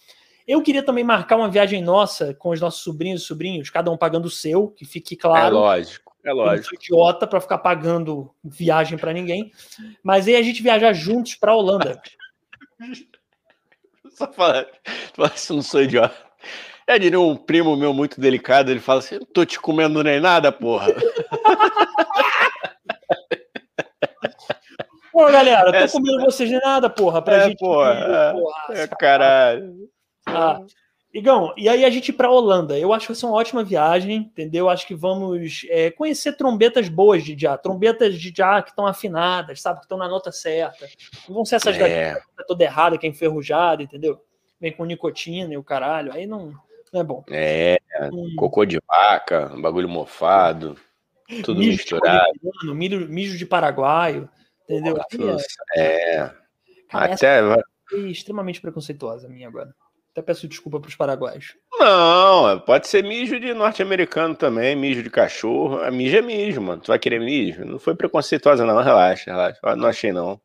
[0.46, 3.98] Eu queria também marcar uma viagem nossa com os nossos sobrinhos e sobrinhos, cada um
[3.98, 5.56] pagando o seu, que fique claro.
[5.56, 6.76] É lógico, é lógico.
[6.76, 9.52] idiota para ficar pagando viagem para ninguém.
[10.04, 12.02] Mas aí a gente viajar juntos para Holanda.
[14.12, 14.68] Só falar,
[15.36, 16.16] se não sou idiota.
[16.88, 20.20] É de um primo meu muito delicado, ele fala assim: não tô te comendo nem
[20.20, 20.88] nada, porra.
[25.12, 27.22] Pô, galera, tô comendo vocês nem nada, porra.
[27.22, 27.60] Pra é, gente.
[27.60, 29.90] Porra, é, porra, é, caralho.
[30.26, 30.62] Ah,
[31.14, 32.80] Igão, e aí a gente ir para Holanda.
[32.80, 34.70] Eu acho que vai ser uma ótima viagem, entendeu?
[34.70, 39.62] Acho que vamos é, conhecer trombetas boas de já, trombetas de já que estão afinadas,
[39.62, 39.80] sabe?
[39.80, 40.88] Que estão na nota certa.
[41.28, 42.14] Não vão ser essas é.
[42.14, 44.22] daqui toda errada, que é enferrujada, entendeu?
[44.60, 46.14] Vem com nicotina e o caralho.
[46.14, 46.54] Aí não,
[46.94, 47.26] não é bom.
[47.30, 47.78] É,
[48.12, 48.34] hum.
[48.38, 50.78] cocô de vaca, bagulho mofado,
[51.44, 52.32] tudo mijo misturado.
[52.62, 54.30] De milho, mijo de paraguaio,
[54.64, 54.96] entendeu?
[55.20, 55.46] Nossa,
[55.76, 56.32] é.
[56.90, 57.40] Cara, Até.
[57.94, 59.76] É extremamente preconceituosa a minha agora.
[60.12, 61.56] Até peço desculpa para os paraguaios.
[61.80, 65.82] Não, pode ser mijo de norte-americano também, mijo de cachorro.
[65.82, 66.82] A mijo é mijo, mano.
[66.82, 67.64] Tu vai querer mijo?
[67.64, 68.82] Não foi preconceituosa, não.
[68.82, 69.76] Relaxa, relaxa.
[69.78, 70.40] Não achei, não.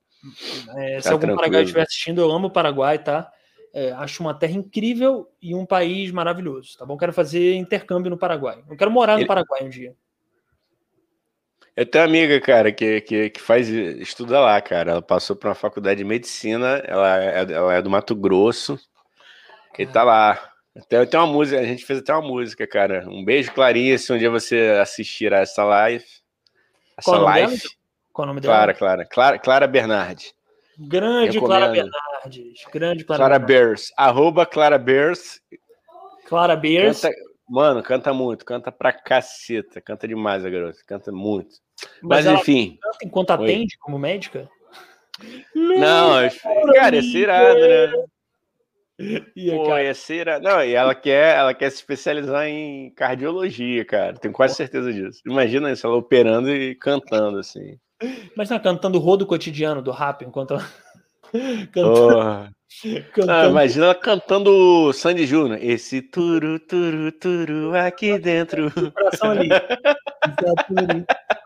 [0.76, 3.30] É, se algum paraguaio estiver assistindo, eu amo o Paraguai, tá?
[3.74, 6.96] É, acho uma terra incrível e um país maravilhoso, tá bom?
[6.96, 8.62] Quero fazer intercâmbio no Paraguai.
[8.68, 9.26] Eu quero morar no Ele...
[9.26, 9.94] Paraguai um dia.
[11.76, 14.92] Eu tenho uma amiga, cara, que, que, que faz estuda lá, cara.
[14.92, 18.80] Ela passou para uma faculdade de medicina, ela é, ela é do Mato Grosso.
[19.78, 20.52] Ele tá lá.
[20.76, 23.06] Até tem uma música, a gente fez até uma música, cara.
[23.08, 26.04] Um beijo, Clarice, um dia você assistir a essa live.
[26.96, 27.62] Essa Qual live.
[28.12, 28.54] Qual o nome dela?
[28.54, 30.32] Clara, Clara, Clara, Clara Bernardi.
[30.78, 32.52] Grande Clara Bernardi.
[32.70, 33.90] Grande Clara, Clara Bears.
[33.96, 35.40] Arroba Clara Bears.
[36.26, 37.00] Clara Bears.
[37.00, 37.16] Canta,
[37.48, 39.80] mano, canta muito, canta pra caceta.
[39.80, 41.56] Canta demais a garota, canta muito.
[42.02, 42.78] Mas, Mas enfim.
[42.82, 43.78] Canta enquanto atende Oi.
[43.80, 44.48] como médica?
[45.54, 46.16] Não,
[46.74, 47.92] cara, é irado, né?
[48.98, 50.40] E Pô, ia ser.
[50.40, 54.14] Não, e ela quer, ela quer se especializar em cardiologia, cara.
[54.14, 55.20] Tenho quase certeza disso.
[55.26, 57.78] Imagina isso, ela operando e cantando, assim.
[58.34, 60.66] Mas tá cantando o rodo cotidiano do rap enquanto ela.
[61.72, 62.54] cantando...
[63.12, 63.30] cantando...
[63.30, 65.58] Ah, imagina ela cantando Sandy Júnior.
[65.62, 68.70] Esse turu, turu, turu aqui dentro.
[68.92, 69.48] Coração ali.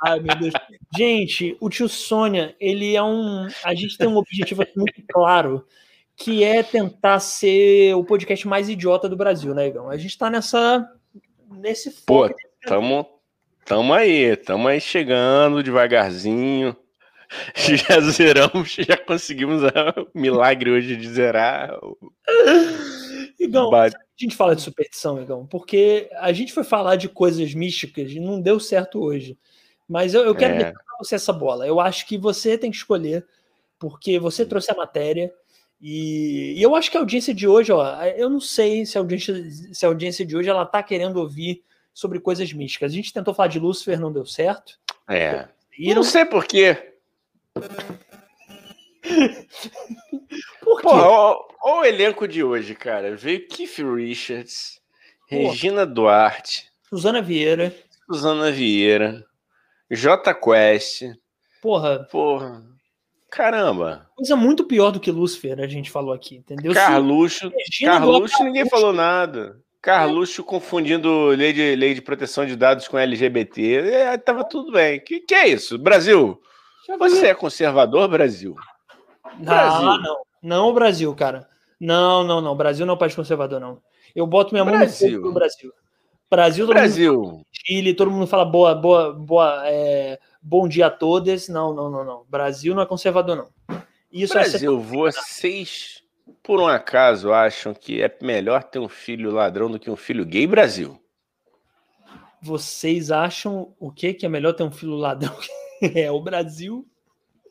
[0.05, 0.55] Ai, meu Deus.
[0.97, 3.49] Gente, o tio Sônia, ele é um.
[3.65, 5.67] A gente tem um objetivo muito claro
[6.21, 9.89] que é tentar ser o podcast mais idiota do Brasil, né, Igão?
[9.89, 10.87] A gente tá nessa.
[11.51, 12.05] nesse foco.
[12.05, 12.35] Pô,
[12.67, 13.09] tamo,
[13.65, 16.77] tamo aí, tamo aí chegando devagarzinho.
[17.57, 21.79] Já zeramos, já conseguimos o milagre hoje de zerar.
[23.39, 28.11] Igão, a gente fala de superstição, Igão, porque a gente foi falar de coisas místicas
[28.11, 29.39] e não deu certo hoje.
[29.89, 30.57] Mas eu, eu quero é.
[30.57, 31.65] deixar pra você essa bola.
[31.69, 33.25] Eu acho que você tem que escolher,
[33.79, 35.33] porque você trouxe a matéria
[35.81, 39.01] e, e, eu acho que a audiência de hoje, ó, eu não sei se a
[39.01, 39.35] audiência,
[39.73, 41.63] se a audiência de hoje ela tá querendo ouvir
[41.93, 42.93] sobre coisas místicas.
[42.93, 44.79] A gente tentou falar de Lúcifer, não deu certo.
[45.09, 45.49] É.
[45.79, 46.95] E não sei por quê.
[50.61, 50.89] por quê?
[50.89, 53.17] Pô, o elenco de hoje, cara.
[53.17, 54.81] Veio Keith Richards.
[55.31, 57.73] Regina Duarte, Suzana Vieira,
[58.05, 59.25] Suzana Vieira,
[59.89, 61.05] J Quest.
[61.63, 62.01] Porra.
[62.11, 62.65] Porra.
[63.31, 64.07] Caramba.
[64.17, 66.75] Coisa muito pior do que Lúcifer, a gente falou aqui, entendeu?
[66.75, 67.53] Carluxo.
[67.85, 69.61] Carluxo, ninguém falou nada.
[69.81, 70.45] Carluxo é.
[70.45, 73.91] confundindo lei de, lei de proteção de dados com LGBT.
[73.93, 75.01] É, tava tudo bem.
[75.01, 75.79] Que, que é isso?
[75.79, 76.41] Brasil?
[76.99, 78.57] Você é conservador, Brasil?
[79.39, 79.89] Brasil.
[79.89, 80.17] Ah, não.
[80.43, 81.47] Não, Brasil, cara.
[81.79, 82.57] Não, não, não.
[82.57, 83.81] Brasil não é um país conservador, não.
[84.15, 85.09] Eu boto minha mão Brasil.
[85.09, 85.73] no fogo do Brasil.
[86.31, 87.15] Brasil, todo Brasil.
[87.15, 91.49] Mundo Chile, todo mundo fala boa, boa, boa, é, bom dia a todos.
[91.49, 92.25] Não, não, não, não.
[92.29, 93.81] Brasil não é conservador, não.
[94.13, 96.03] Isso é Brasil, é vocês,
[96.43, 100.25] por um acaso, acham que é melhor ter um filho ladrão do que um filho
[100.25, 101.01] gay, Brasil?
[102.43, 104.15] Vocês acham o quê?
[104.15, 105.37] Que é melhor ter um filho ladrão?
[105.95, 106.87] é o Brasil.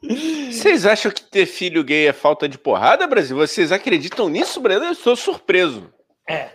[0.02, 3.36] Vocês acham que ter filho gay é falta de porrada, Brasil?
[3.36, 4.86] Vocês acreditam nisso, Brasil?
[4.86, 5.94] Eu estou surpreso.
[6.28, 6.52] É.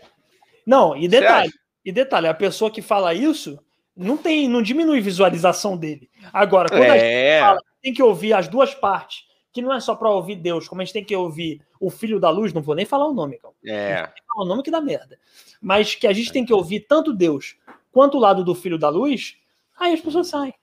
[0.66, 1.52] Não, e detalhe,
[1.84, 3.58] e detalhe, a pessoa que fala isso
[3.96, 6.10] não tem, não diminui visualização dele.
[6.32, 6.90] Agora, quando é.
[6.90, 7.40] a gente é.
[7.40, 10.80] fala, tem que ouvir as duas partes, que não é só para ouvir Deus, como
[10.80, 13.38] a gente tem que ouvir o Filho da Luz, não vou nem falar o nome,
[13.38, 13.56] calma.
[13.64, 14.08] É.
[14.36, 15.18] o nome que dá merda.
[15.60, 17.56] Mas que a gente tem que ouvir tanto Deus
[17.92, 19.36] quanto o lado do Filho da Luz,
[19.78, 20.54] aí as pessoas saem.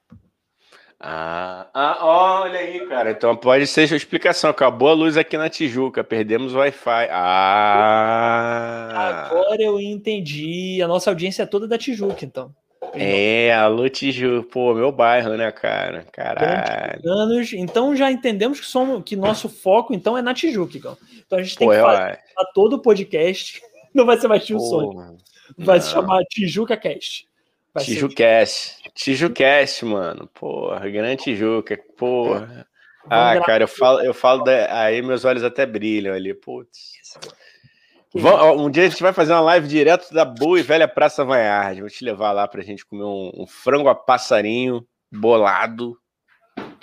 [1.03, 3.09] Ah, ah, olha aí, cara.
[3.09, 4.51] Então pode ser a explicação.
[4.51, 7.07] Acabou a luz aqui na Tijuca, perdemos o Wi-Fi.
[7.09, 8.19] Ah!
[9.31, 10.79] Agora eu entendi.
[10.79, 12.53] A nossa audiência é toda da Tijuca, então.
[12.93, 16.05] É, alô Tijuca, pô, meu bairro, né, cara?
[16.11, 17.01] Caralho.
[17.05, 20.97] Anos, então já entendemos que somos que nosso foco então é na Tijuca, então.
[21.25, 23.61] Então a gente tem pô, que fazer a todo o podcast.
[23.93, 25.17] Não vai ser mais Tio Sonho.
[25.57, 25.83] Vai não.
[25.83, 27.27] se chamar Tijuca Cast.
[27.77, 28.89] Tijucast.
[28.93, 30.29] Tijucast, mano.
[30.33, 31.77] Porra, grande Tijuca.
[31.97, 32.65] Porra.
[33.09, 34.81] Ah, cara, eu falo, eu falo da...
[34.81, 36.33] aí meus olhos até brilham ali.
[36.33, 36.93] Putz.
[38.13, 41.79] Um dia a gente vai fazer uma live direto da boa e velha Praça Vanhard.
[41.79, 45.97] Vou te levar lá pra gente comer um, um frango a passarinho bolado.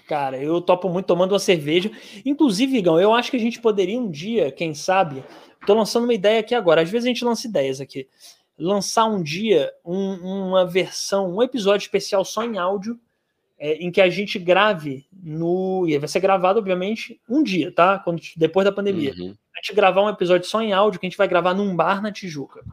[0.06, 1.90] Cara, eu topo muito tomando uma cerveja.
[2.24, 5.22] Inclusive, Igão, eu acho que a gente poderia um dia, quem sabe,
[5.66, 6.82] Tô lançando uma ideia aqui agora.
[6.82, 8.08] Às vezes a gente lança ideias aqui.
[8.58, 12.98] Lançar um dia um, uma versão, um episódio especial só em áudio,
[13.58, 15.84] é, em que a gente grave no.
[15.86, 17.98] E vai ser gravado, obviamente, um dia, tá?
[17.98, 19.14] Quando, depois da pandemia.
[19.18, 19.34] Uhum.
[19.58, 22.00] A gente gravar um episódio só em áudio que a gente vai gravar num bar
[22.00, 22.64] na Tijuca.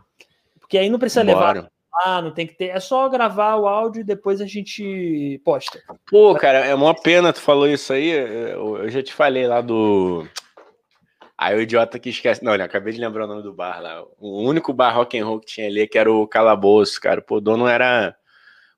[0.60, 1.54] Porque aí não precisa Bora.
[1.54, 1.72] levar
[2.04, 2.66] ah, não tem que ter.
[2.66, 5.82] É só gravar o áudio e depois a gente posta.
[6.10, 8.10] Pô, cara, é uma pena tu falou isso aí.
[8.10, 10.28] Eu já te falei lá do.
[11.38, 12.44] Aí o idiota que esquece.
[12.44, 14.04] Não, olha, acabei de lembrar o nome do bar lá.
[14.20, 17.22] O único bar rock and roll que tinha ali que era o Calabouço, cara.
[17.22, 18.14] Pô, o dono era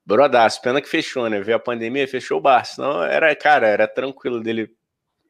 [0.06, 0.62] brodaço.
[0.62, 1.40] Pena que fechou, né?
[1.40, 2.64] Veio a pandemia, fechou o bar.
[2.64, 4.70] Senão era, cara, era tranquilo dele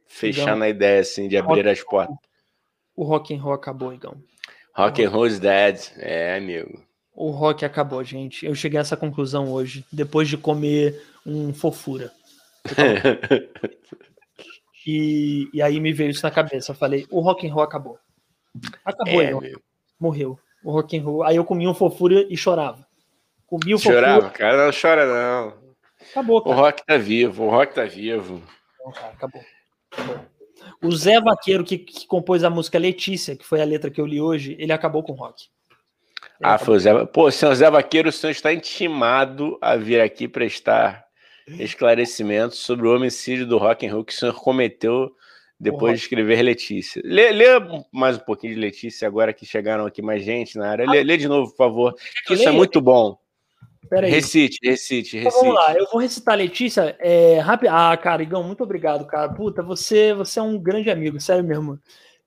[0.07, 0.57] fechar Igão.
[0.57, 2.28] na ideia, assim, de abrir rock as portas.
[2.99, 4.17] O rock and roll acabou, Igão.
[4.75, 5.81] Rock and roll is dead.
[5.99, 6.89] É, amigo
[7.19, 8.47] o rock acabou, gente.
[8.47, 12.13] Eu cheguei a essa conclusão hoje, depois de comer um fofura.
[14.87, 16.71] e, e aí me veio isso na cabeça.
[16.71, 17.99] Eu falei, o rock and roll acabou.
[18.85, 19.33] Acabou, é,
[19.99, 20.39] morreu.
[20.63, 21.25] O rock and roll.
[21.25, 22.87] Aí eu comi um fofura e chorava.
[23.49, 23.97] Comi o fofura.
[23.97, 25.55] Chorava, cara, não chora não.
[26.13, 26.57] Acabou, cara.
[26.57, 28.41] O rock tá vivo, o rock tá vivo.
[28.79, 29.43] Não, cara, acabou.
[29.91, 30.38] acabou.
[30.83, 34.07] O Zé Vaqueiro, que, que compôs a música Letícia, que foi a letra que eu
[34.07, 35.47] li hoje, ele acabou com o rock.
[36.43, 37.05] Ah, foi o Zé.
[37.07, 41.05] Pô, senhor Zé Vaqueiro, o senhor está intimado a vir aqui prestar
[41.59, 45.11] esclarecimentos sobre o homicídio do rock and roll que o senhor cometeu
[45.59, 47.03] depois de escrever Letícia.
[47.05, 47.47] Lê, lê,
[47.93, 50.89] mais um pouquinho de Letícia agora que chegaram aqui mais gente na área.
[50.89, 51.95] Lê, lê de novo, por favor.
[52.31, 53.19] Isso é muito bom.
[53.89, 54.11] Peraí.
[54.11, 55.19] Recite, recite, recite.
[55.19, 56.97] Então, vamos lá, eu vou recitar Letícia.
[56.99, 57.71] É, rápido.
[57.71, 59.29] Ah, cara, Igão, muito obrigado, cara.
[59.33, 61.79] Puta, você, você é um grande amigo, sério mesmo.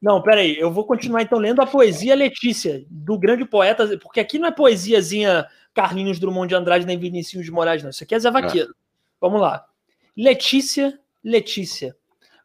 [0.02, 4.40] Não, peraí, eu vou continuar então lendo a poesia Letícia, do grande poeta, porque aqui
[4.40, 7.92] não é poesiazinha Carlinhos Drummond de Andrade nem Vinícius de Moraes, não.
[7.92, 8.72] Isso aqui é Zé Vaqueiro.
[8.72, 8.74] É.
[9.20, 9.64] Vamos lá.
[10.18, 11.96] Letícia, Letícia,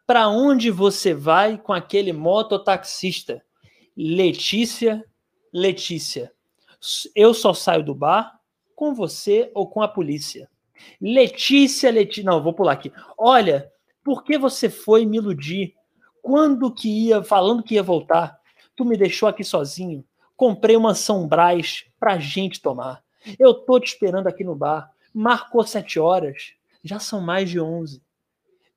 [0.06, 3.42] para onde você vai com aquele mototaxista?
[3.96, 5.02] Letícia,
[5.50, 6.30] Letícia,
[7.14, 8.35] eu só saio do bar
[8.76, 10.48] com você ou com a polícia.
[11.00, 12.92] Letícia, Letícia, não, vou pular aqui.
[13.18, 13.68] Olha,
[14.04, 15.74] por que você foi me iludir?
[16.26, 18.36] quando que ia, falando que ia voltar,
[18.74, 20.04] tu me deixou aqui sozinho.
[20.36, 23.00] Comprei uma São Brás pra gente tomar.
[23.38, 24.90] Eu tô te esperando aqui no bar.
[25.14, 26.54] Marcou sete horas.
[26.82, 28.02] Já são mais de onze.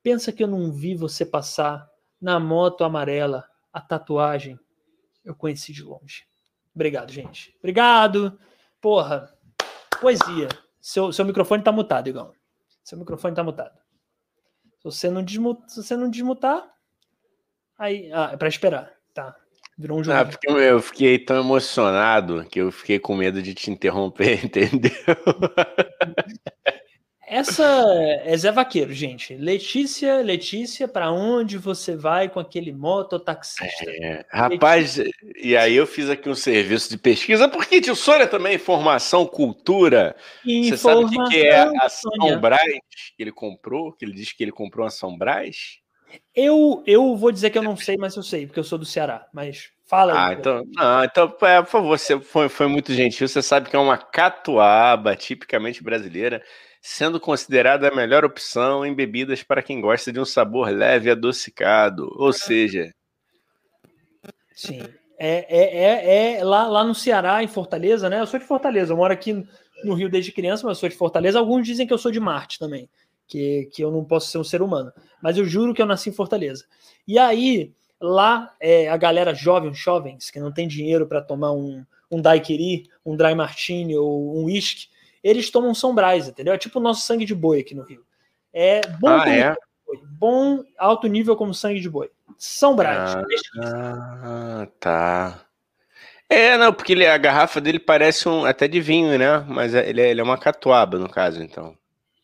[0.04, 1.90] Pensa que eu não vi você passar
[2.22, 3.44] na moto amarela,
[3.74, 4.60] a tatuagem.
[5.26, 6.26] Eu conheci de longe.
[6.76, 7.56] Obrigado, gente.
[7.58, 8.40] Obrigado.
[8.80, 9.36] Porra.
[10.00, 10.50] Poesia.
[10.82, 12.34] Seu, seu microfone tá mutado, Igão.
[12.84, 13.78] Seu microfone tá mutado.
[14.78, 16.70] Se você não, desmutar, se você não desmutar,
[17.80, 18.92] Aí, ah, é pra esperar.
[19.14, 19.34] Tá.
[19.78, 20.18] Virou um jogo.
[20.18, 24.92] Ah, porque eu fiquei tão emocionado que eu fiquei com medo de te interromper, entendeu?
[27.30, 27.86] Essa
[28.24, 29.36] é Zé Vaqueiro, gente.
[29.36, 33.86] Letícia, Letícia, para onde você vai com aquele mototaxista?
[33.88, 35.32] É, rapaz, Letícia.
[35.38, 40.16] e aí eu fiz aqui um serviço de pesquisa, porque tio Sônia também, informação, cultura.
[40.44, 42.80] Informação, você sabe o que é a São Brás
[43.16, 43.94] que ele comprou?
[43.94, 45.80] Que ele diz que ele comprou a São Brás?
[46.36, 48.86] Eu, eu vou dizer que eu não sei, mas eu sei, porque eu sou do
[48.86, 49.28] Ceará.
[49.32, 50.18] Mas fala aí.
[50.20, 53.28] Ah, então, não, então é, por favor, você foi, foi muito gentil.
[53.28, 56.44] Você sabe que é uma catuaba tipicamente brasileira,
[56.82, 61.12] sendo considerada a melhor opção em bebidas para quem gosta de um sabor leve e
[61.12, 62.10] adocicado.
[62.16, 62.94] Ou seja.
[64.54, 64.82] Sim.
[65.18, 68.22] É, é, é, é lá, lá no Ceará, em Fortaleza, né?
[68.22, 69.46] Eu sou de Fortaleza, eu moro aqui
[69.84, 71.38] no Rio desde criança, mas eu sou de Fortaleza.
[71.38, 72.90] Alguns dizem que eu sou de Marte também
[73.30, 74.92] que, que eu não posso ser um ser humano.
[75.22, 76.66] Mas eu juro que eu nasci em Fortaleza.
[77.08, 81.86] E aí, lá, é, a galera jovem, jovens, que não tem dinheiro para tomar um,
[82.12, 84.88] um daiquiri, um dry martini ou um whisky,
[85.24, 86.54] eles tomam São Brás, entendeu?
[86.54, 88.04] É tipo o nosso sangue de boi aqui no Rio.
[88.54, 89.56] É bom, ah, é?
[90.18, 92.10] bom alto nível como sangue de boi.
[92.38, 93.16] São Brás.
[93.16, 93.24] Ah,
[93.64, 95.46] ah, tá.
[96.30, 99.44] É, não, porque ele, a garrafa dele parece um até de vinho, né?
[99.48, 101.76] Mas é, ele é, ele é uma catuaba, no caso, então.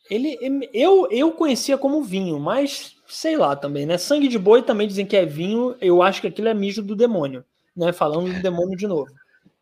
[0.10, 0.38] Ele,
[0.72, 3.98] eu, eu conhecia como vinho, mas sei lá também, né?
[3.98, 5.76] Sangue de boi também dizem que é vinho.
[5.82, 7.44] Eu acho que aquilo é mijo do demônio,
[7.76, 7.92] né?
[7.92, 9.12] Falando do demônio de novo.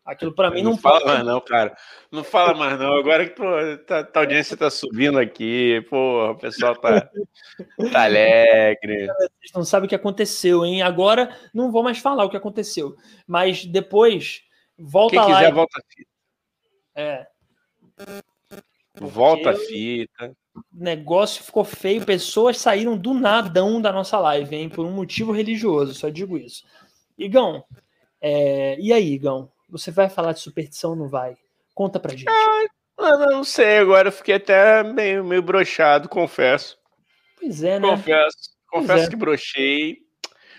[0.04, 1.74] Aquilo para mim não, não fala mais não, cara.
[2.12, 2.94] Não fala mais não.
[2.98, 3.34] Agora que
[3.86, 7.08] tá, tá, a audiência tá subindo aqui, pô, o pessoal tá,
[7.90, 9.06] tá alegre.
[9.40, 10.82] Vocês não sabem o que aconteceu, hein?
[10.82, 12.94] Agora não vou mais falar o que aconteceu,
[13.26, 14.42] mas depois
[14.78, 15.26] volta Quem lá.
[15.26, 15.54] Quem quiser e...
[15.54, 15.82] volta.
[16.94, 17.26] É.
[19.00, 20.36] Volta a fita.
[20.54, 24.68] O negócio ficou feio, pessoas saíram do nadão da nossa live, hein?
[24.68, 26.62] Por um motivo religioso, só digo isso.
[27.16, 27.64] Igão,
[28.20, 28.78] é...
[28.78, 29.50] e aí, Igão?
[29.74, 31.36] Você vai falar de superstição ou não vai?
[31.74, 32.30] Conta pra gente.
[32.96, 36.78] Ah, não sei, agora eu fiquei até meio, meio brochado, confesso.
[37.40, 37.88] Pois é, né?
[37.88, 38.38] Confesso,
[38.68, 39.10] confesso é.
[39.10, 39.96] que brochei.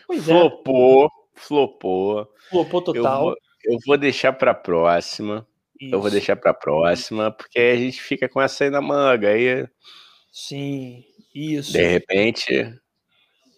[0.05, 1.05] Pois flopou.
[1.05, 1.09] É.
[1.33, 2.29] flopou.
[2.49, 3.19] Flopou total.
[3.19, 5.47] Eu vou, eu vou deixar para próxima.
[5.79, 5.95] Isso.
[5.95, 9.29] Eu vou deixar para próxima, porque a gente fica com essa aí na manga.
[9.29, 9.65] Aí,
[10.29, 11.71] Sim, isso.
[11.71, 12.77] De repente.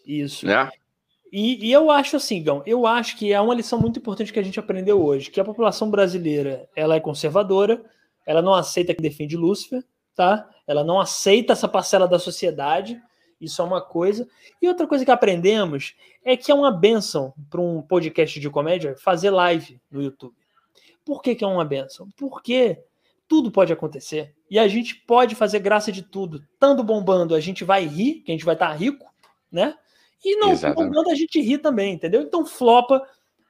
[0.06, 0.46] Isso.
[0.46, 0.70] Né?
[1.32, 4.40] E, e, eu acho assim, Gão, eu acho que é uma lição muito importante que
[4.40, 7.84] a gente aprendeu hoje, que a população brasileira ela é conservadora,
[8.26, 9.84] ela não aceita que defende Lúcifer,
[10.16, 10.50] tá?
[10.66, 13.02] Ela não aceita essa parcela da sociedade,
[13.40, 14.28] isso é uma coisa.
[14.62, 18.96] E outra coisa que aprendemos é que é uma benção para um podcast de comédia
[18.98, 20.36] fazer live no YouTube.
[21.06, 22.10] Por que, que é uma benção?
[22.18, 22.84] Porque
[23.28, 26.44] tudo pode acontecer e a gente pode fazer graça de tudo.
[26.60, 29.06] Tanto bombando, a gente vai rir, que a gente vai estar tá rico,
[29.52, 29.76] né?
[30.24, 32.22] E não bombando, a gente ri também, entendeu?
[32.22, 33.02] Então flopa.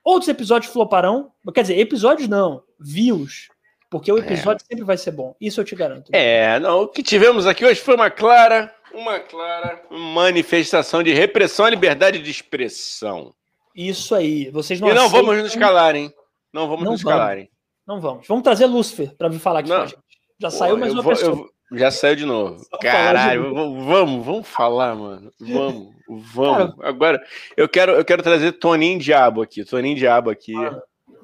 [0.04, 1.32] Outros episódios floparão.
[1.54, 3.50] Quer dizer, episódios não, views.
[3.90, 4.22] Porque o é.
[4.22, 4.68] episódio é.
[4.68, 5.36] sempre vai ser bom.
[5.40, 6.12] Isso eu te garanto.
[6.14, 11.66] É, não, o que tivemos aqui hoje foi uma clara uma clara manifestação de repressão
[11.66, 13.34] à liberdade de expressão.
[13.76, 14.50] Isso aí.
[14.50, 15.26] Vocês não E não aceitam...
[15.26, 16.12] vamos nos calar, hein?
[16.52, 17.50] Não vamos não nos calar, hein?
[17.86, 18.28] Não vamos.
[18.28, 19.78] Vamos trazer Lúcifer para vir falar aqui não.
[19.78, 20.02] com a gente.
[20.40, 21.38] Já Pô, saiu mais uma vou, pessoa.
[21.38, 21.50] Eu...
[21.74, 22.60] Já saiu de novo.
[22.60, 25.34] Só Caralho, vamos, vamos falar, mano.
[25.40, 25.94] Vamos,
[26.34, 26.76] vamos.
[26.76, 27.24] Cara, Agora,
[27.58, 29.66] eu quero, eu quero trazer Toninho Diabo aqui.
[29.66, 30.56] Toninho Diabo aqui.
[30.56, 30.82] Ah,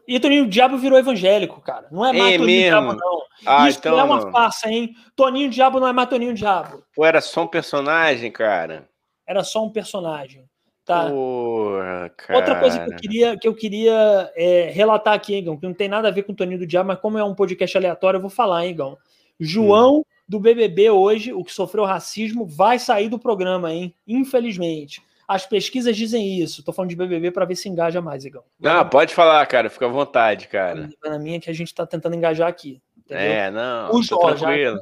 [0.08, 1.88] e Toninho Diabo virou evangélico, cara.
[1.90, 2.82] Não é mais é Toninho mesmo?
[2.82, 3.24] Diabo, não.
[3.46, 4.94] Ah, Isso então, é uma farsa, hein?
[5.16, 6.84] Toninho Diabo não é mais Toninho Diabo.
[6.94, 8.88] Pô, era só um personagem, cara.
[9.26, 10.46] Era só um personagem.
[10.86, 11.10] Tá?
[11.10, 15.74] Porra, Outra coisa que eu queria, que eu queria é, relatar aqui, Igão, que não
[15.74, 18.18] tem nada a ver com o Toninho do Diabo, mas como é um podcast aleatório,
[18.18, 18.98] eu vou falar, hein, Igão.
[19.40, 20.04] João hum.
[20.28, 23.94] Do BBB hoje, o que sofreu racismo, vai sair do programa, hein?
[24.08, 25.02] Infelizmente.
[25.28, 26.64] As pesquisas dizem isso.
[26.64, 28.44] Tô falando de BBB para ver se engaja mais, Igão.
[28.60, 29.70] Não, pode falar, cara.
[29.70, 30.90] Fica à vontade, cara.
[31.04, 32.82] Na minha que a gente tá tentando engajar aqui.
[32.98, 33.24] Entendeu?
[33.26, 33.96] É, não.
[33.96, 34.78] O João, já, já,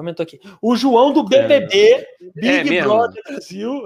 [0.00, 0.40] aumentou aqui.
[0.60, 2.06] O João do BBB, é.
[2.34, 3.84] Big é Brother Brasil.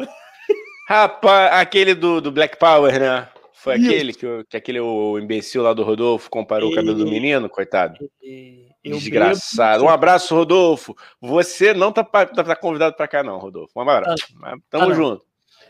[0.88, 3.28] Rapaz, aquele do, do Black Power, né?
[3.52, 3.90] Foi Isso.
[3.90, 6.72] aquele que, que aquele o imbecil lá do Rodolfo comparou e...
[6.72, 8.10] o cabelo do menino, coitado.
[8.22, 8.69] E...
[8.84, 9.84] Desgraçado.
[9.84, 10.96] Um abraço, Rodolfo.
[11.20, 13.72] Você não tá, tá, tá convidado para cá, não, Rodolfo.
[13.76, 14.26] Um abraço.
[14.42, 15.24] Ah, Tamo tá junto.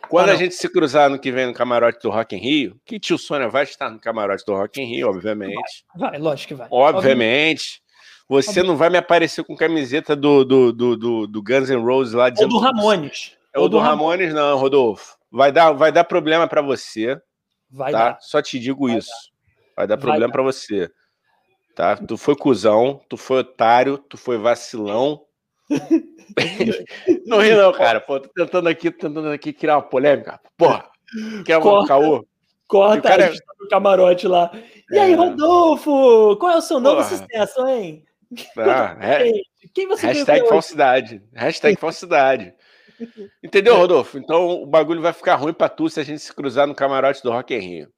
[0.08, 2.80] Quando ah, a gente se cruzar no que vem no camarote do Rock in Rio,
[2.84, 5.84] que tio Sônia vai estar no camarote do Rock in Rio, obviamente.
[5.94, 6.68] Vai, vai lógico que vai.
[6.70, 7.82] Obviamente.
[8.28, 12.14] Você não vai me aparecer com camiseta do, do, do, do, do Guns N' Roses
[12.14, 12.54] lá dizendo.
[12.54, 13.36] Ou do Ramones.
[13.52, 15.16] É o do, do Ramones, Ramones, não, Rodolfo.
[15.32, 17.20] Vai dar, vai dar problema para você.
[17.68, 18.10] Vai tá?
[18.10, 18.18] dar.
[18.20, 19.08] Só te digo vai isso.
[19.08, 19.76] Dar.
[19.76, 20.90] Vai dar problema para você.
[21.74, 21.96] Tá?
[21.96, 25.22] Tu foi cuzão, tu foi otário, tu foi vacilão.
[27.26, 28.00] não ri não, cara.
[28.00, 30.40] Pô, tô tentando aqui, tentando aqui criar uma polêmica.
[30.56, 30.90] Porra,
[31.44, 32.26] quer um corta, caô?
[32.66, 33.26] Corta cara...
[33.26, 34.50] a no camarote lá.
[34.90, 35.02] E é...
[35.02, 36.36] aí, Rodolfo?
[36.36, 38.04] Qual é o seu novo sucesso, hein?
[38.56, 39.30] Ah, é...
[39.74, 41.22] Quem você Hashtag falsidade.
[41.34, 42.54] Hashtag falsidade.
[43.42, 44.18] Entendeu, Rodolfo?
[44.18, 47.22] Então o bagulho vai ficar ruim pra tu se a gente se cruzar no camarote
[47.22, 47.88] do Rock in Rio.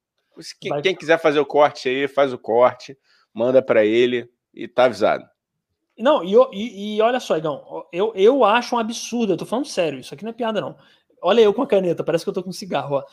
[0.61, 2.97] Quem, quem quiser fazer o corte aí, faz o corte,
[3.33, 5.29] manda para ele e tá avisado.
[5.99, 9.67] Não, e, e, e, olha só, Igão, eu, eu acho um absurdo, eu tô falando
[9.67, 10.77] sério, isso aqui não é piada, não.
[11.21, 13.05] Olha eu com a caneta, parece que eu tô com cigarro, ó.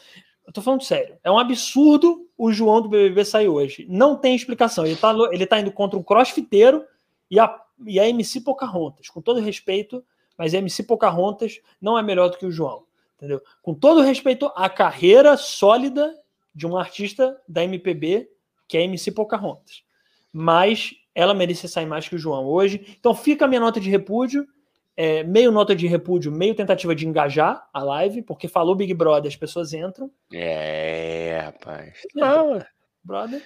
[0.49, 1.15] Eu tô falando sério.
[1.23, 3.85] É um absurdo o João do BBB sair hoje.
[3.87, 4.83] Não tem explicação.
[4.83, 6.83] Ele tá, ele tá indo contra um crossfiteiro
[7.29, 9.09] e a, e a MC Pocahontas.
[9.09, 10.03] Com todo respeito,
[10.35, 12.83] mas a MC Pocahontas não é melhor do que o João.
[13.15, 13.43] Entendeu?
[13.61, 16.19] Com todo respeito à carreira sólida
[16.55, 18.27] de um artista da MPB,
[18.67, 19.83] que é a MC Pocahontas.
[20.31, 22.95] Mas ela merece sair mais que o João hoje.
[22.99, 24.47] Então fica a minha nota de repúdio.
[24.95, 29.29] É, meio nota de repúdio, meio tentativa de engajar a live, porque falou Big Brother,
[29.29, 30.11] as pessoas entram.
[30.33, 32.01] É, rapaz.
[32.13, 32.61] Não,
[33.01, 33.41] brother.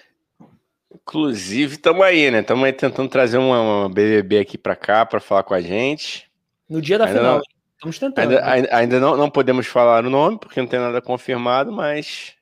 [0.92, 2.40] Inclusive, estamos aí, né?
[2.40, 6.30] Estamos aí tentando trazer uma, uma, BBB aqui para cá para falar com a gente.
[6.68, 7.42] No dia da ainda final,
[7.74, 8.30] estamos tentando.
[8.30, 12.34] Ainda, ainda, ainda não, não podemos falar o nome, porque não tem nada confirmado, mas.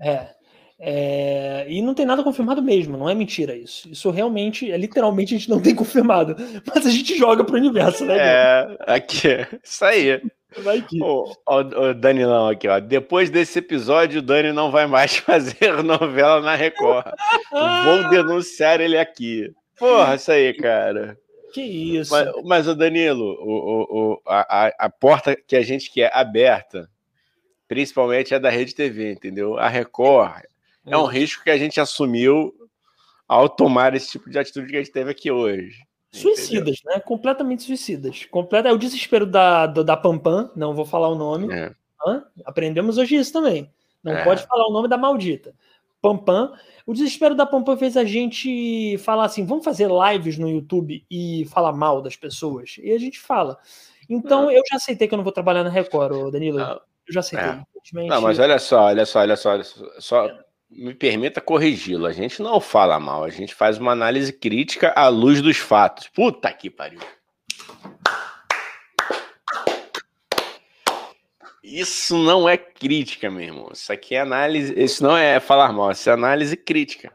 [0.00, 0.37] É.
[0.80, 3.90] É, e não tem nada confirmado mesmo, não é mentira isso.
[3.90, 6.36] Isso realmente, é literalmente a gente não tem confirmado,
[6.66, 8.16] mas a gente joga pro universo, né?
[8.16, 9.28] É, aqui,
[9.62, 10.22] isso aí.
[10.58, 10.98] Vai aqui.
[11.02, 12.80] O, o, o Danilão aqui, ó.
[12.80, 17.04] Depois desse episódio, o Dani não vai mais fazer novela na Record.
[17.84, 19.52] Vou denunciar ele aqui.
[19.78, 21.18] Porra, isso aí, cara.
[21.52, 22.12] Que isso.
[22.12, 26.88] Mas, mas o Danilo, o, o, a, a porta que a gente quer aberta,
[27.66, 29.58] principalmente é da Rede TV, entendeu?
[29.58, 30.44] A Record
[30.90, 32.54] é um risco que a gente assumiu
[33.26, 35.86] ao tomar esse tipo de atitude que a gente teve aqui hoje.
[36.10, 36.96] Suicidas, entendeu?
[36.96, 37.00] né?
[37.00, 38.24] Completamente suicidas.
[38.26, 38.68] Completa...
[38.68, 41.52] É o desespero da, da, da Pampam, não vou falar o nome.
[41.52, 41.72] É.
[42.44, 43.70] Aprendemos hoje isso também.
[44.02, 44.24] Não é.
[44.24, 45.54] pode falar o nome da maldita.
[46.00, 46.52] Pampam.
[46.86, 51.44] O desespero da Pampam fez a gente falar assim: vamos fazer lives no YouTube e
[51.50, 52.76] falar mal das pessoas.
[52.82, 53.58] E a gente fala.
[54.08, 56.60] Então, eu já aceitei que eu não vou trabalhar na Record, Danilo.
[56.60, 57.50] Eu já aceitei.
[57.50, 58.06] É.
[58.06, 60.38] Não, mas olha só, olha só, olha só, olha só, só
[60.70, 62.06] me permita corrigi-lo.
[62.06, 66.08] A gente não fala mal, a gente faz uma análise crítica à luz dos fatos.
[66.08, 67.00] Puta que pariu.
[71.62, 73.68] Isso não é crítica, meu irmão.
[73.72, 74.72] Isso aqui é análise.
[74.76, 77.12] Isso não é falar mal, isso é análise crítica.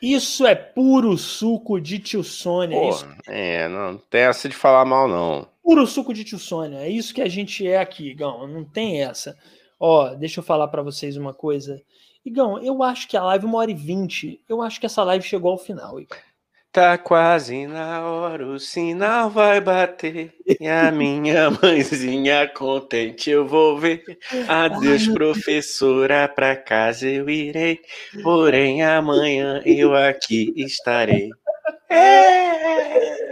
[0.00, 2.78] Isso é puro suco de tio Sônia.
[2.78, 3.08] Pô, é, isso.
[3.26, 5.48] é, não tem essa de falar mal, não.
[5.62, 6.78] Puro suco de tio Sônia.
[6.78, 8.46] É isso que a gente é aqui, Gão.
[8.46, 9.36] Não tem essa.
[9.80, 11.82] Ó, deixa eu falar para vocês uma coisa.
[12.26, 15.24] Igão, eu acho que a live, uma hora e vinte, eu acho que essa live
[15.24, 16.18] chegou ao final, Igão.
[16.72, 20.34] Tá quase na hora, o sinal vai bater.
[20.60, 24.04] E a minha mãezinha contente eu vou ver.
[24.48, 27.80] Adeus, professora, pra casa eu irei.
[28.22, 31.30] Porém, amanhã eu aqui estarei.
[31.88, 33.26] É!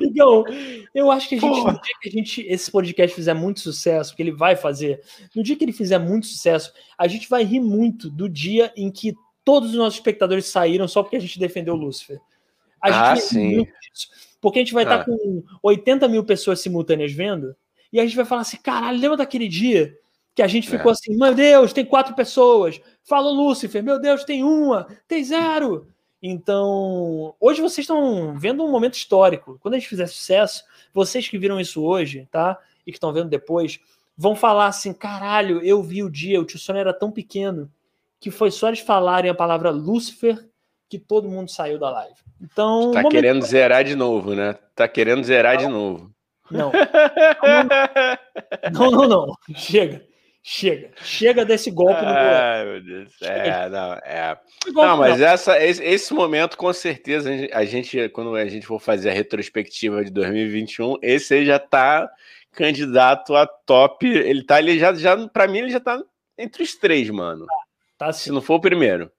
[0.00, 0.44] Igão,
[0.94, 4.14] eu acho que a gente, no dia que a gente, esse podcast fizer muito sucesso,
[4.14, 5.02] que ele vai fazer,
[5.34, 8.90] no dia que ele fizer muito sucesso, a gente vai rir muito do dia em
[8.90, 9.14] que
[9.44, 12.20] todos os nossos espectadores saíram só porque a gente defendeu o Lúcifer.
[12.82, 13.66] A gente ah, sim.
[14.40, 14.86] porque a gente vai ah.
[14.86, 17.54] estar com 80 mil pessoas simultâneas vendo,
[17.92, 19.96] e a gente vai falar assim: caralho, lembra daquele dia
[20.34, 20.92] que a gente ficou é.
[20.92, 22.80] assim, meu Deus, tem quatro pessoas.
[23.02, 25.88] Falou Lúcifer, meu Deus, tem uma, tem zero.
[26.22, 29.58] Então, hoje vocês estão vendo um momento histórico.
[29.60, 32.58] Quando a gente fizer sucesso, vocês que viram isso hoje, tá?
[32.86, 33.80] E que estão vendo depois,
[34.16, 37.70] vão falar assim: caralho, eu vi o dia, o tio Sônia era tão pequeno
[38.18, 40.46] que foi só eles falarem a palavra Lúcifer
[40.90, 42.20] que todo mundo saiu da live.
[42.40, 42.90] Então.
[42.92, 44.58] Tá querendo zerar de novo, né?
[44.74, 45.60] Tá querendo zerar não.
[45.60, 46.10] de novo.
[46.50, 46.72] Não.
[48.72, 49.34] Não, não, não.
[49.54, 50.04] Chega.
[50.42, 50.90] Chega.
[51.02, 53.12] Chega desse golpe no Ai, meu Deus.
[53.20, 54.40] É, não, é.
[54.68, 59.10] Não, mas essa, esse, esse, momento, com certeza, a gente, quando a gente for fazer
[59.10, 62.10] a retrospectiva de 2021, esse aí já tá
[62.52, 64.06] candidato a top.
[64.06, 66.02] Ele tá ali já, já para mim, ele já tá
[66.38, 67.44] entre os três, mano.
[67.98, 68.12] Tá, tá.
[68.12, 69.10] Se não for o primeiro.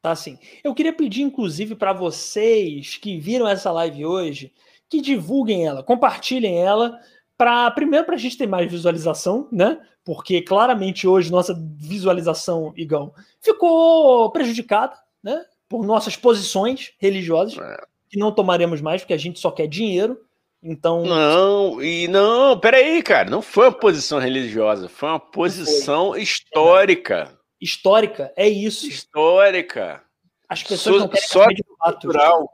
[0.00, 0.38] Tá sim.
[0.62, 4.52] Eu queria pedir, inclusive, para vocês que viram essa live hoje,
[4.88, 6.98] que divulguem ela, compartilhem ela,
[7.38, 9.80] para primeiro para a gente ter mais visualização, né?
[10.04, 15.42] Porque claramente hoje nossa visualização, Igão, ficou prejudicada, né?
[15.68, 17.80] Por nossas posições religiosas, é.
[18.10, 20.20] que não tomaremos mais, porque a gente só quer dinheiro.
[20.62, 21.04] Então.
[21.04, 28.32] Não, e não, peraí, cara, não foi uma posição religiosa, foi uma posição histórica histórica,
[28.36, 28.88] é isso.
[28.88, 30.02] Histórica.
[30.48, 32.50] As pessoas so, não querem sociocultural.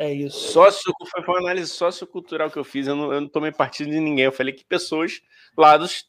[0.00, 0.52] É isso.
[0.52, 2.86] Sócio, foi uma análise sociocultural que eu fiz.
[2.86, 4.24] Eu não, eu não tomei partido de ninguém.
[4.24, 5.20] Eu falei que pessoas,
[5.54, 6.06] lados,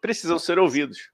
[0.00, 1.10] precisam ser ouvidos.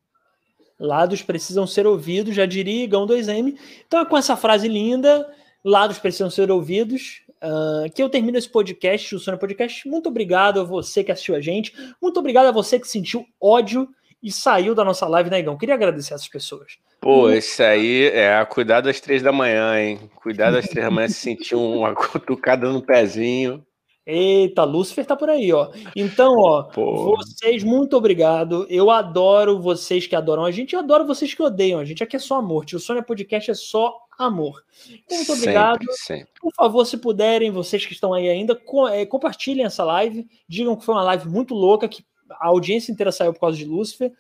[0.79, 3.59] Lados precisam ser ouvidos, já diria Igão 2M.
[3.85, 5.29] Então, com essa frase linda,
[5.65, 9.89] lados precisam ser ouvidos, uh, que eu termino esse podcast, o Sônia Podcast.
[9.89, 11.75] Muito obrigado a você que assistiu a gente.
[12.01, 13.89] Muito obrigado a você que sentiu ódio
[14.23, 15.59] e saiu da nossa live, né, Igão?
[15.59, 16.79] Queria agradecer essas pessoas.
[17.05, 20.11] Pô, esse aí é cuidar das três da manhã, hein?
[20.15, 23.63] Cuidar das três da manhã, se sentir uma cutucada no pezinho.
[24.07, 25.71] Eita, Lúcifer tá por aí, ó.
[25.95, 27.15] Então, ó, Pô.
[27.15, 28.67] vocês, muito obrigado.
[28.71, 32.03] Eu adoro vocês que adoram a gente, eu adoro vocês que odeiam a gente.
[32.03, 32.65] Aqui é só amor.
[32.65, 34.65] Tio Sônia Podcast é só amor.
[34.89, 35.81] Então, muito obrigado.
[35.81, 36.33] Sempre, sempre.
[36.41, 38.59] Por favor, se puderem, vocês que estão aí ainda,
[38.93, 40.27] é, compartilhem essa live.
[40.49, 43.67] Digam que foi uma live muito louca, que a audiência inteira saiu por causa de
[43.67, 44.11] Lúcifer.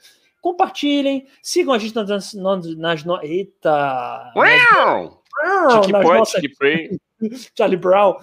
[0.45, 2.35] Compartilhem, sigam a gente nas.
[2.35, 3.19] nas, nas no...
[3.23, 4.31] Eita!
[4.37, 5.23] Uau!
[5.43, 6.43] Nas, nas nossas...
[7.57, 8.17] Charlie Brown.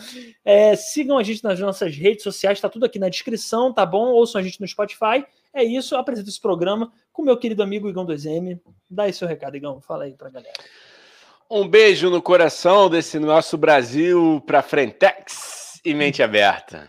[0.46, 4.10] É, sigam a gente nas nossas redes sociais, tá tudo aqui na descrição, tá bom?
[4.12, 5.26] Ouçam a gente no Spotify.
[5.52, 8.62] É isso, eu apresento esse programa com meu querido amigo Igão 2M.
[8.88, 9.82] Dá aí seu recado, Igão.
[9.82, 10.54] Fala aí pra galera.
[11.50, 16.88] Um beijo no coração desse nosso Brasil pra Frentex e mente aberta.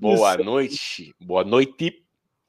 [0.00, 0.44] Boa isso.
[0.44, 1.14] noite.
[1.20, 2.05] Boa noite.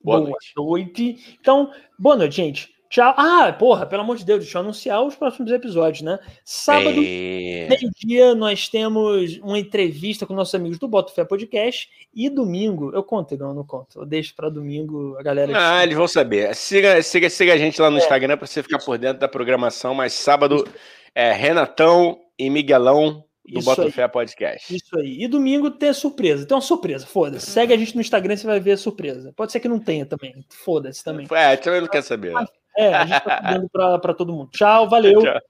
[0.08, 0.54] Boa, boa noite.
[0.56, 1.38] noite.
[1.40, 2.78] Então, boa noite, gente.
[2.90, 3.14] Tchau.
[3.18, 6.18] Ah, porra, pelo amor de Deus, deixa eu anunciar os próximos episódios, né?
[6.46, 7.68] Sábado, é...
[7.68, 11.90] meio-dia, nós temos uma entrevista com nossos amigos do Boto Fé Podcast.
[12.16, 14.00] E domingo, eu conto, não, não conto.
[14.00, 15.52] Eu deixo para domingo a galera.
[15.54, 16.56] Ah, eles vão saber.
[16.56, 18.00] Siga, siga, siga a gente lá no é.
[18.00, 19.94] Instagram para você ficar por dentro da programação.
[19.94, 20.66] Mas sábado
[21.14, 24.76] é Renatão e Miguelão do Bota Fé Podcast.
[24.76, 25.24] Isso aí.
[25.24, 26.46] E domingo tem surpresa.
[26.46, 27.50] Tem uma surpresa, foda-se.
[27.50, 29.34] Segue a gente no Instagram você vai ver a surpresa.
[29.36, 30.46] Pode ser que não tenha também.
[30.50, 31.28] Foda-se também.
[31.32, 32.34] É, também não quer saber.
[32.78, 34.50] É, a gente tá dando pra, pra todo mundo.
[34.52, 35.22] Tchau, valeu.
[35.24, 35.42] Tchau.